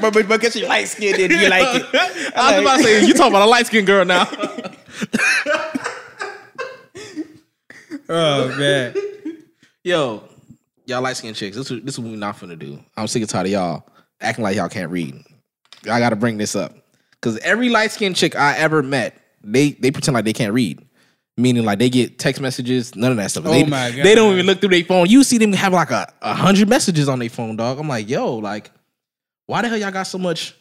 but 0.01 0.13
but 0.13 0.27
because 0.27 0.54
she 0.54 0.65
light 0.65 0.88
skinned 0.88 1.19
and 1.19 1.32
you 1.32 1.47
like 1.49 1.82
it. 1.82 2.34
I 2.36 2.54
was 2.54 2.62
about 2.62 2.77
to 2.77 2.84
say, 2.84 3.06
you 3.06 3.13
talking 3.13 3.32
about 3.32 3.47
a 3.47 3.49
light 3.49 3.67
skinned 3.67 3.88
girl 3.88 4.04
now. 4.04 4.27
Oh 8.10 8.49
man. 8.58 8.93
Yo, 9.84 10.23
y'all 10.86 11.02
light 11.02 11.17
skinned 11.17 11.36
chicks. 11.36 11.56
This 11.56 11.72
is 11.72 11.84
this 11.84 11.96
is 11.96 12.00
what 12.00 12.12
we 12.12 12.17
not 12.17 12.38
finna 12.38 12.58
do. 12.58 12.80
I'm 12.98 13.08
sick 13.08 13.22
and 13.22 13.30
tired 13.30 13.48
of 13.48 13.52
y'all 13.52 13.84
acting 14.20 14.44
like 14.44 14.56
y'all 14.56 14.70
can't 14.70 14.91
read. 14.91 15.15
I 15.89 16.00
gotta 16.00 16.15
bring 16.15 16.38
this 16.38 16.56
up. 16.56 16.76
Cause 17.22 17.38
every 17.39 17.70
light 17.70 17.91
skinned 17.91 18.15
chick 18.15 18.36
I 18.36 18.58
ever 18.58 18.82
met, 18.82 19.15
they 19.44 19.72
they 19.72 19.91
pretend 19.91 20.15
like 20.15 20.26
they 20.26 20.34
can't 20.34 20.54
read. 20.54 20.84
Meaning 21.38 21.63
like 21.63 21.80
they 21.80 21.89
get 21.89 22.20
text 22.20 22.41
messages, 22.41 22.96
none 22.96 23.12
of 23.12 23.17
that 23.17 23.32
stuff. 23.32 23.46
Oh 23.46 23.52
they, 23.52 23.63
my 23.63 23.91
God. 23.91 24.06
They 24.06 24.15
don't 24.15 24.34
even 24.34 24.46
look 24.46 24.60
through 24.60 24.70
their 24.70 24.84
phone. 24.84 25.08
You 25.08 25.24
see 25.24 25.38
them 25.38 25.54
have 25.54 25.74
like 25.74 25.91
a, 25.91 26.12
a 26.22 26.34
hundred 26.34 26.67
messages 26.67 27.08
on 27.08 27.20
their 27.20 27.30
phone, 27.30 27.56
dog. 27.56 27.80
I'm 27.80 27.88
like, 27.88 28.10
yo, 28.10 28.36
like, 28.36 28.72
why 29.46 29.62
the 29.62 29.70
hell 29.70 29.78
y'all 29.78 29.91
got 29.91 30.04
so 30.04 30.17
much 30.17 30.56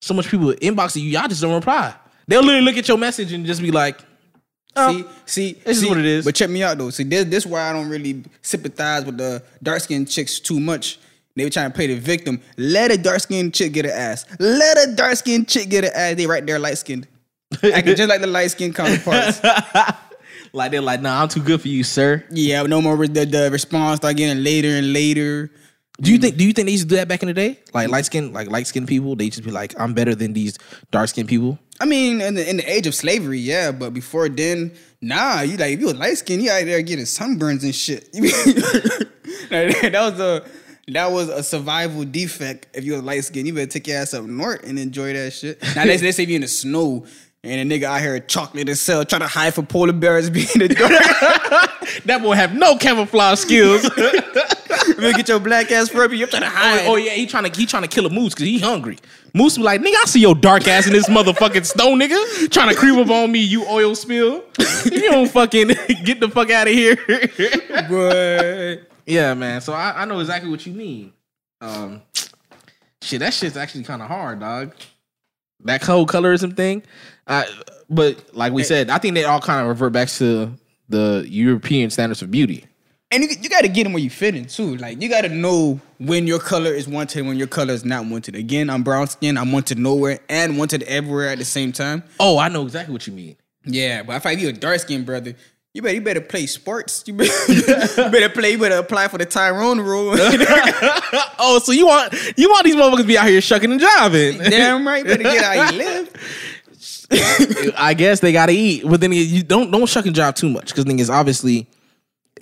so 0.00 0.14
much 0.14 0.28
people 0.28 0.52
inboxing 0.52 1.02
you? 1.02 1.10
Y'all 1.10 1.28
just 1.28 1.42
don't 1.42 1.54
reply. 1.54 1.94
They'll 2.28 2.42
literally 2.42 2.64
look 2.64 2.76
at 2.76 2.88
your 2.88 2.98
message 2.98 3.32
and 3.32 3.44
just 3.46 3.60
be 3.60 3.70
like, 3.70 4.00
oh, 4.76 4.92
See, 4.92 5.04
see, 5.26 5.52
This 5.64 5.76
is 5.78 5.82
see, 5.82 5.88
what 5.88 5.98
it 5.98 6.04
is. 6.06 6.24
But 6.24 6.34
check 6.34 6.50
me 6.50 6.62
out 6.62 6.78
though. 6.78 6.90
See, 6.90 7.04
this 7.04 7.24
this 7.24 7.46
why 7.46 7.68
I 7.68 7.72
don't 7.72 7.88
really 7.88 8.22
sympathize 8.42 9.04
with 9.04 9.18
the 9.18 9.42
dark 9.62 9.80
skinned 9.80 10.08
chicks 10.08 10.38
too 10.40 10.60
much. 10.60 10.98
They 11.34 11.44
were 11.44 11.50
trying 11.50 11.70
to 11.70 11.74
play 11.74 11.86
the 11.88 11.96
victim. 11.98 12.40
Let 12.56 12.90
a 12.90 12.96
dark 12.96 13.20
skinned 13.20 13.52
chick 13.52 13.72
get 13.74 13.84
an 13.84 13.92
ass. 13.92 14.24
Let 14.38 14.78
a 14.88 14.94
dark 14.94 15.16
skinned 15.16 15.48
chick 15.48 15.68
get 15.68 15.84
an 15.84 15.90
ass. 15.94 16.16
They 16.16 16.26
right 16.26 16.44
there 16.44 16.58
light 16.58 16.78
skinned. 16.78 17.06
Acting 17.62 17.94
just 17.96 18.08
like 18.08 18.20
the 18.22 18.26
light 18.26 18.50
skinned 18.50 18.74
counterparts. 18.74 19.40
like 20.52 20.70
they're 20.70 20.80
like, 20.80 21.00
nah, 21.02 21.22
I'm 21.22 21.28
too 21.28 21.42
good 21.42 21.60
for 21.60 21.68
you, 21.68 21.84
sir. 21.84 22.24
Yeah, 22.30 22.62
no 22.62 22.80
more. 22.80 22.96
re- 22.96 23.08
The, 23.08 23.26
the 23.26 23.50
response 23.50 23.98
start 23.98 24.16
getting 24.16 24.42
later 24.42 24.68
and 24.68 24.92
later. 24.92 25.50
Do 26.00 26.12
you 26.12 26.18
think? 26.18 26.36
Do 26.36 26.44
you 26.46 26.52
think 26.52 26.66
they 26.66 26.72
used 26.72 26.84
to 26.84 26.88
do 26.88 26.96
that 26.96 27.08
back 27.08 27.22
in 27.22 27.28
the 27.28 27.34
day? 27.34 27.58
Like 27.72 27.88
light 27.88 28.04
skin, 28.04 28.32
like 28.32 28.50
light 28.50 28.66
skinned 28.66 28.86
people, 28.88 29.16
they 29.16 29.30
just 29.30 29.44
be 29.44 29.50
like, 29.50 29.78
"I'm 29.80 29.94
better 29.94 30.14
than 30.14 30.34
these 30.34 30.58
dark 30.90 31.08
skinned 31.08 31.28
people." 31.28 31.58
I 31.80 31.84
mean, 31.84 32.20
in 32.20 32.34
the 32.34 32.48
in 32.48 32.56
the 32.56 32.70
age 32.70 32.86
of 32.86 32.94
slavery, 32.94 33.38
yeah, 33.38 33.72
but 33.72 33.92
before 33.92 34.28
then, 34.28 34.72
nah. 35.00 35.40
You 35.40 35.56
like 35.56 35.74
if 35.74 35.80
you 35.80 35.86
was 35.86 35.96
light 35.96 36.16
skinned, 36.18 36.42
you 36.42 36.50
out 36.50 36.64
there 36.64 36.80
getting 36.82 37.04
sunburns 37.04 37.62
and 37.62 37.74
shit. 37.74 38.12
that 39.50 39.92
was 39.92 40.20
a 40.20 40.44
that 40.88 41.10
was 41.10 41.28
a 41.28 41.42
survival 41.42 42.04
defect. 42.04 42.68
If 42.74 42.84
you 42.84 42.94
was 42.94 43.02
light 43.02 43.24
skinned, 43.24 43.46
you 43.46 43.54
better 43.54 43.66
take 43.66 43.86
your 43.88 43.98
ass 43.98 44.14
up 44.14 44.24
north 44.24 44.62
and 44.64 44.78
enjoy 44.78 45.12
that 45.12 45.32
shit. 45.32 45.60
Now 45.74 45.84
let's, 45.84 46.02
let's 46.02 46.16
say 46.16 46.24
you 46.24 46.36
in 46.36 46.42
the 46.42 46.48
snow. 46.48 47.06
And 47.44 47.70
a 47.70 47.78
nigga 47.78 47.84
out 47.84 48.00
here 48.00 48.18
chocolate 48.18 48.68
and 48.68 48.76
cell 48.76 49.04
trying 49.04 49.20
to 49.20 49.28
hide 49.28 49.54
from 49.54 49.66
polar 49.66 49.92
bears 49.92 50.30
being 50.30 50.46
the 50.46 50.66
That 52.06 52.20
boy 52.20 52.34
have 52.34 52.54
no 52.54 52.76
camouflage 52.76 53.38
skills. 53.38 53.88
You 54.98 55.12
get 55.14 55.28
your 55.28 55.40
black 55.40 55.70
ass 55.70 55.88
Furby, 55.88 56.16
you're 56.18 56.28
trying 56.28 56.42
to 56.42 56.48
hide. 56.48 56.86
oh, 56.86 56.92
oh, 56.92 56.96
yeah, 56.96 57.12
he 57.12 57.26
trying 57.26 57.50
to 57.50 57.58
he 57.58 57.66
trying 57.66 57.82
to 57.82 57.88
kill 57.88 58.06
a 58.06 58.10
moose 58.10 58.34
because 58.34 58.46
he 58.46 58.58
hungry. 58.58 58.98
Moose 59.34 59.56
be 59.56 59.62
like, 59.62 59.80
"Nigga, 59.80 59.94
I 60.02 60.04
see 60.06 60.20
your 60.20 60.34
dark 60.34 60.66
ass 60.66 60.86
in 60.86 60.92
this 60.92 61.08
motherfucking 61.08 61.66
stone, 61.66 61.98
nigga, 62.00 62.50
trying 62.50 62.70
to 62.70 62.74
creep 62.74 62.96
up 62.96 63.10
on 63.10 63.30
me, 63.30 63.40
you 63.40 63.66
oil 63.68 63.94
spill. 63.94 64.42
you 64.84 65.10
don't 65.10 65.30
fucking 65.30 65.68
get 66.04 66.20
the 66.20 66.30
fuck 66.32 66.50
out 66.50 66.68
of 66.68 66.72
here." 66.74 66.96
Boy. 67.88 68.82
yeah, 69.06 69.34
man. 69.34 69.60
So 69.60 69.72
I, 69.72 70.02
I 70.02 70.04
know 70.06 70.20
exactly 70.20 70.50
what 70.50 70.64
you 70.66 70.72
mean. 70.72 71.12
Um, 71.60 72.02
shit, 73.02 73.20
that 73.20 73.34
shit's 73.34 73.56
actually 73.56 73.84
kind 73.84 74.00
of 74.02 74.08
hard, 74.08 74.40
dog. 74.40 74.74
That 75.64 75.82
whole 75.82 76.06
colorism 76.06 76.56
thing. 76.56 76.82
I, 77.26 77.46
but 77.88 78.34
like 78.34 78.52
we 78.52 78.62
said, 78.62 78.90
I 78.90 78.98
think 78.98 79.14
they 79.14 79.24
all 79.24 79.40
kind 79.40 79.60
of 79.62 79.68
revert 79.68 79.92
back 79.92 80.08
to 80.08 80.52
the 80.88 81.26
European 81.28 81.90
standards 81.90 82.22
of 82.22 82.30
beauty. 82.30 82.66
And 83.10 83.22
you, 83.22 83.28
you 83.40 83.48
got 83.48 83.60
to 83.60 83.68
get 83.68 83.84
them 83.84 83.92
where 83.92 84.02
you 84.02 84.10
fit 84.10 84.34
in 84.34 84.46
too. 84.46 84.76
Like 84.76 85.00
you 85.00 85.08
got 85.08 85.22
to 85.22 85.28
know 85.28 85.80
when 85.98 86.26
your 86.26 86.40
color 86.40 86.70
is 86.72 86.88
wanted, 86.88 87.26
when 87.26 87.36
your 87.36 87.46
color 87.46 87.72
is 87.72 87.84
not 87.84 88.06
wanted. 88.06 88.34
Again, 88.34 88.68
I'm 88.68 88.82
brown 88.82 89.06
skin. 89.06 89.38
I'm 89.38 89.52
wanted 89.52 89.78
nowhere 89.78 90.18
and 90.28 90.58
wanted 90.58 90.82
everywhere 90.84 91.28
at 91.28 91.38
the 91.38 91.44
same 91.44 91.72
time. 91.72 92.02
Oh, 92.18 92.38
I 92.38 92.48
know 92.48 92.62
exactly 92.62 92.92
what 92.92 93.06
you 93.06 93.12
mean. 93.12 93.36
Yeah, 93.64 94.02
but 94.02 94.16
if 94.16 94.26
I 94.26 94.32
you 94.32 94.48
a 94.48 94.52
dark 94.52 94.80
skinned 94.80 95.06
brother, 95.06 95.34
you 95.72 95.82
better 95.82 95.94
you 95.94 96.00
better 96.00 96.20
play 96.20 96.46
sports. 96.46 97.04
You 97.06 97.14
better, 97.14 97.52
you 97.52 97.62
better 98.10 98.28
play. 98.28 98.52
You 98.52 98.58
better 98.58 98.76
apply 98.78 99.08
for 99.08 99.18
the 99.18 99.26
Tyrone 99.26 99.80
rule. 99.80 100.16
Oh, 101.38 101.58
so 101.58 101.70
you 101.70 101.86
want 101.86 102.12
you 102.36 102.48
want 102.48 102.64
these 102.64 102.74
motherfuckers 102.74 103.02
to 103.02 103.04
be 103.04 103.18
out 103.18 103.28
here 103.28 103.40
shucking 103.40 103.70
and 103.70 103.80
jiving? 103.80 104.38
Damn 104.50 104.86
right. 104.86 105.04
Better 105.04 105.22
get 105.22 105.44
out 105.44 105.72
you 105.72 105.78
live. 105.78 106.12
I 107.76 107.94
guess 107.94 108.20
they 108.20 108.32
gotta 108.32 108.52
eat, 108.52 108.84
but 108.88 109.00
then 109.00 109.12
you 109.12 109.42
don't 109.42 109.70
don't 109.70 109.86
shuck 109.86 110.06
and 110.06 110.16
jive 110.16 110.34
too 110.34 110.48
much 110.48 110.74
because 110.74 110.86
is 110.98 111.10
obviously, 111.10 111.68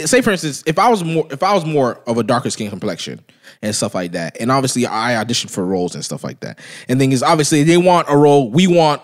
say 0.00 0.20
for 0.20 0.30
instance, 0.30 0.62
if 0.66 0.78
I 0.78 0.88
was 0.88 1.04
more 1.04 1.26
if 1.30 1.42
I 1.42 1.54
was 1.54 1.64
more 1.64 2.00
of 2.06 2.18
a 2.18 2.22
darker 2.22 2.50
skin 2.50 2.70
complexion 2.70 3.24
and 3.62 3.74
stuff 3.74 3.94
like 3.94 4.12
that, 4.12 4.36
and 4.40 4.50
obviously 4.50 4.86
I 4.86 5.22
auditioned 5.24 5.50
for 5.50 5.64
roles 5.64 5.94
and 5.94 6.04
stuff 6.04 6.24
like 6.24 6.40
that, 6.40 6.58
and 6.88 6.98
thing 6.98 7.12
is 7.12 7.22
obviously 7.22 7.62
they 7.62 7.76
want 7.76 8.08
a 8.08 8.16
role, 8.16 8.50
we 8.50 8.66
want 8.66 9.02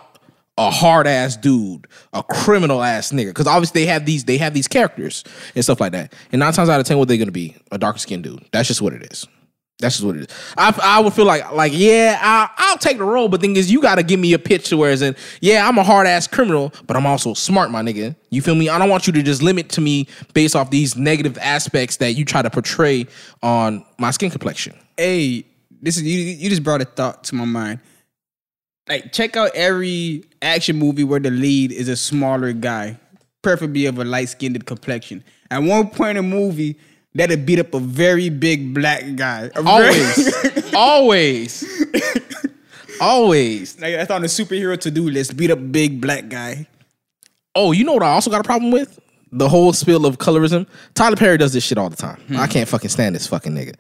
a 0.59 0.71
hard 0.71 1.07
ass 1.07 1.37
dude, 1.37 1.87
a 2.13 2.23
criminal 2.23 2.83
ass 2.83 3.13
nigga, 3.13 3.29
because 3.29 3.47
obviously 3.47 3.83
they 3.83 3.87
have 3.87 4.05
these 4.05 4.25
they 4.25 4.37
have 4.39 4.53
these 4.53 4.69
characters 4.69 5.25
and 5.55 5.65
stuff 5.65 5.81
like 5.81 5.93
that, 5.93 6.13
and 6.33 6.41
nine 6.41 6.53
times 6.53 6.69
out 6.69 6.81
of 6.81 6.87
ten, 6.87 6.99
what 6.99 7.09
they're 7.09 7.19
gonna 7.19 7.31
be 7.31 7.57
a 7.71 7.79
darker 7.79 7.99
skinned 7.99 8.25
dude. 8.25 8.45
That's 8.53 8.69
just 8.69 8.83
what 8.83 8.93
it 8.93 9.11
is. 9.13 9.27
That's 9.81 9.97
just 9.97 10.05
what 10.05 10.17
it 10.17 10.31
is. 10.31 10.37
I, 10.57 10.79
I 10.83 11.01
would 11.01 11.13
feel 11.13 11.25
like 11.25 11.51
like 11.53 11.73
yeah, 11.75 12.19
I, 12.21 12.51
I'll 12.57 12.79
take 12.79 12.99
the 12.99 13.05
role, 13.05 13.29
but 13.29 13.41
thing 13.41 13.57
is, 13.57 13.73
you 13.73 13.81
got 13.81 13.97
to 13.97 14.03
give 14.03 14.21
me 14.21 14.33
a 14.35 14.39
pitch 14.39 14.69
to 14.69 14.77
where 14.77 14.93
in 14.93 15.17
yeah, 15.41 15.67
I'm 15.67 15.79
a 15.79 15.83
hard 15.83 16.07
ass 16.07 16.27
criminal, 16.27 16.73
but 16.87 16.97
I'm 16.97 17.07
also 17.07 17.35
smart, 17.35 17.71
my 17.71 17.83
nigga. 17.83 18.15
You 18.31 18.43
feel 18.43 18.55
me? 18.55 18.69
I 18.69 18.79
don't 18.79 18.91
want 18.91 19.07
you 19.07 19.13
to 19.15 19.23
just 19.23 19.43
limit 19.43 19.71
to 19.71 19.81
me 19.81 20.07
based 20.35 20.55
off 20.55 20.71
these 20.71 20.97
negative 20.97 21.39
aspects 21.39 21.97
that 21.97 22.13
you 22.13 22.25
try 22.25 22.43
to 22.43 22.51
portray 22.51 23.07
on 23.43 23.85
my 23.99 24.11
skin 24.11 24.31
complexion. 24.31 24.79
hey, 24.97 25.47
this 25.81 25.97
is 25.97 26.03
you. 26.03 26.19
You 26.19 26.51
just 26.51 26.63
brought 26.63 26.83
a 26.83 26.85
thought 26.85 27.25
to 27.25 27.35
my 27.35 27.45
mind. 27.45 27.81
Like, 28.89 29.13
check 29.13 29.37
out 29.37 29.53
every 29.55 30.25
action 30.43 30.77
movie 30.77 31.05
where 31.05 31.21
the 31.21 31.31
lead 31.31 31.73
is 31.73 31.89
a 31.89 31.97
smaller 31.97 32.53
guy, 32.53 32.99
preferably 33.43 33.87
of 33.87 33.99
a 33.99 34.05
light 34.05 34.29
skinned 34.29 34.67
complexion. 34.67 35.25
At 35.51 35.63
one 35.63 35.89
point 35.91 36.19
in 36.19 36.29
the 36.29 36.37
movie, 36.37 36.77
that'd 37.15 37.45
beat 37.47 37.59
up 37.59 37.75
a 37.75 37.81
very 37.81 38.29
big 38.29 38.75
black 38.75 39.17
guy. 39.17 39.51
A 39.55 39.63
Always, 39.65 40.75
always, 40.75 41.65
always. 43.01 43.81
like 43.81 43.95
that's 43.95 44.11
on 44.11 44.23
the 44.23 44.29
superhero 44.29 44.79
to 44.81 44.91
do 44.91 45.09
list. 45.09 45.37
Beat 45.37 45.51
up 45.51 45.73
big 45.73 46.01
black 46.01 46.29
guy. 46.29 46.67
Oh, 47.55 47.73
you 47.73 47.85
know 47.85 47.95
what 47.95 48.03
I 48.03 48.11
also 48.13 48.31
got 48.31 48.41
a 48.41 48.45
problem 48.45 48.71
with? 48.71 48.99
The 49.33 49.49
whole 49.49 49.73
spill 49.73 50.07
of 50.07 50.19
colorism. 50.19 50.67
Tyler 50.95 51.17
Perry 51.17 51.39
does 51.39 51.53
this 51.53 51.65
shit 51.65 51.79
all 51.79 51.91
the 51.91 51.97
time. 51.97 52.21
Hmm. 52.29 52.37
I 52.37 52.47
can't 52.47 52.69
fucking 52.69 52.91
stand 52.91 53.15
this 53.15 53.27
fucking 53.27 53.53
nigga. 53.53 53.75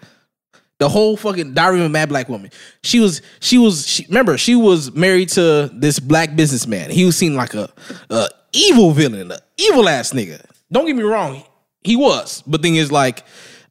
The 0.78 0.88
whole 0.88 1.16
fucking 1.16 1.52
Diary 1.54 1.80
of 1.80 1.86
a 1.86 1.88
Mad 1.90 2.08
Black 2.08 2.28
Woman. 2.28 2.50
She 2.82 3.00
was, 3.00 3.20
she 3.40 3.58
was, 3.58 3.86
she, 3.86 4.06
remember, 4.06 4.38
she 4.38 4.54
was 4.56 4.92
married 4.94 5.28
to 5.30 5.70
this 5.74 5.98
black 6.00 6.34
businessman. 6.36 6.90
He 6.90 7.04
was 7.04 7.16
seen 7.16 7.34
like 7.34 7.52
a, 7.52 7.68
a 8.08 8.28
evil 8.52 8.92
villain, 8.92 9.30
a 9.30 9.38
evil 9.58 9.88
ass 9.88 10.12
nigga. 10.12 10.42
Don't 10.72 10.86
get 10.86 10.96
me 10.96 11.02
wrong, 11.02 11.42
he 11.82 11.96
was. 11.96 12.42
But 12.46 12.62
thing 12.62 12.76
is, 12.76 12.90
like, 12.92 13.24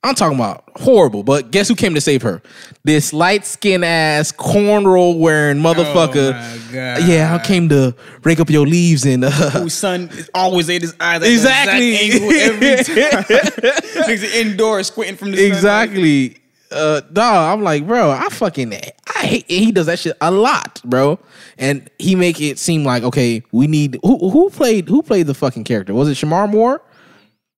I'm 0.03 0.16
talking 0.16 0.38
about 0.38 0.64
horrible. 0.78 1.24
But 1.24 1.51
guess 1.51 1.68
who 1.68 1.76
came 1.76 1.93
to 1.95 2.01
save 2.01 2.22
her? 2.22 2.41
This 2.84 3.12
light 3.12 3.45
skinned 3.45 3.84
ass 3.84 4.32
cornroll 4.32 5.20
wearing 5.20 5.57
motherfucker. 5.57 6.34
Oh. 6.34 7.05
Yeah, 7.05 7.38
I 7.39 7.45
came 7.45 7.68
to 7.70 7.93
rake 8.24 8.39
up 8.39 8.49
your 8.49 8.66
leaves 8.66 9.05
and 9.05 9.26
uh, 9.26 9.30
Whose 9.32 9.74
son 9.74 10.10
is 10.14 10.30
always 10.34 10.70
in 10.70 10.82
his 10.82 10.95
eyes. 11.01 11.22
At 11.22 11.28
Exactly. 11.28 11.95
Exact 11.95 12.24
angle 12.24 12.86
every 12.86 14.20
time. 14.32 14.47
Indoors 14.47 14.88
squinting 14.88 15.18
from 15.18 15.32
the 15.32 15.38
sun. 15.38 15.47
exactly. 15.47 16.38
Uh, 16.72 17.01
dog, 17.12 17.57
I'm 17.57 17.64
like, 17.64 17.88
bro, 17.88 18.12
I 18.12 18.28
fucking, 18.30 18.74
I 18.74 19.20
hate. 19.22 19.45
He 19.49 19.72
does 19.72 19.88
that 19.88 19.97
shit 19.97 20.16
a 20.22 20.30
lot, 20.30 20.80
bro, 20.86 21.18
and 21.57 21.89
he 21.97 22.14
make 22.16 22.39
it 22.39 22.60
seem 22.60 22.84
like 22.84 23.01
okay, 23.01 23.41
we 23.51 23.66
need 23.66 23.97
who 24.03 24.30
who 24.30 24.51
played 24.51 24.88
who 24.88 25.01
played 25.01 25.26
the 25.26 25.34
fucking 25.34 25.64
character? 25.64 25.95
Was 25.95 26.07
it 26.07 26.14
Shemar 26.14 26.47
Moore? 26.47 26.80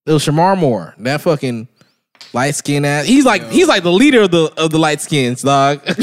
It 0.06 0.12
was 0.12 0.24
Shemar 0.24 0.58
Moore. 0.58 0.94
That 0.98 1.20
fucking 1.20 1.68
light 2.32 2.54
skin 2.54 2.84
ass. 2.84 3.06
He's 3.06 3.24
like 3.24 3.48
he's 3.50 3.68
like 3.68 3.82
the 3.82 3.92
leader 3.92 4.22
of 4.22 4.30
the 4.30 4.52
of 4.56 4.70
the 4.70 4.78
light 4.78 5.00
skins, 5.00 5.42
dog. 5.42 5.80
what? 5.86 5.96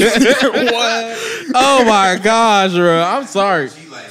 oh 1.54 1.84
my 1.86 2.18
gosh, 2.22 2.72
bro. 2.72 3.02
I'm 3.02 3.26
sorry. 3.26 3.70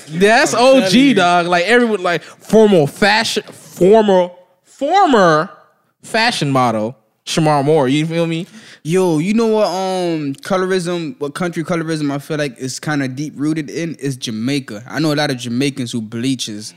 That's 0.09 0.53
OG, 0.53 1.15
dog. 1.15 1.47
Like 1.47 1.65
everyone, 1.65 2.01
like 2.03 2.23
formal 2.23 2.87
fashion, 2.87 3.43
former, 3.43 4.31
former 4.63 5.49
fashion 6.01 6.51
model, 6.51 6.95
Shemar 7.25 7.63
Moore. 7.63 7.87
You 7.87 8.05
feel 8.05 8.25
me? 8.25 8.47
Yo, 8.83 9.19
you 9.19 9.33
know 9.33 9.47
what? 9.47 9.67
Um, 9.67 10.33
colorism, 10.35 11.19
what 11.19 11.35
country 11.35 11.63
colorism 11.63 12.11
I 12.11 12.17
feel 12.17 12.37
like 12.37 12.57
is 12.57 12.79
kind 12.79 13.03
of 13.03 13.15
deep 13.15 13.33
rooted 13.35 13.69
in 13.69 13.95
is 13.95 14.17
Jamaica. 14.17 14.83
I 14.87 14.99
know 14.99 15.13
a 15.13 15.15
lot 15.15 15.29
of 15.29 15.37
Jamaicans 15.37 15.91
who 15.91 16.01
bleaches. 16.01 16.73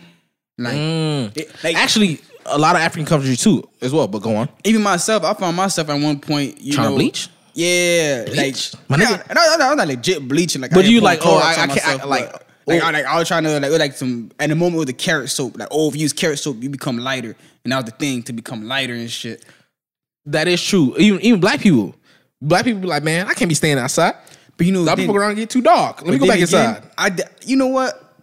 Like, 0.58 0.74
it- 0.76 1.50
like 1.64 1.76
Actually, 1.76 2.20
a 2.47 2.59
lot 2.59 2.76
of 2.76 2.82
African 2.82 3.07
countries 3.07 3.40
too, 3.43 3.68
as 3.80 3.93
well. 3.93 4.09
But 4.09 4.22
go 4.22 4.36
on. 4.36 4.49
even 4.64 4.82
myself, 4.82 5.24
I 5.24 5.34
found 5.34 5.57
myself 5.57 5.88
at 5.88 6.01
one 6.01 6.18
point. 6.20 6.61
You 6.61 6.74
Tryna 6.74 6.82
know, 6.90 6.95
bleach? 6.97 7.28
Yeah, 7.55 8.24
Bleach? 8.24 8.72
like 8.74 8.88
My 8.90 8.97
nah, 8.97 9.05
nigga. 9.05 9.34
no, 9.34 9.40
no, 9.43 9.57
no, 9.59 9.70
I'm 9.72 9.76
not 9.76 9.86
legit 9.88 10.26
bleaching. 10.26 10.62
Like, 10.62 10.70
But 10.70 10.86
I 10.86 10.88
you 10.88 11.01
like, 11.03 11.20
oh, 11.22 11.38
Clorox 11.38 11.43
I- 11.59 11.62
on 11.62 11.70
I 11.70 11.74
can't- 11.74 11.86
I- 12.03 12.05
like, 12.05 12.32
but, 12.32 12.40
like, 12.66 12.82
oh. 12.82 12.86
I, 12.86 12.90
like 12.93 13.05
I 13.05 13.18
was 13.18 13.28
trying 13.28 13.45
to 13.45 13.61
like, 13.61 13.78
like 13.78 13.93
some 13.95 14.30
at 14.40 14.49
the 14.49 14.55
moment 14.55 14.78
with 14.78 14.86
the 14.88 14.95
carrot 14.95 15.28
soap. 15.30 15.59
Like, 15.59 15.68
oh, 15.70 15.88
if 15.88 15.95
you 15.95 16.01
use 16.03 16.12
carrot 16.12 16.38
soap, 16.38 16.62
you 16.62 16.70
become 16.70 16.97
lighter, 16.99 17.36
and 17.64 17.72
that 17.72 17.76
was 17.76 17.84
the 17.86 17.90
thing 17.90 18.22
to 18.24 18.32
become 18.32 18.64
lighter 18.66 18.95
and 18.95 19.11
shit. 19.11 19.45
That 20.26 20.49
is 20.49 20.62
true. 20.62 20.95
Even 20.99 21.20
even 21.20 21.40
black 21.40 21.61
people, 21.61 21.95
black 22.40 22.64
people 22.64 22.80
be 22.80 22.86
like, 22.86 23.03
man, 23.03 23.26
I 23.26 23.34
can't 23.34 23.49
be 23.49 23.55
staying 23.55 23.78
outside. 23.78 24.14
But 24.57 24.66
you 24.66 24.72
know, 24.72 24.80
A 24.80 24.82
lot 24.82 24.93
of 24.93 24.97
then- 24.99 25.07
people 25.07 25.16
around 25.16 25.30
and 25.30 25.38
get 25.40 25.51
too 25.51 25.61
dark. 25.62 26.03
Let 26.03 26.11
me 26.12 26.18
go 26.18 26.26
back 26.26 26.36
again, 26.36 26.43
inside. 26.43 26.82
I 26.97 27.11
you 27.45 27.57
know 27.57 27.66
what? 27.66 28.14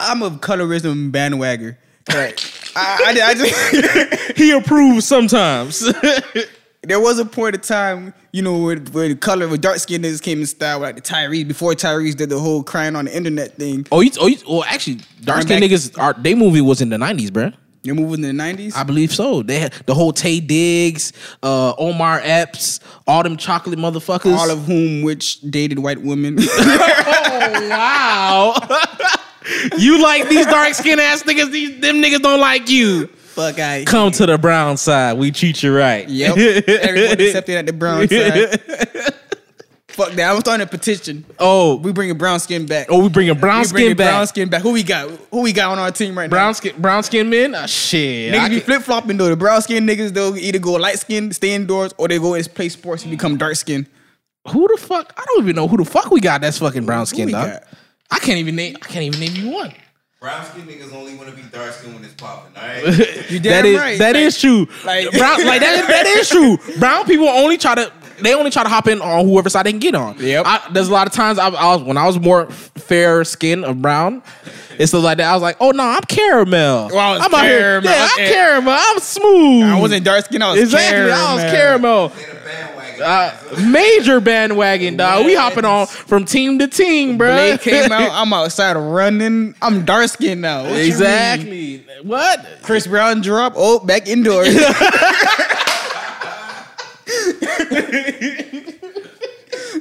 I'm 0.00 0.22
a 0.22 0.30
colorism 0.30 1.10
bandwagon. 1.10 1.76
Right. 2.12 2.38
I, 2.76 3.16
I, 3.20 3.28
I 3.28 3.34
just, 3.34 4.36
He 4.36 4.50
approves 4.50 5.06
sometimes. 5.06 5.80
there 6.82 7.00
was 7.00 7.18
a 7.18 7.24
point 7.24 7.54
of 7.54 7.62
time, 7.62 8.12
you 8.32 8.42
know, 8.42 8.58
where, 8.58 8.76
where 8.76 9.08
the 9.08 9.16
color 9.16 9.46
of 9.46 9.60
dark 9.60 9.78
skinned 9.78 10.04
niggas 10.04 10.22
came 10.22 10.40
in 10.40 10.46
style, 10.46 10.80
like 10.80 10.96
the 10.96 11.02
Tyrese, 11.02 11.46
before 11.46 11.72
Tyrese 11.72 12.16
did 12.16 12.30
the 12.30 12.38
whole 12.38 12.62
crying 12.62 12.96
on 12.96 13.06
the 13.06 13.16
internet 13.16 13.54
thing. 13.56 13.86
oh, 13.92 14.00
you, 14.00 14.10
oh, 14.20 14.26
you, 14.26 14.36
well, 14.48 14.64
actually, 14.64 15.00
dark 15.22 15.42
skinned 15.42 15.60
back- 15.60 15.70
niggas. 15.70 15.98
Are, 15.98 16.14
they 16.14 16.34
movie 16.34 16.60
was 16.60 16.80
in 16.80 16.88
the 16.90 16.98
nineties, 16.98 17.30
bruh. 17.30 17.54
You're 17.84 17.94
moving 17.96 18.24
in 18.24 18.34
the 18.34 18.42
90s? 18.42 18.74
I 18.74 18.82
believe 18.82 19.12
so. 19.12 19.42
They 19.42 19.58
had 19.58 19.74
the 19.84 19.92
whole 19.92 20.10
Taye 20.10 20.44
Diggs, 20.46 21.12
uh, 21.42 21.74
Omar 21.76 22.18
Epps, 22.24 22.80
all 23.06 23.22
them 23.22 23.36
chocolate 23.36 23.78
motherfuckers. 23.78 24.34
all 24.34 24.50
of 24.50 24.64
whom 24.64 25.02
which 25.02 25.38
dated 25.42 25.78
white 25.78 26.00
women. 26.00 26.38
oh 26.40 27.68
wow! 27.70 28.54
You 29.78 30.02
like 30.02 30.28
these 30.28 30.46
dark 30.46 30.74
skinned 30.74 31.00
ass 31.00 31.22
niggas? 31.22 31.50
These 31.50 31.80
them 31.80 31.96
niggas 31.96 32.20
don't 32.22 32.40
like 32.40 32.68
you. 32.68 33.06
Fuck 33.06 33.58
I 33.58 33.84
Come 33.84 34.12
to 34.12 34.26
the 34.26 34.38
brown 34.38 34.76
side. 34.76 35.18
We 35.18 35.30
treat 35.32 35.62
you 35.62 35.76
right. 35.76 36.08
Yep. 36.08 36.36
Everyone 36.68 37.12
accepted 37.20 37.56
at 37.56 37.66
the 37.66 37.72
brown 37.72 38.06
side. 38.08 39.14
Fuck 39.88 40.12
that. 40.12 40.32
I'm 40.32 40.40
starting 40.40 40.64
a 40.64 40.68
petition. 40.68 41.24
Oh, 41.38 41.76
We 41.76 41.92
bringing 41.92 42.18
brown 42.18 42.40
skin 42.40 42.66
back. 42.66 42.88
oh, 42.90 43.00
we 43.02 43.08
bringing 43.08 43.38
brown 43.38 43.60
we 43.60 43.64
skin 43.66 43.96
back. 43.96 44.10
brown 44.10 44.26
skin 44.26 44.48
back. 44.48 44.62
Who 44.62 44.72
we 44.72 44.82
got? 44.82 45.08
Who 45.30 45.42
we 45.42 45.52
got 45.52 45.70
on 45.70 45.78
our 45.78 45.92
team 45.92 46.16
right 46.18 46.28
brown 46.28 46.48
now? 46.48 46.52
skin, 46.52 46.80
brown 46.80 47.02
skin 47.04 47.30
men. 47.30 47.54
Ah, 47.54 47.66
shit. 47.66 48.32
Niggas 48.34 48.38
I 48.40 48.48
be 48.48 48.56
can- 48.56 48.64
flip 48.64 48.82
flopping 48.82 49.16
though. 49.16 49.28
The 49.28 49.36
brown 49.36 49.62
skin 49.62 49.86
niggas 49.86 50.12
they'll 50.12 50.36
either 50.36 50.58
go 50.58 50.72
light 50.72 50.98
skin, 50.98 51.32
stay 51.32 51.54
indoors, 51.54 51.92
or 51.96 52.08
they 52.08 52.18
go 52.18 52.34
and 52.34 52.54
play 52.54 52.68
sports 52.68 53.02
and 53.02 53.10
become 53.12 53.36
dark 53.36 53.54
skin. 53.56 53.86
who 54.48 54.66
the 54.68 54.80
fuck? 54.80 55.12
I 55.16 55.24
don't 55.26 55.44
even 55.44 55.54
know 55.56 55.68
who 55.68 55.76
the 55.76 55.84
fuck 55.84 56.10
we 56.10 56.20
got. 56.20 56.40
That's 56.40 56.58
fucking 56.58 56.86
brown 56.86 57.06
skin 57.06 57.28
dog. 57.30 57.50
got? 57.52 57.62
I 58.10 58.18
can't 58.18 58.38
even 58.38 58.56
name. 58.56 58.76
I 58.76 58.86
can't 58.86 59.04
even 59.04 59.20
name 59.20 59.34
you 59.34 59.50
one. 59.52 59.72
Brown 60.20 60.44
skin 60.46 60.62
niggas 60.62 60.94
only 60.94 61.14
want 61.16 61.28
to 61.28 61.36
be 61.36 61.42
dark 61.52 61.72
skin 61.72 61.92
when 61.94 62.02
it's 62.02 62.14
popping, 62.14 62.56
all 62.56 62.66
right? 62.66 62.82
You 63.30 63.38
damn 63.40 63.52
That 63.62 63.66
is 63.66 63.78
right. 63.78 63.98
that 63.98 64.14
Like- 64.14 64.22
is 64.22 64.40
true. 64.40 64.66
like- 64.84 65.10
brown, 65.12 65.44
like 65.46 65.60
that, 65.60 65.86
that 65.86 66.06
is 66.06 66.28
true. 66.30 66.56
Brown 66.78 67.04
people 67.04 67.28
only 67.28 67.58
try 67.58 67.74
to 67.74 67.92
they 68.22 68.32
only 68.32 68.50
try 68.50 68.62
to 68.62 68.68
hop 68.68 68.86
in 68.86 69.02
on 69.02 69.26
whoever 69.26 69.50
side 69.50 69.66
they 69.66 69.72
can 69.72 69.80
get 69.80 69.94
on. 69.96 70.16
Yep. 70.18 70.46
I, 70.46 70.68
there's 70.72 70.88
a 70.88 70.92
lot 70.92 71.08
of 71.08 71.12
times 71.12 71.36
I, 71.36 71.48
I 71.48 71.74
was 71.74 71.82
when 71.82 71.98
I 71.98 72.06
was 72.06 72.18
more 72.20 72.46
fair 72.48 73.24
skin 73.24 73.64
of 73.64 73.82
brown. 73.82 74.22
It's 74.78 74.92
stuff 74.92 75.02
like 75.02 75.18
that. 75.18 75.28
I 75.28 75.34
was 75.34 75.42
like, 75.42 75.56
oh 75.60 75.72
no, 75.72 75.82
I'm 75.82 76.00
caramel. 76.02 76.90
Well, 76.92 76.98
I 76.98 77.12
was 77.16 77.22
I'm 77.26 77.34
out 77.34 77.44
here- 77.44 77.58
caramel. 77.58 77.90
Yeah, 77.90 78.08
I'm 78.10 78.16
caramel. 78.32 78.74
I'm 78.78 78.98
smooth. 79.00 79.64
I 79.64 79.80
wasn't 79.80 80.04
dark 80.04 80.24
skin. 80.26 80.40
I 80.42 80.52
was 80.52 80.60
exactly. 80.60 81.10
I 81.12 81.34
was 81.34 81.42
caramel. 81.42 82.12
They 82.96 83.00
the 83.00 83.04
bandwagon. 83.04 83.66
Uh, 83.66 83.70
major 83.70 84.20
bandwagon, 84.20 84.96
dog. 84.96 85.26
We 85.26 85.34
hopping 85.34 85.64
on 85.64 85.86
from 85.86 86.24
team 86.24 86.58
to 86.58 86.68
team, 86.68 87.18
bro. 87.18 87.32
Blade 87.32 87.60
came 87.60 87.92
out. 87.92 88.10
I'm 88.12 88.32
outside 88.32 88.76
running. 88.76 89.54
I'm 89.62 89.84
dark 89.84 90.08
skin 90.08 90.40
now. 90.40 90.62
What 90.62 90.70
you 90.70 90.76
mean? 90.76 90.86
exactly. 90.86 91.86
What? 92.02 92.46
Chris 92.62 92.86
Brown 92.86 93.20
drop. 93.20 93.54
Oh, 93.56 93.78
back 93.78 94.06
indoors. 94.08 94.54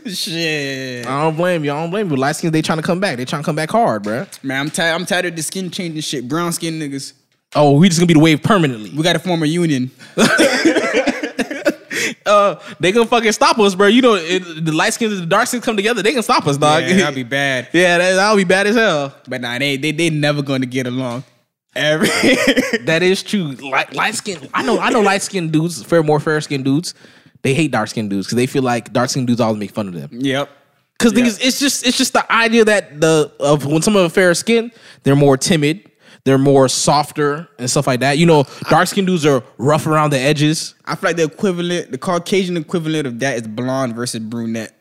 Shit, 0.05 1.07
I 1.07 1.22
don't 1.24 1.38
blame 1.38 1.64
you. 1.64 1.72
I 1.72 1.80
don't 1.80 1.89
blame 1.89 2.09
you. 2.09 2.18
Light 2.18 2.36
skins, 2.36 2.51
they 2.51 2.61
trying 2.61 2.78
to 2.80 2.84
come 2.84 2.99
back. 2.99 3.16
They 3.18 3.26
trying 3.26 3.41
to 3.41 3.45
come 3.45 3.55
back 3.55 3.72
hard, 3.72 4.03
bro. 4.03 4.26
man, 4.43 4.59
I'm 4.59 4.70
tired. 4.70 4.93
I'm 4.95 5.05
tired 5.05 5.26
of 5.26 5.36
the 5.36 5.41
skin 5.41 5.70
changing 5.72 6.01
shit. 6.01 6.28
Brown 6.28 6.51
skin 6.51 6.74
niggas. 6.80 7.14
Oh, 7.55 7.78
we 7.78 7.88
just 7.88 7.99
gonna 7.99 8.07
be 8.07 8.14
the 8.14 8.20
wave 8.20 8.43
permanently. 8.43 8.89
We 8.89 9.03
got 9.03 9.14
to 9.14 9.20
form 9.20 9.43
a 9.43 9.45
union. 9.45 9.91
Uh, 12.26 12.56
they 12.80 12.91
gonna 12.91 13.06
fucking 13.06 13.32
stop 13.32 13.60
us, 13.60 13.76
bro. 13.76 13.88
You 13.88 14.01
know, 14.01 14.16
it, 14.16 14.39
the 14.66 14.72
light 14.72 14.93
skins 14.93 15.14
and 15.14 15.22
the 15.24 15.26
dark 15.26 15.47
skins 15.47 15.64
come 15.66 15.76
together. 15.76 16.01
They 16.01 16.14
can 16.14 16.24
stop 16.24 16.47
us, 16.47 16.58
dog. 16.58 16.84
Yeah, 16.84 16.93
that'd 16.97 17.16
be 17.24 17.24
bad. 17.24 17.70
yeah, 17.74 17.97
that, 17.97 18.14
that'll 18.16 18.38
be 18.38 18.43
bad 18.43 18.68
as 18.68 18.76
hell. 18.76 19.14
But 19.28 19.41
nah, 19.41 19.58
they 19.60 19.78
they 19.78 19.91
they 19.91 20.10
never 20.10 20.41
gonna 20.41 20.66
get 20.66 20.88
along. 20.88 21.24
Every 21.76 22.08
That 22.86 23.01
is 23.01 23.24
true. 23.24 23.54
Light, 23.54 23.93
light 23.93 24.16
skin. 24.16 24.47
I 24.54 24.64
know. 24.64 24.80
I 24.80 24.89
know. 24.91 25.01
Light 25.01 25.22
skinned 25.24 25.51
dudes, 25.51 25.84
fair, 25.84 26.04
more 26.04 26.20
fair 26.20 26.39
skinned 26.41 26.66
dudes. 26.66 26.93
They 27.41 27.54
hate 27.54 27.72
dark 27.72 27.89
skinned 27.89 28.10
dudes 28.10 28.28
because 28.28 28.36
they 28.38 28.45
feel 28.47 28.64
like 28.64 28.93
dark 28.93 29.10
skinned 29.10 29.28
dudes 29.28 29.41
always 29.41 29.60
make 29.60 29.72
fun 29.72 29.88
of 29.88 29.93
them. 29.93 30.10
yep. 30.14 30.49
Because 30.97 31.18
is, 31.18 31.39
it's 31.39 31.60
just 31.60 31.86
it's 31.86 31.97
just 31.97 32.14
the 32.14 32.32
idea 32.32 32.64
that 32.64 33.01
the 33.01 33.32
of 33.39 33.66
when 33.66 33.82
someone 33.82 34.06
of 34.06 34.14
fair 34.14 34.34
skin, 34.36 34.72
they're 35.01 35.16
more 35.16 35.36
timid, 35.36 35.89
they're 36.26 36.38
more 36.38 36.69
softer 36.69 37.47
and 37.59 37.69
stuff 37.69 37.86
like 37.88 37.99
that. 37.99 38.17
You 38.17 38.26
know, 38.26 38.45
dark 38.69 38.88
skinned 38.88 39.07
dudes 39.07 39.26
are 39.26 39.43
rough 39.57 39.86
around 39.88 40.11
the 40.11 40.19
edges. 40.19 40.74
I 40.86 40.95
feel 40.95 41.09
like 41.09 41.17
the 41.17 41.24
equivalent, 41.24 41.91
the 41.91 41.97
Caucasian 41.97 42.55
equivalent 42.57 43.07
of 43.07 43.19
that 43.19 43.36
is 43.38 43.47
blonde 43.47 43.95
versus 43.95 44.21
brunette. 44.21 44.74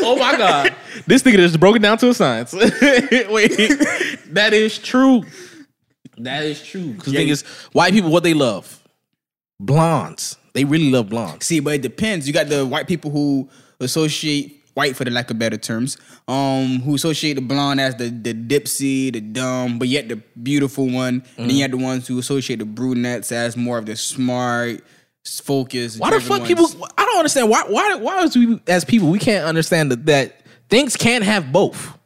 Oh 0.00 0.16
my 0.18 0.36
god, 0.38 0.74
this 1.06 1.22
nigga 1.22 1.36
just 1.36 1.60
broke 1.60 1.76
it 1.76 1.82
down 1.82 1.98
to 1.98 2.08
a 2.08 2.14
science. 2.14 2.52
Wait, 2.54 2.68
that 4.30 4.50
is 4.52 4.78
true. 4.78 5.24
That 6.18 6.44
is 6.44 6.62
true. 6.62 6.92
Because 6.92 7.12
Yeah. 7.12 7.20
thing 7.20 7.28
is, 7.28 7.42
white 7.72 7.92
people 7.92 8.10
what 8.10 8.22
they 8.22 8.34
love, 8.34 8.82
blondes. 9.60 10.36
They 10.54 10.64
really 10.64 10.90
love 10.90 11.08
blondes. 11.10 11.46
See, 11.46 11.60
but 11.60 11.74
it 11.74 11.82
depends. 11.82 12.26
You 12.26 12.32
got 12.32 12.48
the 12.48 12.64
white 12.66 12.86
people 12.88 13.10
who 13.10 13.48
associate 13.80 14.57
white, 14.78 14.96
for 14.96 15.04
the 15.04 15.10
lack 15.10 15.28
of 15.30 15.38
better 15.40 15.56
terms, 15.56 15.98
um, 16.28 16.78
who 16.82 16.94
associate 16.94 17.34
the 17.34 17.40
blonde 17.40 17.80
as 17.80 17.96
the 17.96 18.08
the 18.10 18.32
dipsy, 18.32 19.12
the 19.12 19.20
dumb, 19.20 19.78
but 19.78 19.88
yet 19.88 20.08
the 20.08 20.16
beautiful 20.40 20.88
one. 20.88 21.24
And 21.36 21.50
then 21.50 21.56
you 21.56 21.62
have 21.62 21.72
the 21.72 21.78
ones 21.78 22.06
who 22.06 22.18
associate 22.18 22.60
the 22.60 22.64
brunettes 22.64 23.32
as 23.32 23.56
more 23.56 23.76
of 23.78 23.86
the 23.86 23.96
smart, 23.96 24.84
focused. 25.42 25.98
Why 25.98 26.10
the 26.10 26.20
fuck 26.20 26.44
people? 26.44 26.66
I 26.96 27.04
don't 27.04 27.18
understand. 27.18 27.50
Why? 27.50 27.64
Why? 27.66 27.96
Why 27.96 28.22
is 28.22 28.36
we 28.36 28.60
as 28.68 28.84
people 28.84 29.10
we 29.10 29.18
can't 29.18 29.44
understand 29.44 29.90
that, 29.90 30.06
that 30.06 30.42
things 30.70 30.96
can't 30.96 31.24
have 31.24 31.52
both? 31.52 31.97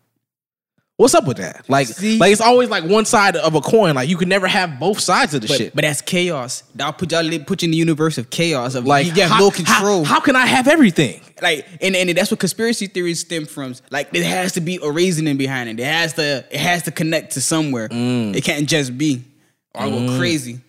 What's 1.03 1.17
up 1.17 1.27
with 1.27 1.39
that? 1.39 1.69
Like, 1.69 1.89
See? 1.89 2.17
like 2.17 2.31
it's 2.31 2.41
always 2.41 2.69
like 2.69 2.85
one 2.85 3.05
side 3.05 3.35
of 3.35 3.57
a 3.57 3.61
coin. 3.61 3.97
Like 3.97 4.09
you 4.09 4.17
can 4.17 4.29
never 4.29 4.47
have 4.47 4.79
both 4.79 5.01
sides 5.01 5.35
of 5.35 5.43
the 5.43 5.49
But, 5.49 5.57
shit. 5.57 5.75
but 5.75 5.83
that's 5.83 6.01
chaos. 6.01 6.63
I'll 6.79 6.93
put 6.93 7.11
y'all 7.11 7.29
put 7.41 7.63
you 7.63 7.67
in 7.67 7.73
the 7.73 7.77
universe 7.77 8.19
of 8.19 8.31
chaos 8.31 8.77
of 8.77 8.87
like 8.87 9.07
you 9.07 9.13
have 9.23 9.33
how, 9.33 9.41
no 9.41 9.51
control. 9.51 10.05
How, 10.05 10.15
how 10.15 10.21
can 10.21 10.37
I 10.37 10.47
have 10.47 10.69
everything? 10.69 11.21
like 11.43 11.67
and, 11.81 11.97
and 11.97 12.09
that's 12.11 12.31
what 12.31 12.39
conspiracy 12.39 12.87
theories 12.87 13.19
stem 13.19 13.47
from. 13.47 13.75
Like 13.91 14.13
there 14.13 14.23
has 14.23 14.53
to 14.53 14.61
be 14.61 14.79
a 14.81 14.93
reasoning 14.93 15.37
behind 15.37 15.69
it. 15.69 15.81
It 15.81 15.87
has 15.87 16.13
to 16.15 16.45
it 16.49 16.61
has 16.61 16.85
to 16.85 16.93
connect 16.93 17.33
to 17.33 17.41
somewhere. 17.41 17.89
Mm. 17.89 18.37
It 18.37 18.45
can't 18.45 18.69
just 18.69 18.97
be. 18.97 19.25
Or 19.75 19.83
I 19.83 19.91
go 19.91 20.17
crazy. 20.19 20.61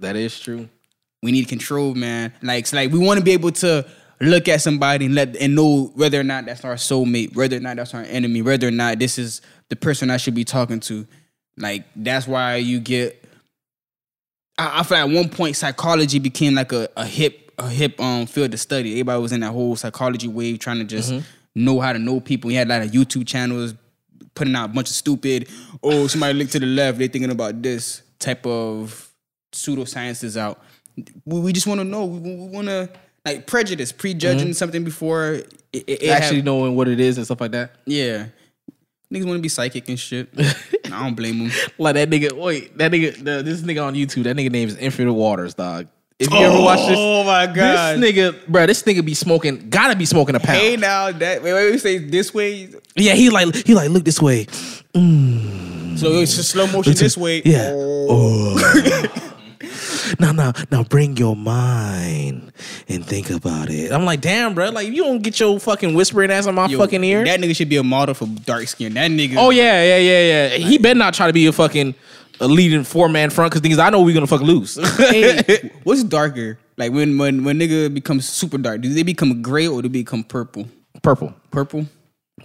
That 0.00 0.16
is 0.16 0.40
true. 0.40 0.66
We 1.22 1.30
need 1.30 1.48
control, 1.48 1.94
man. 1.94 2.32
Like 2.42 2.66
so 2.66 2.78
like 2.78 2.90
we 2.90 2.98
want 3.00 3.18
to 3.18 3.24
be 3.24 3.32
able 3.32 3.52
to 3.52 3.86
look 4.20 4.48
at 4.48 4.60
somebody 4.60 5.06
and 5.06 5.14
let 5.14 5.36
and 5.36 5.54
know 5.54 5.92
whether 5.94 6.20
or 6.20 6.24
not 6.24 6.46
that's 6.46 6.64
our 6.64 6.74
soulmate, 6.74 7.34
whether 7.34 7.56
or 7.56 7.60
not 7.60 7.76
that's 7.76 7.94
our 7.94 8.02
enemy, 8.02 8.42
whether 8.42 8.68
or 8.68 8.72
not 8.72 8.98
this 8.98 9.18
is 9.18 9.40
the 9.68 9.76
person 9.76 10.10
I 10.10 10.16
should 10.16 10.34
be 10.34 10.44
talking 10.44 10.80
to. 10.80 11.06
Like 11.56 11.84
that's 11.96 12.26
why 12.26 12.56
you 12.56 12.80
get. 12.80 13.22
I, 14.58 14.80
I 14.80 14.82
feel 14.82 14.98
like 14.98 15.08
at 15.08 15.14
one 15.14 15.28
point 15.28 15.56
psychology 15.56 16.18
became 16.18 16.54
like 16.54 16.72
a, 16.72 16.88
a 16.96 17.06
hip 17.06 17.52
a 17.58 17.68
hip 17.68 18.00
um 18.00 18.26
field 18.26 18.50
to 18.52 18.58
study. 18.58 18.92
Everybody 18.92 19.22
was 19.22 19.32
in 19.32 19.40
that 19.40 19.52
whole 19.52 19.76
psychology 19.76 20.28
wave 20.28 20.58
trying 20.58 20.78
to 20.78 20.84
just 20.84 21.12
know 21.54 21.80
how 21.80 21.92
to 21.92 21.98
know 21.98 22.20
people. 22.20 22.48
We 22.48 22.54
had 22.54 22.68
a 22.68 22.70
lot 22.70 22.82
of 22.82 22.90
YouTube 22.90 23.26
channels 23.26 23.74
putting 24.34 24.54
out 24.56 24.70
a 24.70 24.72
bunch 24.72 24.88
of 24.88 24.94
stupid. 24.96 25.48
Oh, 25.82 26.06
somebody 26.06 26.34
look 26.34 26.50
to 26.50 26.58
the 26.58 26.66
left. 26.66 26.98
They 26.98 27.08
thinking 27.08 27.30
about 27.30 27.62
this 27.62 28.02
type 28.18 28.44
of 28.46 29.10
pseudosciences 29.52 30.36
out. 30.36 30.60
We, 31.24 31.40
we 31.40 31.52
just 31.52 31.66
want 31.66 31.80
to 31.80 31.84
know. 31.84 32.04
We, 32.04 32.18
we 32.18 32.48
want 32.48 32.68
to 32.68 32.90
like 33.24 33.46
prejudice, 33.46 33.92
prejudging 33.92 34.48
mm-hmm. 34.48 34.52
something 34.52 34.84
before 34.84 35.40
it, 35.72 35.88
it, 35.88 36.08
Actually 36.08 36.36
have- 36.36 36.44
knowing 36.44 36.76
what 36.76 36.88
it 36.88 37.00
is 37.00 37.16
and 37.16 37.26
stuff 37.26 37.40
like 37.40 37.52
that. 37.52 37.76
yeah. 37.86 38.26
Niggas 39.12 39.26
want 39.26 39.38
to 39.38 39.42
be 39.42 39.48
psychic 39.48 39.88
and 39.88 40.00
shit. 40.00 40.28
I 40.86 40.88
don't 40.88 41.14
blame 41.14 41.38
them. 41.38 41.52
Like 41.78 41.94
that 41.94 42.10
nigga. 42.10 42.32
Wait, 42.32 42.76
that 42.78 42.90
nigga. 42.90 43.14
The, 43.16 43.42
this 43.44 43.60
nigga 43.60 43.86
on 43.86 43.94
YouTube. 43.94 44.24
That 44.24 44.34
nigga 44.34 44.50
name 44.50 44.66
is 44.66 44.76
Infinite 44.76 45.12
Waters, 45.12 45.54
dog. 45.54 45.86
If 46.18 46.32
you 46.32 46.38
ever 46.38 46.60
watch 46.60 46.86
this, 46.88 46.96
Oh 46.98 47.22
my 47.22 47.46
god. 47.46 47.98
this 47.98 48.12
nigga, 48.12 48.46
bro, 48.46 48.66
this 48.66 48.82
nigga 48.82 49.04
be 49.04 49.14
smoking. 49.14 49.68
Gotta 49.68 49.94
be 49.94 50.04
smoking 50.04 50.34
a 50.34 50.40
pound. 50.40 50.58
Hey 50.58 50.76
now 50.76 51.12
that 51.12 51.42
wait, 51.42 51.52
wait, 51.52 51.72
we 51.72 51.78
say 51.78 51.98
this 51.98 52.32
way, 52.32 52.70
Yeah, 52.96 53.14
he 53.14 53.30
like 53.30 53.54
he 53.54 53.74
like 53.74 53.90
look 53.90 54.04
this 54.04 54.20
way. 54.22 54.46
So 54.94 56.10
it's 56.20 56.34
just 56.34 56.50
slow 56.50 56.66
motion 56.66 56.94
this 56.94 57.16
way. 57.16 57.42
Yeah. 57.44 57.70
Oh. 57.72 58.56
oh. 58.56 59.30
now, 60.20 60.32
now, 60.32 60.52
now, 60.70 60.84
bring 60.84 61.16
your 61.16 61.36
mind 61.36 62.52
and 62.88 63.04
think 63.04 63.30
about 63.30 63.70
it. 63.70 63.92
I'm 63.92 64.04
like, 64.04 64.20
damn, 64.20 64.54
bro. 64.54 64.70
Like, 64.70 64.88
you 64.88 65.02
don't 65.04 65.22
get 65.22 65.38
your 65.40 65.58
fucking 65.58 65.94
whispering 65.94 66.30
ass 66.30 66.46
on 66.46 66.54
my 66.54 66.66
Yo, 66.66 66.78
fucking 66.78 67.02
ear. 67.04 67.24
That 67.24 67.40
nigga 67.40 67.54
should 67.56 67.68
be 67.68 67.76
a 67.76 67.82
model 67.82 68.14
for 68.14 68.26
dark 68.26 68.66
skin. 68.68 68.94
That 68.94 69.10
nigga. 69.10 69.36
oh 69.36 69.50
yeah, 69.50 69.82
yeah, 69.82 69.98
yeah, 69.98 70.48
yeah. 70.48 70.56
He 70.68 70.78
better 70.78 70.98
not 70.98 71.14
try 71.14 71.26
to 71.26 71.32
be 71.32 71.46
a 71.46 71.52
fucking 71.52 71.94
a 72.40 72.48
leading 72.48 72.82
four 72.84 73.08
man 73.08 73.30
front 73.30 73.52
because 73.52 73.60
things 73.62 73.78
I 73.78 73.90
know 73.90 74.02
we're 74.02 74.14
gonna 74.14 74.26
fucking 74.26 74.46
lose. 74.46 74.76
Hey, 74.98 75.70
what's 75.84 76.02
darker? 76.02 76.58
Like 76.76 76.92
when 76.92 77.16
when 77.18 77.44
when 77.44 77.58
nigga 77.58 77.92
becomes 77.94 78.28
super 78.28 78.58
dark, 78.58 78.80
do 78.80 78.92
they 78.92 79.04
become 79.04 79.40
gray 79.42 79.68
or 79.68 79.82
do 79.82 79.88
they 79.88 80.00
become 80.00 80.24
purple? 80.24 80.68
purple, 81.02 81.34
Purple. 81.50 81.86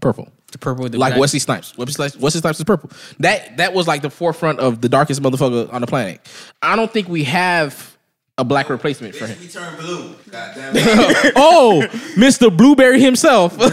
purple. 0.01 0.27
The 0.51 0.57
purple. 0.57 0.83
with 0.83 0.91
The 0.93 0.97
Like 0.97 1.11
black. 1.11 1.19
Wesley 1.19 1.39
Snipes. 1.39 1.77
Wesley 1.77 1.93
Snipes, 1.93 2.17
Wesley 2.17 2.41
Snipes 2.41 2.59
is 2.59 2.65
purple. 2.65 2.89
That 3.19 3.57
that 3.57 3.73
was 3.73 3.87
like 3.87 4.01
the 4.01 4.09
forefront 4.09 4.59
of 4.59 4.81
the 4.81 4.89
darkest 4.89 5.21
motherfucker 5.21 5.71
on 5.71 5.81
the 5.81 5.87
planet. 5.87 6.21
I 6.61 6.75
don't 6.75 6.91
think 6.91 7.07
we 7.07 7.23
have 7.25 7.97
a 8.39 8.43
black 8.45 8.69
replacement 8.69 9.15
for 9.15 9.27
him. 9.27 9.37
He 9.37 9.49
turned 9.49 9.77
blue. 9.77 10.15
God 10.31 10.55
oh, 11.35 11.85
Mr. 12.15 12.55
Blueberry 12.55 13.01
himself. 13.01 13.57
this 13.57 13.67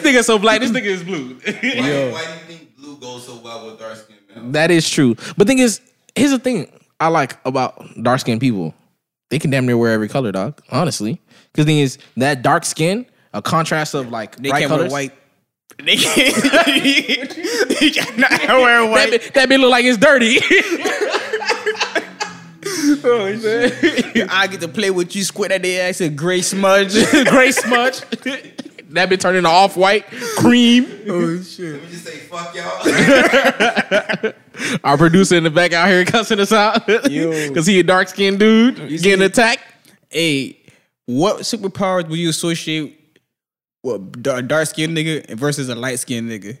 nigga 0.00 0.24
so 0.24 0.38
black. 0.38 0.60
This 0.60 0.70
nigga 0.70 0.84
is 0.84 1.04
blue. 1.04 1.34
Why, 1.34 1.52
why 1.52 1.60
do 1.60 2.32
you 2.32 2.58
think 2.58 2.76
blue 2.76 2.96
goes 2.96 3.26
so 3.26 3.36
well 3.44 3.66
with 3.66 3.78
dark 3.78 3.96
skin 3.96 4.16
men? 4.34 4.52
that 4.52 4.70
is 4.70 4.88
true. 4.88 5.16
But 5.36 5.46
thing 5.46 5.58
is, 5.58 5.80
here's 6.16 6.30
the 6.30 6.38
thing 6.38 6.72
I 6.98 7.08
like 7.08 7.36
about 7.44 7.84
dark 8.02 8.20
skinned 8.20 8.40
people. 8.40 8.74
They 9.28 9.38
can 9.38 9.50
damn 9.50 9.66
near 9.66 9.76
wear 9.76 9.92
every 9.92 10.08
color, 10.08 10.32
dog. 10.32 10.62
Honestly, 10.70 11.20
because 11.52 11.66
thing 11.66 11.78
is 11.78 11.98
that 12.16 12.42
dark 12.42 12.64
skin, 12.64 13.06
a 13.32 13.42
contrast 13.42 13.94
of 13.94 14.10
like 14.10 14.36
They 14.36 14.48
bright 14.50 14.60
can't 14.60 14.70
colors. 14.70 14.92
wear 14.92 15.08
white. 15.08 15.12
They 15.84 15.96
can't. 15.96 16.36
they 17.80 17.90
cannot 17.90 18.30
wear 18.30 18.82
That 18.82 18.90
white. 18.90 19.10
bit, 19.10 19.34
that 19.34 19.48
bit 19.48 19.58
look 19.58 19.70
like 19.70 19.84
it's 19.86 19.96
dirty. 19.98 20.38
Oh, 23.04 23.26
I 24.30 24.46
get 24.46 24.60
to 24.60 24.68
play 24.68 24.90
with 24.90 25.16
you, 25.16 25.24
squint 25.24 25.52
at 25.52 25.62
their 25.62 25.88
ass, 25.88 26.00
a 26.00 26.08
gray 26.08 26.42
smudge. 26.42 26.92
Gray 27.26 27.50
smudge. 27.50 28.00
that 28.90 29.08
bit 29.08 29.20
turned 29.20 29.38
into 29.38 29.48
off 29.48 29.76
white, 29.76 30.06
cream. 30.36 30.86
oh 31.08 31.42
shit. 31.42 31.72
Let 31.74 31.82
me 31.82 31.88
just 31.90 32.04
say 32.04 32.18
fuck 32.18 32.54
y'all. 32.54 34.32
Our 34.84 34.96
producer 34.98 35.36
in 35.36 35.44
the 35.44 35.50
back 35.50 35.72
out 35.72 35.88
here 35.88 36.04
cussing 36.04 36.38
us 36.38 36.52
out 36.52 36.86
Yo. 37.10 37.48
because 37.48 37.66
he 37.66 37.80
a 37.80 37.82
dark 37.82 38.08
skinned 38.08 38.38
dude 38.38 38.78
you 38.78 38.98
getting 39.00 39.20
see- 39.20 39.24
attacked. 39.26 39.64
Hey, 40.10 40.58
what 41.18 41.38
superpowers 41.40 42.08
would 42.08 42.18
you 42.18 42.28
associate 42.30 42.98
with 43.82 44.26
a 44.26 44.42
dark 44.42 44.66
skinned 44.68 44.96
nigga 44.96 45.30
versus 45.36 45.68
a 45.68 45.74
light 45.74 45.98
skinned 45.98 46.30
nigga? 46.30 46.58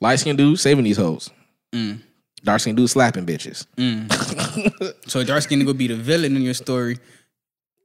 Light 0.00 0.16
skinned 0.20 0.38
dude 0.38 0.58
saving 0.58 0.84
these 0.84 0.96
hoes. 0.96 1.30
Mm. 1.74 2.00
Dark 2.44 2.60
skinned 2.60 2.76
dude 2.76 2.88
slapping 2.90 3.26
bitches. 3.26 3.66
So 5.08 5.20
a 5.20 5.24
dark 5.24 5.42
skinned 5.42 5.62
nigga 5.62 5.66
will 5.66 5.74
be 5.74 5.88
the 5.88 5.96
villain 5.96 6.36
in 6.36 6.42
your 6.42 6.54
story, 6.54 6.98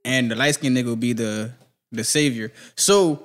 and 0.06 0.32
the 0.32 0.36
light 0.36 0.54
skinned 0.56 0.76
nigga 0.78 0.86
will 0.86 0.96
be 0.96 1.14
the 1.14 1.52
the 1.92 2.04
savior. 2.04 2.52
So 2.76 3.24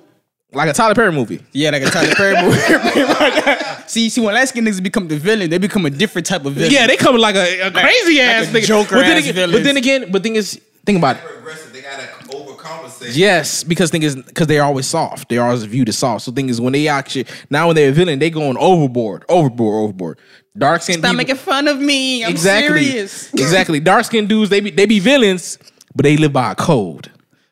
Like 0.51 0.69
a 0.69 0.73
Tyler 0.73 0.95
Perry 0.95 1.11
movie. 1.11 1.41
yeah, 1.53 1.69
like 1.71 1.83
a 1.83 1.89
Tyler 1.89 2.13
Perry 2.15 2.35
movie. 2.43 2.59
see, 3.87 4.09
see, 4.09 4.21
when 4.21 4.33
light 4.33 4.47
skinned 4.49 4.67
niggas 4.67 4.81
become 4.83 5.07
the 5.07 5.17
villain, 5.17 5.49
they 5.49 5.57
become 5.57 5.85
a 5.85 5.89
different 5.89 6.25
type 6.27 6.45
of 6.45 6.53
villain. 6.53 6.71
Yeah, 6.71 6.87
they 6.87 6.97
coming 6.97 7.21
like 7.21 7.35
a, 7.35 7.67
a 7.67 7.71
crazy 7.71 8.19
ass 8.19 8.47
a 8.49 8.51
nigga. 8.51 8.65
Joker 8.65 8.95
but, 8.95 9.01
then 9.03 9.17
again, 9.17 9.33
villains. 9.33 9.53
but 9.53 9.63
then 9.63 9.77
again, 9.77 10.11
but 10.11 10.23
thing 10.23 10.35
is, 10.35 10.59
think 10.87 10.97
about 10.97 11.17
it. 11.17 11.23
They're 11.23 11.37
aggressive. 11.39 11.73
They 11.73 11.81
gotta 11.81 12.03
overcompensate. 12.29 13.15
Yes, 13.15 13.63
because 13.63 13.91
thing 13.91 14.03
is, 14.03 14.15
because 14.15 14.47
they're 14.47 14.63
always 14.63 14.87
soft. 14.87 15.29
They're 15.29 15.43
always 15.43 15.63
viewed 15.65 15.89
as 15.89 15.97
soft. 15.97 16.23
So 16.23 16.31
thing 16.31 16.49
is, 16.49 16.59
when 16.61 16.73
they 16.73 16.87
actually 16.87 17.25
now 17.49 17.67
when 17.67 17.75
they're 17.75 17.89
a 17.89 17.93
villain, 17.93 18.17
they 18.19 18.29
going 18.29 18.57
overboard, 18.57 19.25
overboard, 19.29 19.83
overboard. 19.83 20.19
Dark 20.57 20.81
skinned 20.81 21.03
Stop 21.03 21.15
making 21.15 21.35
fun 21.35 21.67
of 21.67 21.79
me. 21.79 22.23
I'm 22.23 22.31
exactly, 22.31 22.85
serious. 22.85 23.31
exactly. 23.33 23.79
Dark 23.79 24.05
skinned 24.05 24.29
dudes, 24.29 24.49
they 24.49 24.61
be 24.61 24.71
they 24.71 24.85
be 24.85 24.99
villains, 24.99 25.59
but 25.93 26.03
they 26.03 26.17
live 26.17 26.33
by 26.33 26.53
a 26.53 26.55
code. 26.55 27.11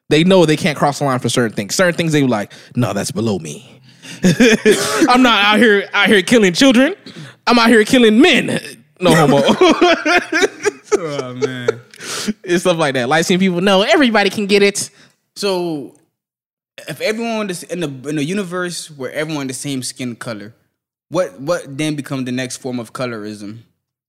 They 0.10 0.24
know 0.24 0.46
they 0.46 0.58
can't 0.58 0.78
cross 0.78 1.00
the 1.00 1.06
line 1.06 1.20
for 1.20 1.30
certain 1.30 1.56
things. 1.56 1.76
Certain 1.76 1.94
things 1.96 2.14
they 2.14 2.22
be 2.22 2.28
like, 2.28 2.54
no, 2.76 2.94
that's 2.94 3.12
below 3.12 3.38
me. 3.40 3.82
I'm 5.10 5.22
not 5.22 5.44
out 5.44 5.60
here 5.60 5.90
out 5.94 6.08
here 6.08 6.22
killing 6.22 6.54
children. 6.54 6.96
I'm 7.46 7.60
out 7.60 7.70
here 7.70 7.84
killing 7.84 8.22
men. 8.22 8.62
No 9.02 9.14
homo. 9.14 9.42
Oh 10.98 11.34
man. 11.34 11.75
And 12.48 12.60
stuff 12.60 12.78
like 12.78 12.94
that. 12.96 13.10
Light 13.10 13.26
skinned 13.26 13.40
people, 13.40 13.62
know 13.62 13.82
everybody 13.82 14.30
can 14.30 14.46
get 14.46 14.64
it. 14.64 14.90
So, 15.36 15.96
if 16.88 17.02
everyone 17.02 17.50
is 17.50 17.64
in 17.64 17.80
the 17.80 18.10
in 18.10 18.18
a 18.18 18.22
universe 18.22 18.90
where 18.92 19.12
everyone 19.12 19.48
the 19.48 19.54
same 19.54 19.84
skin 19.84 20.16
color, 20.16 20.54
what 21.10 21.40
what 21.40 21.78
then 21.78 21.96
become 21.96 22.26
the 22.26 22.32
next 22.32 22.58
form 22.58 22.80
of 22.80 22.94
colorism? 22.94 23.60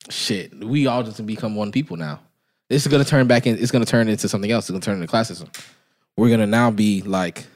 Shit, 0.08 0.64
we 0.64 0.86
all 0.86 1.02
just 1.02 1.24
become 1.26 1.54
one 1.56 1.72
people 1.72 1.96
now. 1.96 2.20
This 2.68 2.84
is 2.84 2.90
gonna 2.90 3.04
turn 3.04 3.26
back 3.26 3.46
in. 3.46 3.58
It's 3.58 3.70
gonna 3.70 3.84
turn 3.84 4.08
into 4.08 4.28
something 4.28 4.50
else. 4.50 4.64
It's 4.64 4.70
gonna 4.70 4.80
turn 4.80 5.00
into 5.00 5.12
classism. 5.12 5.48
We're 6.16 6.30
gonna 6.30 6.46
now 6.46 6.70
be 6.70 7.02
like. 7.02 7.46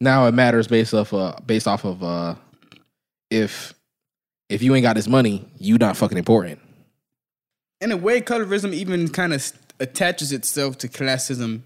Now 0.00 0.26
it 0.26 0.32
matters 0.32 0.68
based 0.68 0.94
off 0.94 1.12
uh 1.12 1.34
based 1.44 1.66
off 1.66 1.84
of 1.84 2.02
uh 2.04 2.36
if 3.30 3.74
if 4.48 4.62
you 4.62 4.74
ain't 4.74 4.82
got 4.82 4.96
this 4.96 5.08
money, 5.08 5.46
you 5.58 5.76
not 5.78 5.96
fucking 5.96 6.18
important. 6.18 6.60
In 7.80 7.92
a 7.92 7.96
way, 7.96 8.20
colorism 8.20 8.72
even 8.72 9.08
kind 9.08 9.32
of 9.32 9.52
attaches 9.80 10.32
itself 10.32 10.78
to 10.78 10.88
classism. 10.88 11.60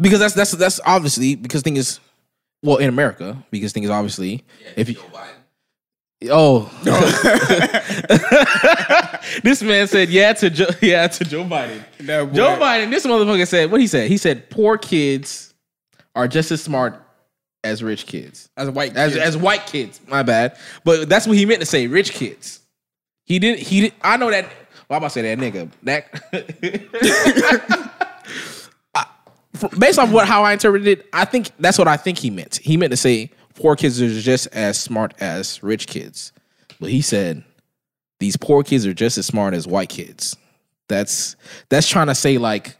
because 0.00 0.18
that's 0.18 0.34
that's 0.34 0.52
that's 0.52 0.80
obviously 0.86 1.34
because 1.34 1.62
thing 1.62 1.76
is 1.76 2.00
well 2.62 2.76
in 2.78 2.88
America 2.88 3.42
because 3.50 3.72
thing 3.72 3.82
is 3.84 3.90
obviously 3.90 4.42
if 4.76 4.88
you 4.88 4.96
oh 6.30 6.70
no. 6.84 6.98
this 9.42 9.62
man 9.62 9.86
said 9.86 10.08
yeah 10.08 10.32
to 10.32 10.50
Joe, 10.50 10.66
yeah 10.82 11.06
to 11.08 11.24
Joe 11.24 11.44
Biden 11.44 11.82
Joe 12.34 12.56
Biden 12.56 12.90
this 12.90 13.06
motherfucker 13.06 13.46
said 13.46 13.70
what 13.70 13.80
he 13.80 13.86
said 13.86 14.08
he 14.08 14.16
said 14.16 14.48
poor 14.50 14.78
kids 14.78 15.54
are 16.14 16.26
just 16.26 16.50
as 16.50 16.62
smart 16.62 17.00
as 17.64 17.82
rich 17.82 18.06
kids 18.06 18.48
As 18.56 18.68
a 18.68 18.72
white 18.72 18.96
as 18.96 19.12
kid. 19.12 19.22
as 19.22 19.36
white 19.36 19.66
kids 19.66 20.00
my 20.08 20.22
bad 20.22 20.56
but 20.84 21.08
that's 21.08 21.26
what 21.26 21.36
he 21.36 21.46
meant 21.46 21.60
to 21.60 21.66
say 21.66 21.86
rich 21.86 22.12
kids 22.12 22.60
he 23.26 23.38
didn't. 23.38 23.60
he 23.60 23.82
did 23.82 23.92
I 24.02 24.16
know 24.16 24.30
that 24.30 24.50
well, 24.88 24.96
I'm 24.96 25.04
I 25.04 25.06
to 25.06 25.10
say 25.10 25.22
that 25.22 25.38
nigga 25.38 25.70
that 25.82 26.10
based 29.78 29.98
on 29.98 30.12
what 30.12 30.28
how 30.28 30.42
I 30.44 30.52
interpreted 30.52 30.86
it, 30.86 31.08
I 31.12 31.24
think 31.24 31.50
that's 31.58 31.78
what 31.78 31.88
I 31.88 31.96
think 31.96 32.18
he 32.18 32.30
meant. 32.30 32.56
He 32.56 32.76
meant 32.76 32.90
to 32.92 32.96
say 32.96 33.30
poor 33.54 33.76
kids 33.76 34.00
are 34.00 34.08
just 34.20 34.46
as 34.48 34.78
smart 34.78 35.14
as 35.20 35.62
rich 35.62 35.86
kids, 35.86 36.32
but 36.80 36.90
he 36.90 37.02
said 37.02 37.44
these 38.20 38.36
poor 38.36 38.62
kids 38.62 38.86
are 38.86 38.94
just 38.94 39.18
as 39.18 39.26
smart 39.26 39.54
as 39.54 39.66
white 39.66 39.88
kids. 39.88 40.36
That's 40.88 41.36
that's 41.68 41.88
trying 41.88 42.06
to 42.06 42.14
say 42.14 42.38
like, 42.38 42.76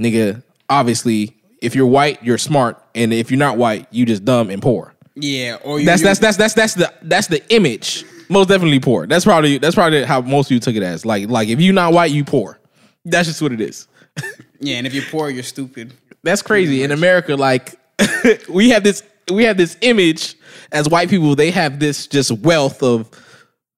nigga, 0.00 0.42
obviously 0.68 1.36
if 1.62 1.74
you're 1.74 1.86
white, 1.86 2.22
you're 2.22 2.38
smart, 2.38 2.82
and 2.94 3.12
if 3.12 3.30
you're 3.30 3.38
not 3.38 3.56
white, 3.56 3.86
you 3.90 4.06
just 4.06 4.24
dumb 4.24 4.50
and 4.50 4.60
poor. 4.62 4.94
yeah, 5.14 5.58
or 5.64 5.80
you, 5.80 5.86
That's 5.86 6.02
that's 6.02 6.20
that's 6.20 6.36
that's 6.36 6.54
that's 6.54 6.74
the 6.74 6.92
that's 7.02 7.28
the 7.28 7.42
image. 7.52 8.04
Most 8.28 8.48
definitely 8.48 8.80
poor. 8.80 9.06
That's 9.06 9.24
probably 9.24 9.58
that's 9.58 9.74
probably 9.74 10.04
how 10.04 10.20
most 10.20 10.48
of 10.48 10.52
you 10.52 10.60
took 10.60 10.74
it 10.74 10.82
as. 10.82 11.04
Like 11.06 11.28
like 11.28 11.48
if 11.48 11.60
you're 11.60 11.74
not 11.74 11.92
white, 11.92 12.10
you 12.10 12.24
poor. 12.24 12.58
That's 13.04 13.28
just 13.28 13.40
what 13.42 13.52
it 13.52 13.60
is. 13.60 13.86
yeah, 14.60 14.76
and 14.78 14.86
if 14.86 14.94
you're 14.94 15.04
poor, 15.04 15.30
you're 15.30 15.42
stupid. 15.42 15.92
That's 16.22 16.42
crazy. 16.42 16.82
In 16.82 16.90
America, 16.90 17.36
like 17.36 17.74
we 18.48 18.70
have 18.70 18.82
this 18.82 19.02
we 19.30 19.44
have 19.44 19.56
this 19.56 19.76
image 19.80 20.34
as 20.72 20.88
white 20.88 21.08
people, 21.08 21.34
they 21.36 21.50
have 21.50 21.78
this 21.78 22.06
just 22.06 22.30
wealth 22.32 22.82
of 22.82 23.08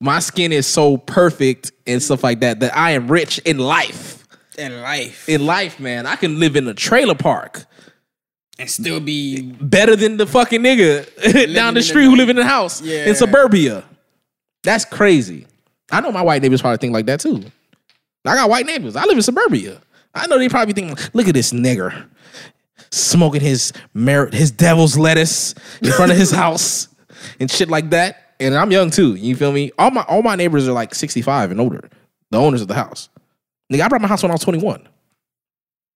my 0.01 0.21
skin 0.21 0.53
is 0.53 0.67
so 0.67 0.97
perfect 0.97 1.73
and 1.87 2.03
stuff 2.03 2.23
like 2.23 2.41
that 2.41 2.61
that 2.61 2.77
I 2.77 2.93
am 2.93 3.09
rich 3.11 3.39
in 3.41 3.59
life. 3.59 4.27
In 4.57 4.81
life, 4.83 5.29
In 5.29 5.47
life, 5.47 5.79
man, 5.79 6.07
I 6.07 6.17
can 6.17 6.41
live 6.41 6.57
in 6.57 6.67
a 6.67 6.75
trailer 6.75 7.15
park 7.15 7.65
and 8.59 8.69
still 8.69 8.99
be 8.99 9.53
better 9.53 9.95
than 9.95 10.17
the 10.17 10.27
fucking 10.27 10.63
nigga 10.63 11.55
down 11.55 11.75
the 11.75 11.81
the 11.81 11.83
street 11.85 12.05
who 12.07 12.17
live 12.17 12.29
in 12.29 12.35
the 12.37 12.45
house 12.45 12.83
Yeah. 12.83 13.07
in 13.07 13.15
suburbia. 13.15 13.85
That's 14.69 14.85
crazy. 14.85 15.47
I 15.91 16.03
know 16.03 16.13
my 16.13 16.21
white 16.21 16.43
neighbors 16.43 16.61
probably 16.61 16.77
think 16.77 16.93
like 16.93 17.07
that 17.07 17.21
too. 17.21 17.43
I 18.27 18.35
got 18.35 18.51
white 18.51 18.67
neighbors. 18.67 18.97
I 18.97 19.07
live 19.07 19.17
in 19.17 19.23
suburbia. 19.23 19.81
I 20.15 20.27
know 20.27 20.39
they 20.39 20.51
probably 20.51 20.75
think, 20.75 21.15
look 21.15 21.27
at 21.27 21.33
this 21.33 21.55
nigger 21.55 22.07
smoking 22.91 23.41
his 23.41 23.73
merit, 23.95 24.35
his 24.35 24.51
devil's 24.51 24.99
lettuce 24.99 25.55
in 25.81 25.91
front 25.93 26.13
of 26.13 26.19
his 26.19 26.31
house 26.45 26.89
and 27.41 27.51
shit 27.51 27.71
like 27.71 27.89
that. 27.91 28.35
And 28.41 28.55
I'm 28.55 28.71
young 28.71 28.91
too. 28.91 29.15
You 29.15 29.35
feel 29.37 29.53
me? 29.53 29.73
All 29.79 29.91
my 29.91 30.03
all 30.03 30.21
my 30.21 30.37
neighbors 30.37 30.69
are 30.69 30.73
like 30.73 30.95
65 30.95 31.51
and 31.51 31.63
older. 31.63 31.89
The 32.31 32.37
owners 32.37 32.61
of 32.61 32.69
the 32.69 32.75
house. 32.75 33.09
Nigga, 33.73 33.81
I 33.81 33.89
brought 33.89 34.03
my 34.03 34.09
house 34.09 34.23
when 34.23 34.31
I 34.31 34.35
was 34.35 34.43
21. 34.43 34.87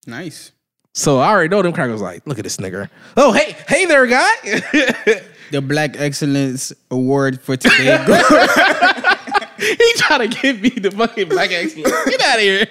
nice. 0.07 0.53
So 0.95 1.19
I 1.19 1.29
already 1.29 1.51
know 1.51 1.61
them 1.61 1.75
crackers 1.75 2.01
like, 2.01 2.27
look 2.27 2.39
at 2.39 2.45
this 2.45 2.57
nigger. 2.57 2.89
Oh, 3.19 3.33
hey, 3.33 3.55
hey 3.69 3.85
there, 3.85 4.07
guy. 4.07 4.31
The 5.53 5.61
Black 5.61 6.01
Excellence 6.01 6.73
Award 6.91 7.39
for 7.43 7.59
today. 7.59 8.03
go- 8.07 8.15
he 9.59 9.93
trying 9.97 10.31
to 10.31 10.41
give 10.41 10.63
me 10.63 10.71
the 10.71 10.91
fucking 10.91 11.29
black 11.29 11.53
excellence. 11.53 11.93
Get 12.07 12.23
out 12.23 12.37
of 12.37 12.41
here. 12.41 12.67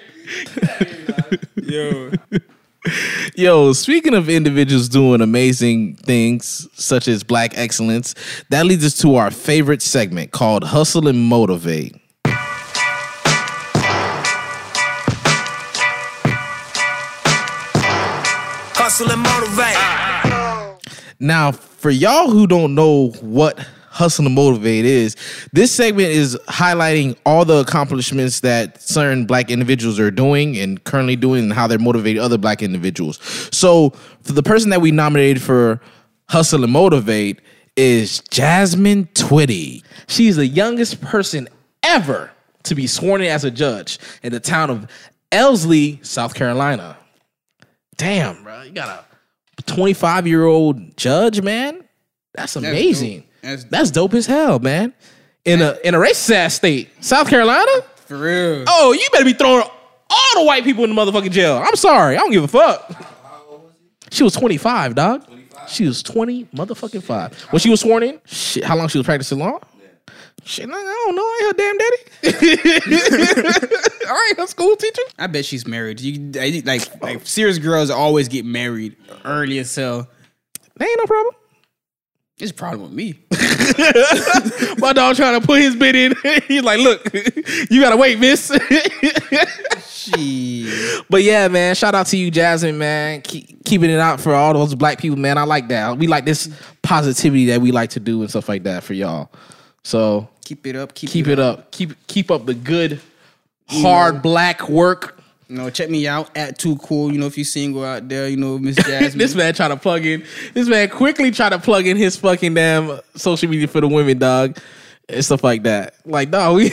Yo, 1.62 2.10
Yo, 3.36 3.72
speaking 3.72 4.14
of 4.14 4.28
individuals 4.28 4.88
doing 4.88 5.20
amazing 5.20 5.94
things 5.94 6.66
such 6.74 7.06
as 7.06 7.22
black 7.22 7.56
excellence, 7.56 8.16
that 8.50 8.66
leads 8.66 8.84
us 8.84 8.98
to 8.98 9.14
our 9.14 9.30
favorite 9.30 9.80
segment 9.80 10.32
called 10.32 10.64
Hustle 10.64 11.06
and 11.06 11.20
Motivate. 11.20 11.94
Hustle 18.74 19.12
and 19.12 19.22
motivate. 19.22 19.76
Now, 21.20 21.52
for 21.82 21.90
y'all 21.90 22.30
who 22.30 22.46
don't 22.46 22.76
know 22.76 23.08
what 23.20 23.58
Hustle 23.88 24.24
and 24.26 24.36
Motivate 24.36 24.84
is, 24.84 25.16
this 25.52 25.72
segment 25.72 26.10
is 26.10 26.38
highlighting 26.46 27.16
all 27.26 27.44
the 27.44 27.56
accomplishments 27.56 28.38
that 28.40 28.80
certain 28.80 29.26
black 29.26 29.50
individuals 29.50 29.98
are 29.98 30.12
doing 30.12 30.56
and 30.56 30.82
currently 30.84 31.16
doing 31.16 31.42
and 31.42 31.52
how 31.52 31.66
they're 31.66 31.80
motivating 31.80 32.22
other 32.22 32.38
black 32.38 32.62
individuals. 32.62 33.18
So, 33.50 33.90
for 34.22 34.32
the 34.32 34.44
person 34.44 34.70
that 34.70 34.80
we 34.80 34.92
nominated 34.92 35.42
for 35.42 35.80
Hustle 36.28 36.62
and 36.62 36.72
Motivate 36.72 37.40
is 37.76 38.20
Jasmine 38.30 39.06
Twitty. 39.14 39.82
She's 40.06 40.36
the 40.36 40.46
youngest 40.46 41.00
person 41.00 41.48
ever 41.82 42.30
to 42.62 42.76
be 42.76 42.86
sworn 42.86 43.22
in 43.22 43.26
as 43.26 43.42
a 43.42 43.50
judge 43.50 43.98
in 44.22 44.30
the 44.30 44.38
town 44.38 44.70
of 44.70 44.86
Easley, 45.32 46.04
South 46.06 46.34
Carolina. 46.34 46.96
Damn, 47.96 48.44
bro. 48.44 48.62
You 48.62 48.70
got 48.70 48.88
a 48.88 49.11
25 49.62 50.26
year 50.26 50.44
old 50.44 50.96
judge, 50.96 51.40
man. 51.42 51.82
That's 52.34 52.56
amazing. 52.56 53.20
dope. 53.20 53.28
That's 53.42 53.64
That's, 53.64 53.90
dope 53.90 54.14
as 54.14 54.26
hell, 54.26 54.58
man. 54.58 54.94
In 55.44 55.60
a 55.60 55.76
in 55.84 55.94
a 55.94 55.98
racist 55.98 56.30
ass 56.30 56.54
state, 56.54 56.88
South 57.04 57.28
Carolina. 57.28 57.70
for 58.06 58.16
real. 58.16 58.64
Oh, 58.68 58.92
you 58.92 59.06
better 59.12 59.24
be 59.24 59.32
throwing 59.32 59.64
all 60.10 60.34
the 60.40 60.44
white 60.44 60.62
people 60.64 60.84
in 60.84 60.94
the 60.94 61.00
motherfucking 61.00 61.32
jail. 61.32 61.56
I'm 61.64 61.74
sorry, 61.76 62.16
I 62.16 62.20
don't 62.20 62.30
give 62.30 62.44
a 62.44 62.48
fuck. 62.48 62.90
She 64.10 64.22
was 64.22 64.34
25, 64.34 64.94
dog. 64.94 65.24
She 65.68 65.86
was 65.86 66.02
20 66.02 66.44
motherfucking 66.46 67.02
five. 67.02 67.32
When 67.50 67.60
she 67.60 67.70
was 67.70 67.80
sworn 67.80 68.02
in, 68.02 68.20
shit, 68.26 68.62
how 68.62 68.76
long 68.76 68.88
she 68.88 68.98
was 68.98 69.06
practicing 69.06 69.38
law? 69.38 69.58
Shit, 70.44 70.68
I 70.68 70.72
don't 70.72 71.16
know. 71.16 71.22
I 71.22 71.40
ain't 71.44 71.56
her 71.56 71.56
damn 71.56 71.78
daddy. 71.78 71.96
I 74.12 74.26
ain't 74.30 74.38
her 74.38 74.46
school 74.46 74.76
teacher. 74.76 75.02
I 75.18 75.26
bet 75.26 75.44
she's 75.44 75.66
married. 75.66 76.00
You 76.00 76.32
I- 76.40 76.62
like 76.64 77.02
like 77.02 77.26
serious 77.26 77.58
girls 77.58 77.90
always 77.90 78.28
get 78.28 78.44
married 78.44 78.96
early 79.24 79.58
as 79.58 79.74
hell. 79.74 80.08
That 80.76 80.88
ain't 80.88 80.98
no 80.98 81.06
problem. 81.06 81.34
It's 82.38 82.50
a 82.50 82.54
problem 82.54 82.82
with 82.82 82.92
me. 82.92 83.18
My 84.78 84.92
dog 84.92 85.14
trying 85.14 85.40
to 85.40 85.46
put 85.46 85.60
his 85.60 85.76
bid 85.76 85.94
in. 85.94 86.14
He's 86.48 86.62
like, 86.62 86.80
look, 86.80 87.06
you 87.70 87.80
gotta 87.80 87.96
wait, 87.96 88.18
miss. 88.18 88.48
But 91.08 91.22
yeah, 91.22 91.46
man, 91.48 91.74
shout 91.74 91.94
out 91.94 92.06
to 92.06 92.16
you, 92.16 92.30
Jasmine, 92.30 92.78
man. 92.78 93.20
Keep, 93.22 93.64
keeping 93.64 93.90
it 93.90 94.00
out 94.00 94.20
for 94.20 94.34
all 94.34 94.54
those 94.54 94.74
black 94.74 94.98
people, 94.98 95.18
man. 95.18 95.38
I 95.38 95.44
like 95.44 95.68
that. 95.68 95.96
We 95.98 96.06
like 96.06 96.24
this 96.24 96.48
positivity 96.82 97.46
that 97.46 97.60
we 97.60 97.70
like 97.70 97.90
to 97.90 98.00
do 98.00 98.20
and 98.22 98.30
stuff 98.30 98.48
like 98.48 98.64
that 98.64 98.82
for 98.82 98.94
y'all. 98.94 99.30
So 99.84 100.28
Keep 100.44 100.66
it 100.66 100.76
up. 100.76 100.94
Keep, 100.94 101.10
keep 101.10 101.28
it 101.28 101.38
up. 101.38 101.70
Keep 101.70 102.06
keep 102.08 102.30
up 102.30 102.46
the 102.46 102.54
good, 102.54 103.00
hard 103.68 104.22
black 104.22 104.68
work. 104.68 105.18
You 105.48 105.58
know, 105.58 105.70
check 105.70 105.90
me 105.90 106.06
out 106.08 106.34
at 106.36 106.58
Too 106.58 106.76
Cool. 106.76 107.12
You 107.12 107.18
know, 107.18 107.26
if 107.26 107.36
you 107.36 107.44
single 107.44 107.84
out 107.84 108.08
there, 108.08 108.26
you 108.26 108.38
know, 108.38 108.58
Miss 108.58 108.76
Jasmine. 108.86 109.18
this 109.18 109.34
man 109.34 109.52
trying 109.52 109.70
to 109.70 109.76
plug 109.76 110.06
in. 110.06 110.24
This 110.54 110.66
man 110.66 110.88
quickly 110.88 111.30
try 111.30 111.50
to 111.50 111.58
plug 111.58 111.86
in 111.86 111.96
his 111.96 112.16
fucking 112.16 112.54
damn 112.54 113.00
social 113.16 113.50
media 113.50 113.68
for 113.68 113.80
the 113.82 113.88
women, 113.88 114.18
dog, 114.18 114.58
and 115.08 115.24
stuff 115.24 115.44
like 115.44 115.64
that. 115.64 115.94
Like, 116.06 116.30
dog, 116.30 116.56
we, 116.56 116.72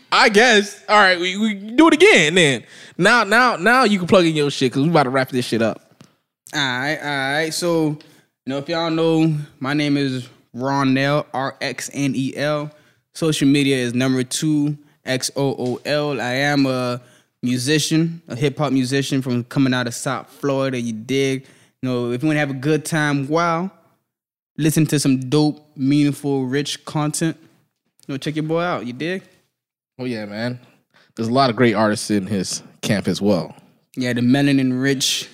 I 0.12 0.30
guess. 0.30 0.82
All 0.88 0.96
right, 0.96 1.20
we, 1.20 1.36
we 1.36 1.54
do 1.54 1.88
it 1.88 1.94
again. 1.94 2.34
Then 2.34 2.64
now, 2.96 3.24
now, 3.24 3.56
now 3.56 3.84
you 3.84 3.98
can 3.98 4.08
plug 4.08 4.24
in 4.24 4.34
your 4.34 4.50
shit 4.50 4.72
because 4.72 4.84
we 4.84 4.90
about 4.90 5.02
to 5.02 5.10
wrap 5.10 5.28
this 5.28 5.44
shit 5.44 5.60
up. 5.60 5.82
All 6.54 6.60
right, 6.60 6.98
all 6.98 7.32
right. 7.32 7.50
So, 7.52 7.88
you 7.88 7.98
know, 8.46 8.56
if 8.58 8.68
y'all 8.70 8.90
know, 8.90 9.36
my 9.60 9.74
name 9.74 9.98
is 9.98 10.26
Ronell, 10.56 11.26
R 11.34 11.56
X 11.60 11.90
N 11.92 12.14
E 12.16 12.34
L. 12.36 12.70
Social 13.12 13.48
media 13.48 13.76
is 13.76 13.94
number 13.94 14.22
two, 14.22 14.78
X 15.08 15.30
O 15.34 15.56
O 15.58 15.80
L. 15.84 16.20
I 16.20 16.34
am 16.34 16.66
a 16.66 17.00
musician, 17.42 18.22
a 18.28 18.36
hip 18.36 18.58
hop 18.58 18.72
musician 18.72 19.22
from 19.22 19.44
coming 19.44 19.74
out 19.74 19.86
of 19.86 19.94
South 19.94 20.28
Florida. 20.30 20.80
You 20.80 20.92
dig? 20.92 21.46
You 21.82 21.88
know, 21.88 22.12
if 22.12 22.22
you 22.22 22.28
want 22.28 22.36
to 22.36 22.40
have 22.40 22.50
a 22.50 22.54
good 22.54 22.84
time, 22.84 23.28
wow, 23.28 23.70
listen 24.56 24.86
to 24.86 24.98
some 24.98 25.18
dope, 25.30 25.64
meaningful, 25.76 26.44
rich 26.44 26.84
content. 26.84 27.36
You 28.06 28.14
know, 28.14 28.18
check 28.18 28.36
your 28.36 28.44
boy 28.44 28.60
out. 28.60 28.86
You 28.86 28.92
dig? 28.92 29.22
Oh 29.98 30.04
yeah, 30.04 30.26
man. 30.26 30.60
There's 31.16 31.28
a 31.28 31.32
lot 31.32 31.50
of 31.50 31.56
great 31.56 31.74
artists 31.74 32.10
in 32.10 32.26
his 32.26 32.62
camp 32.82 33.08
as 33.08 33.20
well. 33.20 33.54
Yeah, 33.96 34.12
the 34.12 34.20
melanin 34.20 34.80
rich 34.80 35.28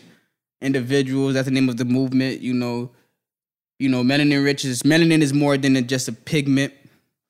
individuals. 0.62 1.34
That's 1.34 1.46
the 1.46 1.52
name 1.52 1.68
of 1.68 1.76
the 1.76 1.84
movement. 1.84 2.40
You 2.40 2.54
know, 2.54 2.90
you 3.78 3.88
know, 3.88 4.02
melanin 4.02 4.42
rich 4.44 4.64
is 4.64 4.82
melanin 4.82 5.20
is 5.20 5.34
more 5.34 5.56
than 5.56 5.86
just 5.86 6.08
a 6.08 6.12
pigment. 6.12 6.72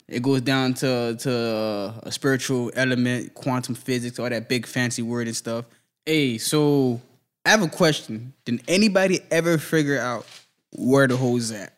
It 0.08 0.22
goes 0.22 0.42
down 0.42 0.74
to 0.74 1.16
to 1.18 1.94
a 2.02 2.12
spiritual 2.12 2.70
element, 2.74 3.34
quantum 3.34 3.74
physics, 3.74 4.18
all 4.18 4.28
that 4.28 4.48
big 4.48 4.66
fancy 4.66 5.02
word 5.02 5.26
and 5.26 5.36
stuff. 5.36 5.64
Hey, 6.04 6.38
so 6.38 7.00
I 7.46 7.50
have 7.50 7.62
a 7.62 7.68
question. 7.68 8.34
Did 8.44 8.62
anybody 8.68 9.20
ever 9.30 9.56
figure 9.58 9.98
out 9.98 10.26
where 10.72 11.06
the 11.06 11.16
hoes 11.16 11.52
at? 11.52 11.72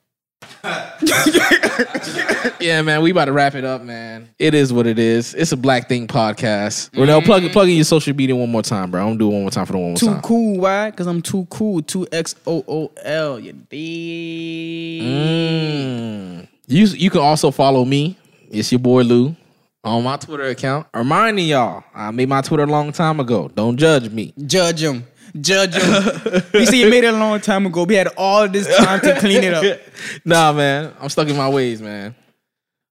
yeah, 2.61 2.83
man, 2.83 3.03
we 3.03 3.11
about 3.11 3.27
to 3.27 3.33
wrap 3.33 3.55
it 3.55 3.65
up, 3.65 3.83
man. 3.83 4.29
It 4.39 4.55
is 4.55 4.73
what 4.73 4.87
it 4.87 4.99
is. 4.99 5.35
It's 5.35 5.53
a 5.53 5.57
Black 5.57 5.89
Thing 5.89 6.07
podcast. 6.07 6.91
Renell, 6.91 7.25
plug 7.25 7.51
plug 7.53 7.69
in 7.69 7.77
your 7.77 7.85
social 7.85 8.15
media 8.15 8.35
one 8.35 8.51
more 8.51 8.63
time, 8.63 8.91
bro. 8.91 9.01
I'm 9.01 9.09
gonna 9.09 9.19
do 9.19 9.29
it 9.29 9.33
one 9.33 9.43
more 9.43 9.51
time 9.51 9.67
for 9.67 9.73
the 9.73 9.79
one 9.79 9.89
more 9.91 9.97
Too 9.97 10.07
time. 10.07 10.17
Too 10.17 10.23
cool, 10.27 10.61
why? 10.61 10.91
Because 10.91 11.07
I'm 11.07 11.23
too 11.23 11.47
cool. 11.51 11.83
Two 11.83 12.07
X 12.11 12.35
O 12.47 12.65
O 12.67 12.93
L. 13.03 13.39
You 13.39 13.53
dig? 13.53 15.03
Mm. 15.03 16.46
You 16.67 16.87
you 16.87 17.11
can 17.11 17.21
also 17.21 17.51
follow 17.51 17.85
me. 17.85 18.19
It's 18.51 18.71
your 18.73 18.79
boy 18.79 19.03
Lou 19.03 19.37
on 19.85 20.03
my 20.03 20.17
Twitter 20.17 20.45
account. 20.45 20.87
Reminding 20.95 21.47
y'all, 21.47 21.85
I 21.95 22.11
made 22.11 22.29
my 22.29 22.41
Twitter 22.43 22.65
a 22.65 22.67
long 22.67 22.93
time 22.93 23.21
ago. 23.21 23.49
Don't 23.55 23.77
judge 23.77 24.11
me. 24.11 24.35
Judge 24.47 24.83
him. 24.83 25.07
Judge 25.41 25.75
him. 25.75 26.43
you 26.55 26.67
see, 26.67 26.83
you 26.83 26.91
made 26.91 27.05
it 27.05 27.15
a 27.15 27.17
long 27.17 27.41
time 27.41 27.67
ago. 27.67 27.85
We 27.85 27.95
had 27.95 28.09
all 28.17 28.49
this 28.49 28.75
time 28.77 29.01
to 29.01 29.19
clean 29.21 29.45
it 29.45 29.55
up. 29.55 29.81
nah, 30.25 30.53
man, 30.53 30.93
I'm 31.01 31.09
stuck 31.09 31.29
in 31.29 31.37
my 31.37 31.49
ways, 31.49 31.81
man. 31.81 32.15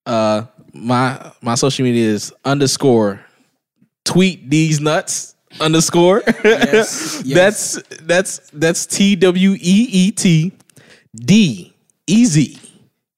Uh, 0.06 0.44
my 0.74 1.32
my 1.42 1.56
social 1.56 1.84
media 1.84 2.08
is 2.10 2.34
underscore 2.44 3.20
tweet 4.06 4.50
these 4.50 4.80
nuts 4.80 5.36
underscore. 5.60 6.24
Yes, 6.44 7.22
That's 7.26 7.82
that's 8.02 8.50
that's 8.52 8.86
T 8.86 9.16
W 9.18 9.52
E 9.52 9.58
E 9.60 10.12
T 10.12 10.54
D 11.14 11.74
E 12.08 12.26
Z 12.26 12.60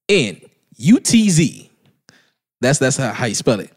N 0.10 0.42
U 0.78 1.00
T 1.00 1.30
Z. 1.30 1.70
That's 2.62 2.80
that's 2.80 2.98
how, 2.98 3.12
how 3.12 3.26
you 3.26 3.36
spell 3.36 3.60
it. 3.60 3.72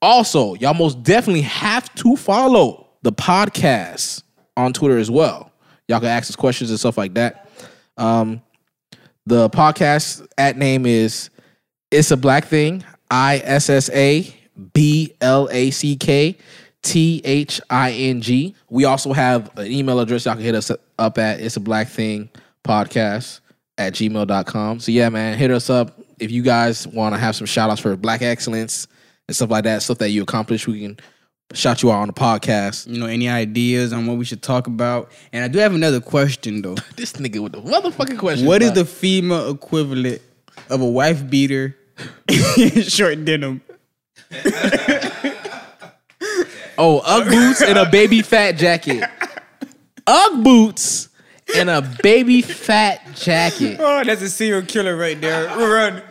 Also, 0.00 0.54
y'all 0.54 0.74
most 0.74 1.02
definitely 1.02 1.42
have 1.42 1.94
to 1.96 2.16
follow 2.16 2.88
the 3.02 3.12
podcast 3.12 4.22
on 4.56 4.72
Twitter 4.72 4.98
as 4.98 5.10
well. 5.10 5.52
Y'all 5.88 6.00
can 6.00 6.08
ask 6.08 6.30
us 6.30 6.36
questions 6.36 6.70
and 6.70 6.78
stuff 6.78 6.96
like 6.96 7.14
that. 7.14 7.48
Um, 7.96 8.42
the 9.26 9.48
podcast 9.50 10.26
at 10.38 10.56
name 10.56 10.86
is 10.86 11.30
It's 11.90 12.10
a 12.10 12.16
Black 12.16 12.46
Thing. 12.46 12.84
I 13.10 13.42
S 13.44 13.70
S 13.70 13.90
A 13.90 14.34
B 14.72 15.14
L 15.20 15.48
A 15.52 15.70
C 15.70 15.96
K 15.96 16.36
T 16.82 17.20
H 17.24 17.60
I 17.70 17.92
N 17.92 18.20
G. 18.20 18.54
We 18.68 18.84
also 18.84 19.12
have 19.12 19.56
an 19.58 19.70
email 19.70 20.00
address 20.00 20.24
y'all 20.24 20.34
can 20.34 20.42
hit 20.42 20.54
us 20.54 20.70
up 20.98 21.18
at 21.18 21.40
It's 21.40 21.56
a 21.56 21.60
Black 21.60 21.88
Thing 21.88 22.30
podcast 22.64 23.40
at 23.78 23.92
gmail.com. 23.94 24.80
So 24.80 24.90
yeah, 24.92 25.08
man, 25.08 25.38
hit 25.38 25.50
us 25.50 25.70
up 25.70 26.01
if 26.22 26.30
you 26.30 26.42
guys 26.42 26.86
want 26.86 27.14
to 27.14 27.18
have 27.20 27.34
some 27.36 27.46
shout 27.46 27.68
outs 27.70 27.80
for 27.80 27.96
black 27.96 28.22
excellence 28.22 28.86
and 29.28 29.34
stuff 29.36 29.50
like 29.50 29.64
that, 29.64 29.82
stuff 29.82 29.98
that 29.98 30.10
you 30.10 30.22
accomplished, 30.22 30.66
we 30.68 30.80
can 30.80 30.96
shout 31.52 31.82
you 31.82 31.90
out 31.90 32.00
on 32.00 32.06
the 32.06 32.14
podcast. 32.14 32.86
You 32.86 32.98
know, 33.00 33.06
any 33.06 33.28
ideas 33.28 33.92
on 33.92 34.06
what 34.06 34.16
we 34.16 34.24
should 34.24 34.42
talk 34.42 34.66
about? 34.66 35.10
And 35.32 35.44
I 35.44 35.48
do 35.48 35.58
have 35.58 35.74
another 35.74 36.00
question 36.00 36.62
though. 36.62 36.76
This 36.96 37.12
nigga 37.14 37.40
with 37.42 37.52
the 37.52 37.60
motherfucking 37.60 38.18
question. 38.18 38.46
What 38.46 38.62
is 38.62 38.72
the 38.72 38.84
female 38.84 39.50
equivalent 39.50 40.22
of 40.70 40.80
a 40.80 40.86
wife 40.88 41.28
beater 41.28 41.76
in 42.28 42.82
short 42.82 43.24
denim? 43.24 43.60
Oh, 46.78 47.02
Ugg 47.04 47.28
boots 47.28 47.60
and 47.60 47.78
a 47.78 47.88
baby 47.88 48.22
fat 48.22 48.52
jacket. 48.52 49.04
Ugg 50.06 50.42
boots 50.42 51.10
and 51.54 51.68
a 51.68 51.82
baby 52.02 52.40
fat 52.40 53.14
jacket 53.14 53.76
Oh, 53.78 54.02
that's 54.02 54.22
a 54.22 54.30
serial 54.30 54.62
killer 54.62 54.96
right 54.96 55.20
there. 55.20 55.46
Run. 55.56 56.02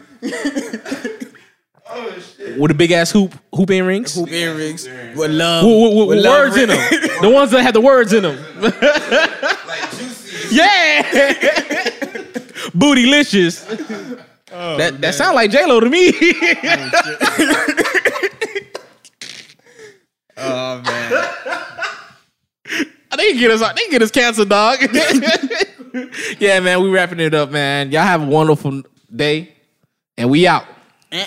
With 2.57 2.71
a 2.71 2.75
big 2.75 2.91
ass 2.91 3.11
hoop 3.11 3.33
hoop 3.53 3.69
earrings. 3.71 4.15
Hoop 4.15 4.29
earrings 4.31 4.87
with 5.15 5.31
love. 5.31 5.65
With, 5.65 5.73
with- 5.73 5.93
with 5.97 6.07
with 6.09 6.19
love 6.25 6.39
words 6.39 6.57
in 6.57 6.69
them. 6.69 6.79
The 7.21 7.29
ones 7.29 7.51
that 7.51 7.61
had 7.63 7.73
the 7.75 7.81
words 7.81 8.13
in 8.13 8.23
them. 8.23 8.37
Like 9.67 9.91
juicy. 9.91 10.55
Yeah. 10.55 11.03
Bootylicious. 12.75 13.65
Oh, 14.53 14.77
that 14.77 14.99
that 15.01 15.15
sound 15.15 15.35
like 15.35 15.49
J 15.51 15.65
Lo 15.65 15.79
to 15.79 15.89
me. 15.89 16.11
Oh, 20.37 20.81
oh 20.81 20.81
man. 20.81 21.11
they 23.17 23.31
can 23.31 23.37
get 23.39 23.51
us. 23.51 23.59
They 23.61 23.81
can 23.83 23.91
get 23.91 24.01
us 24.01 24.11
canceled, 24.11 24.49
dog. 24.49 24.79
yeah, 26.39 26.59
man. 26.59 26.81
We 26.81 26.89
wrapping 26.89 27.19
it 27.19 27.33
up, 27.33 27.51
man. 27.51 27.91
Y'all 27.91 28.03
have 28.03 28.21
a 28.23 28.25
wonderful 28.25 28.81
day, 29.15 29.53
and 30.21 30.29
we 30.29 30.45
out. 30.45 30.65
Eh. 31.11 31.25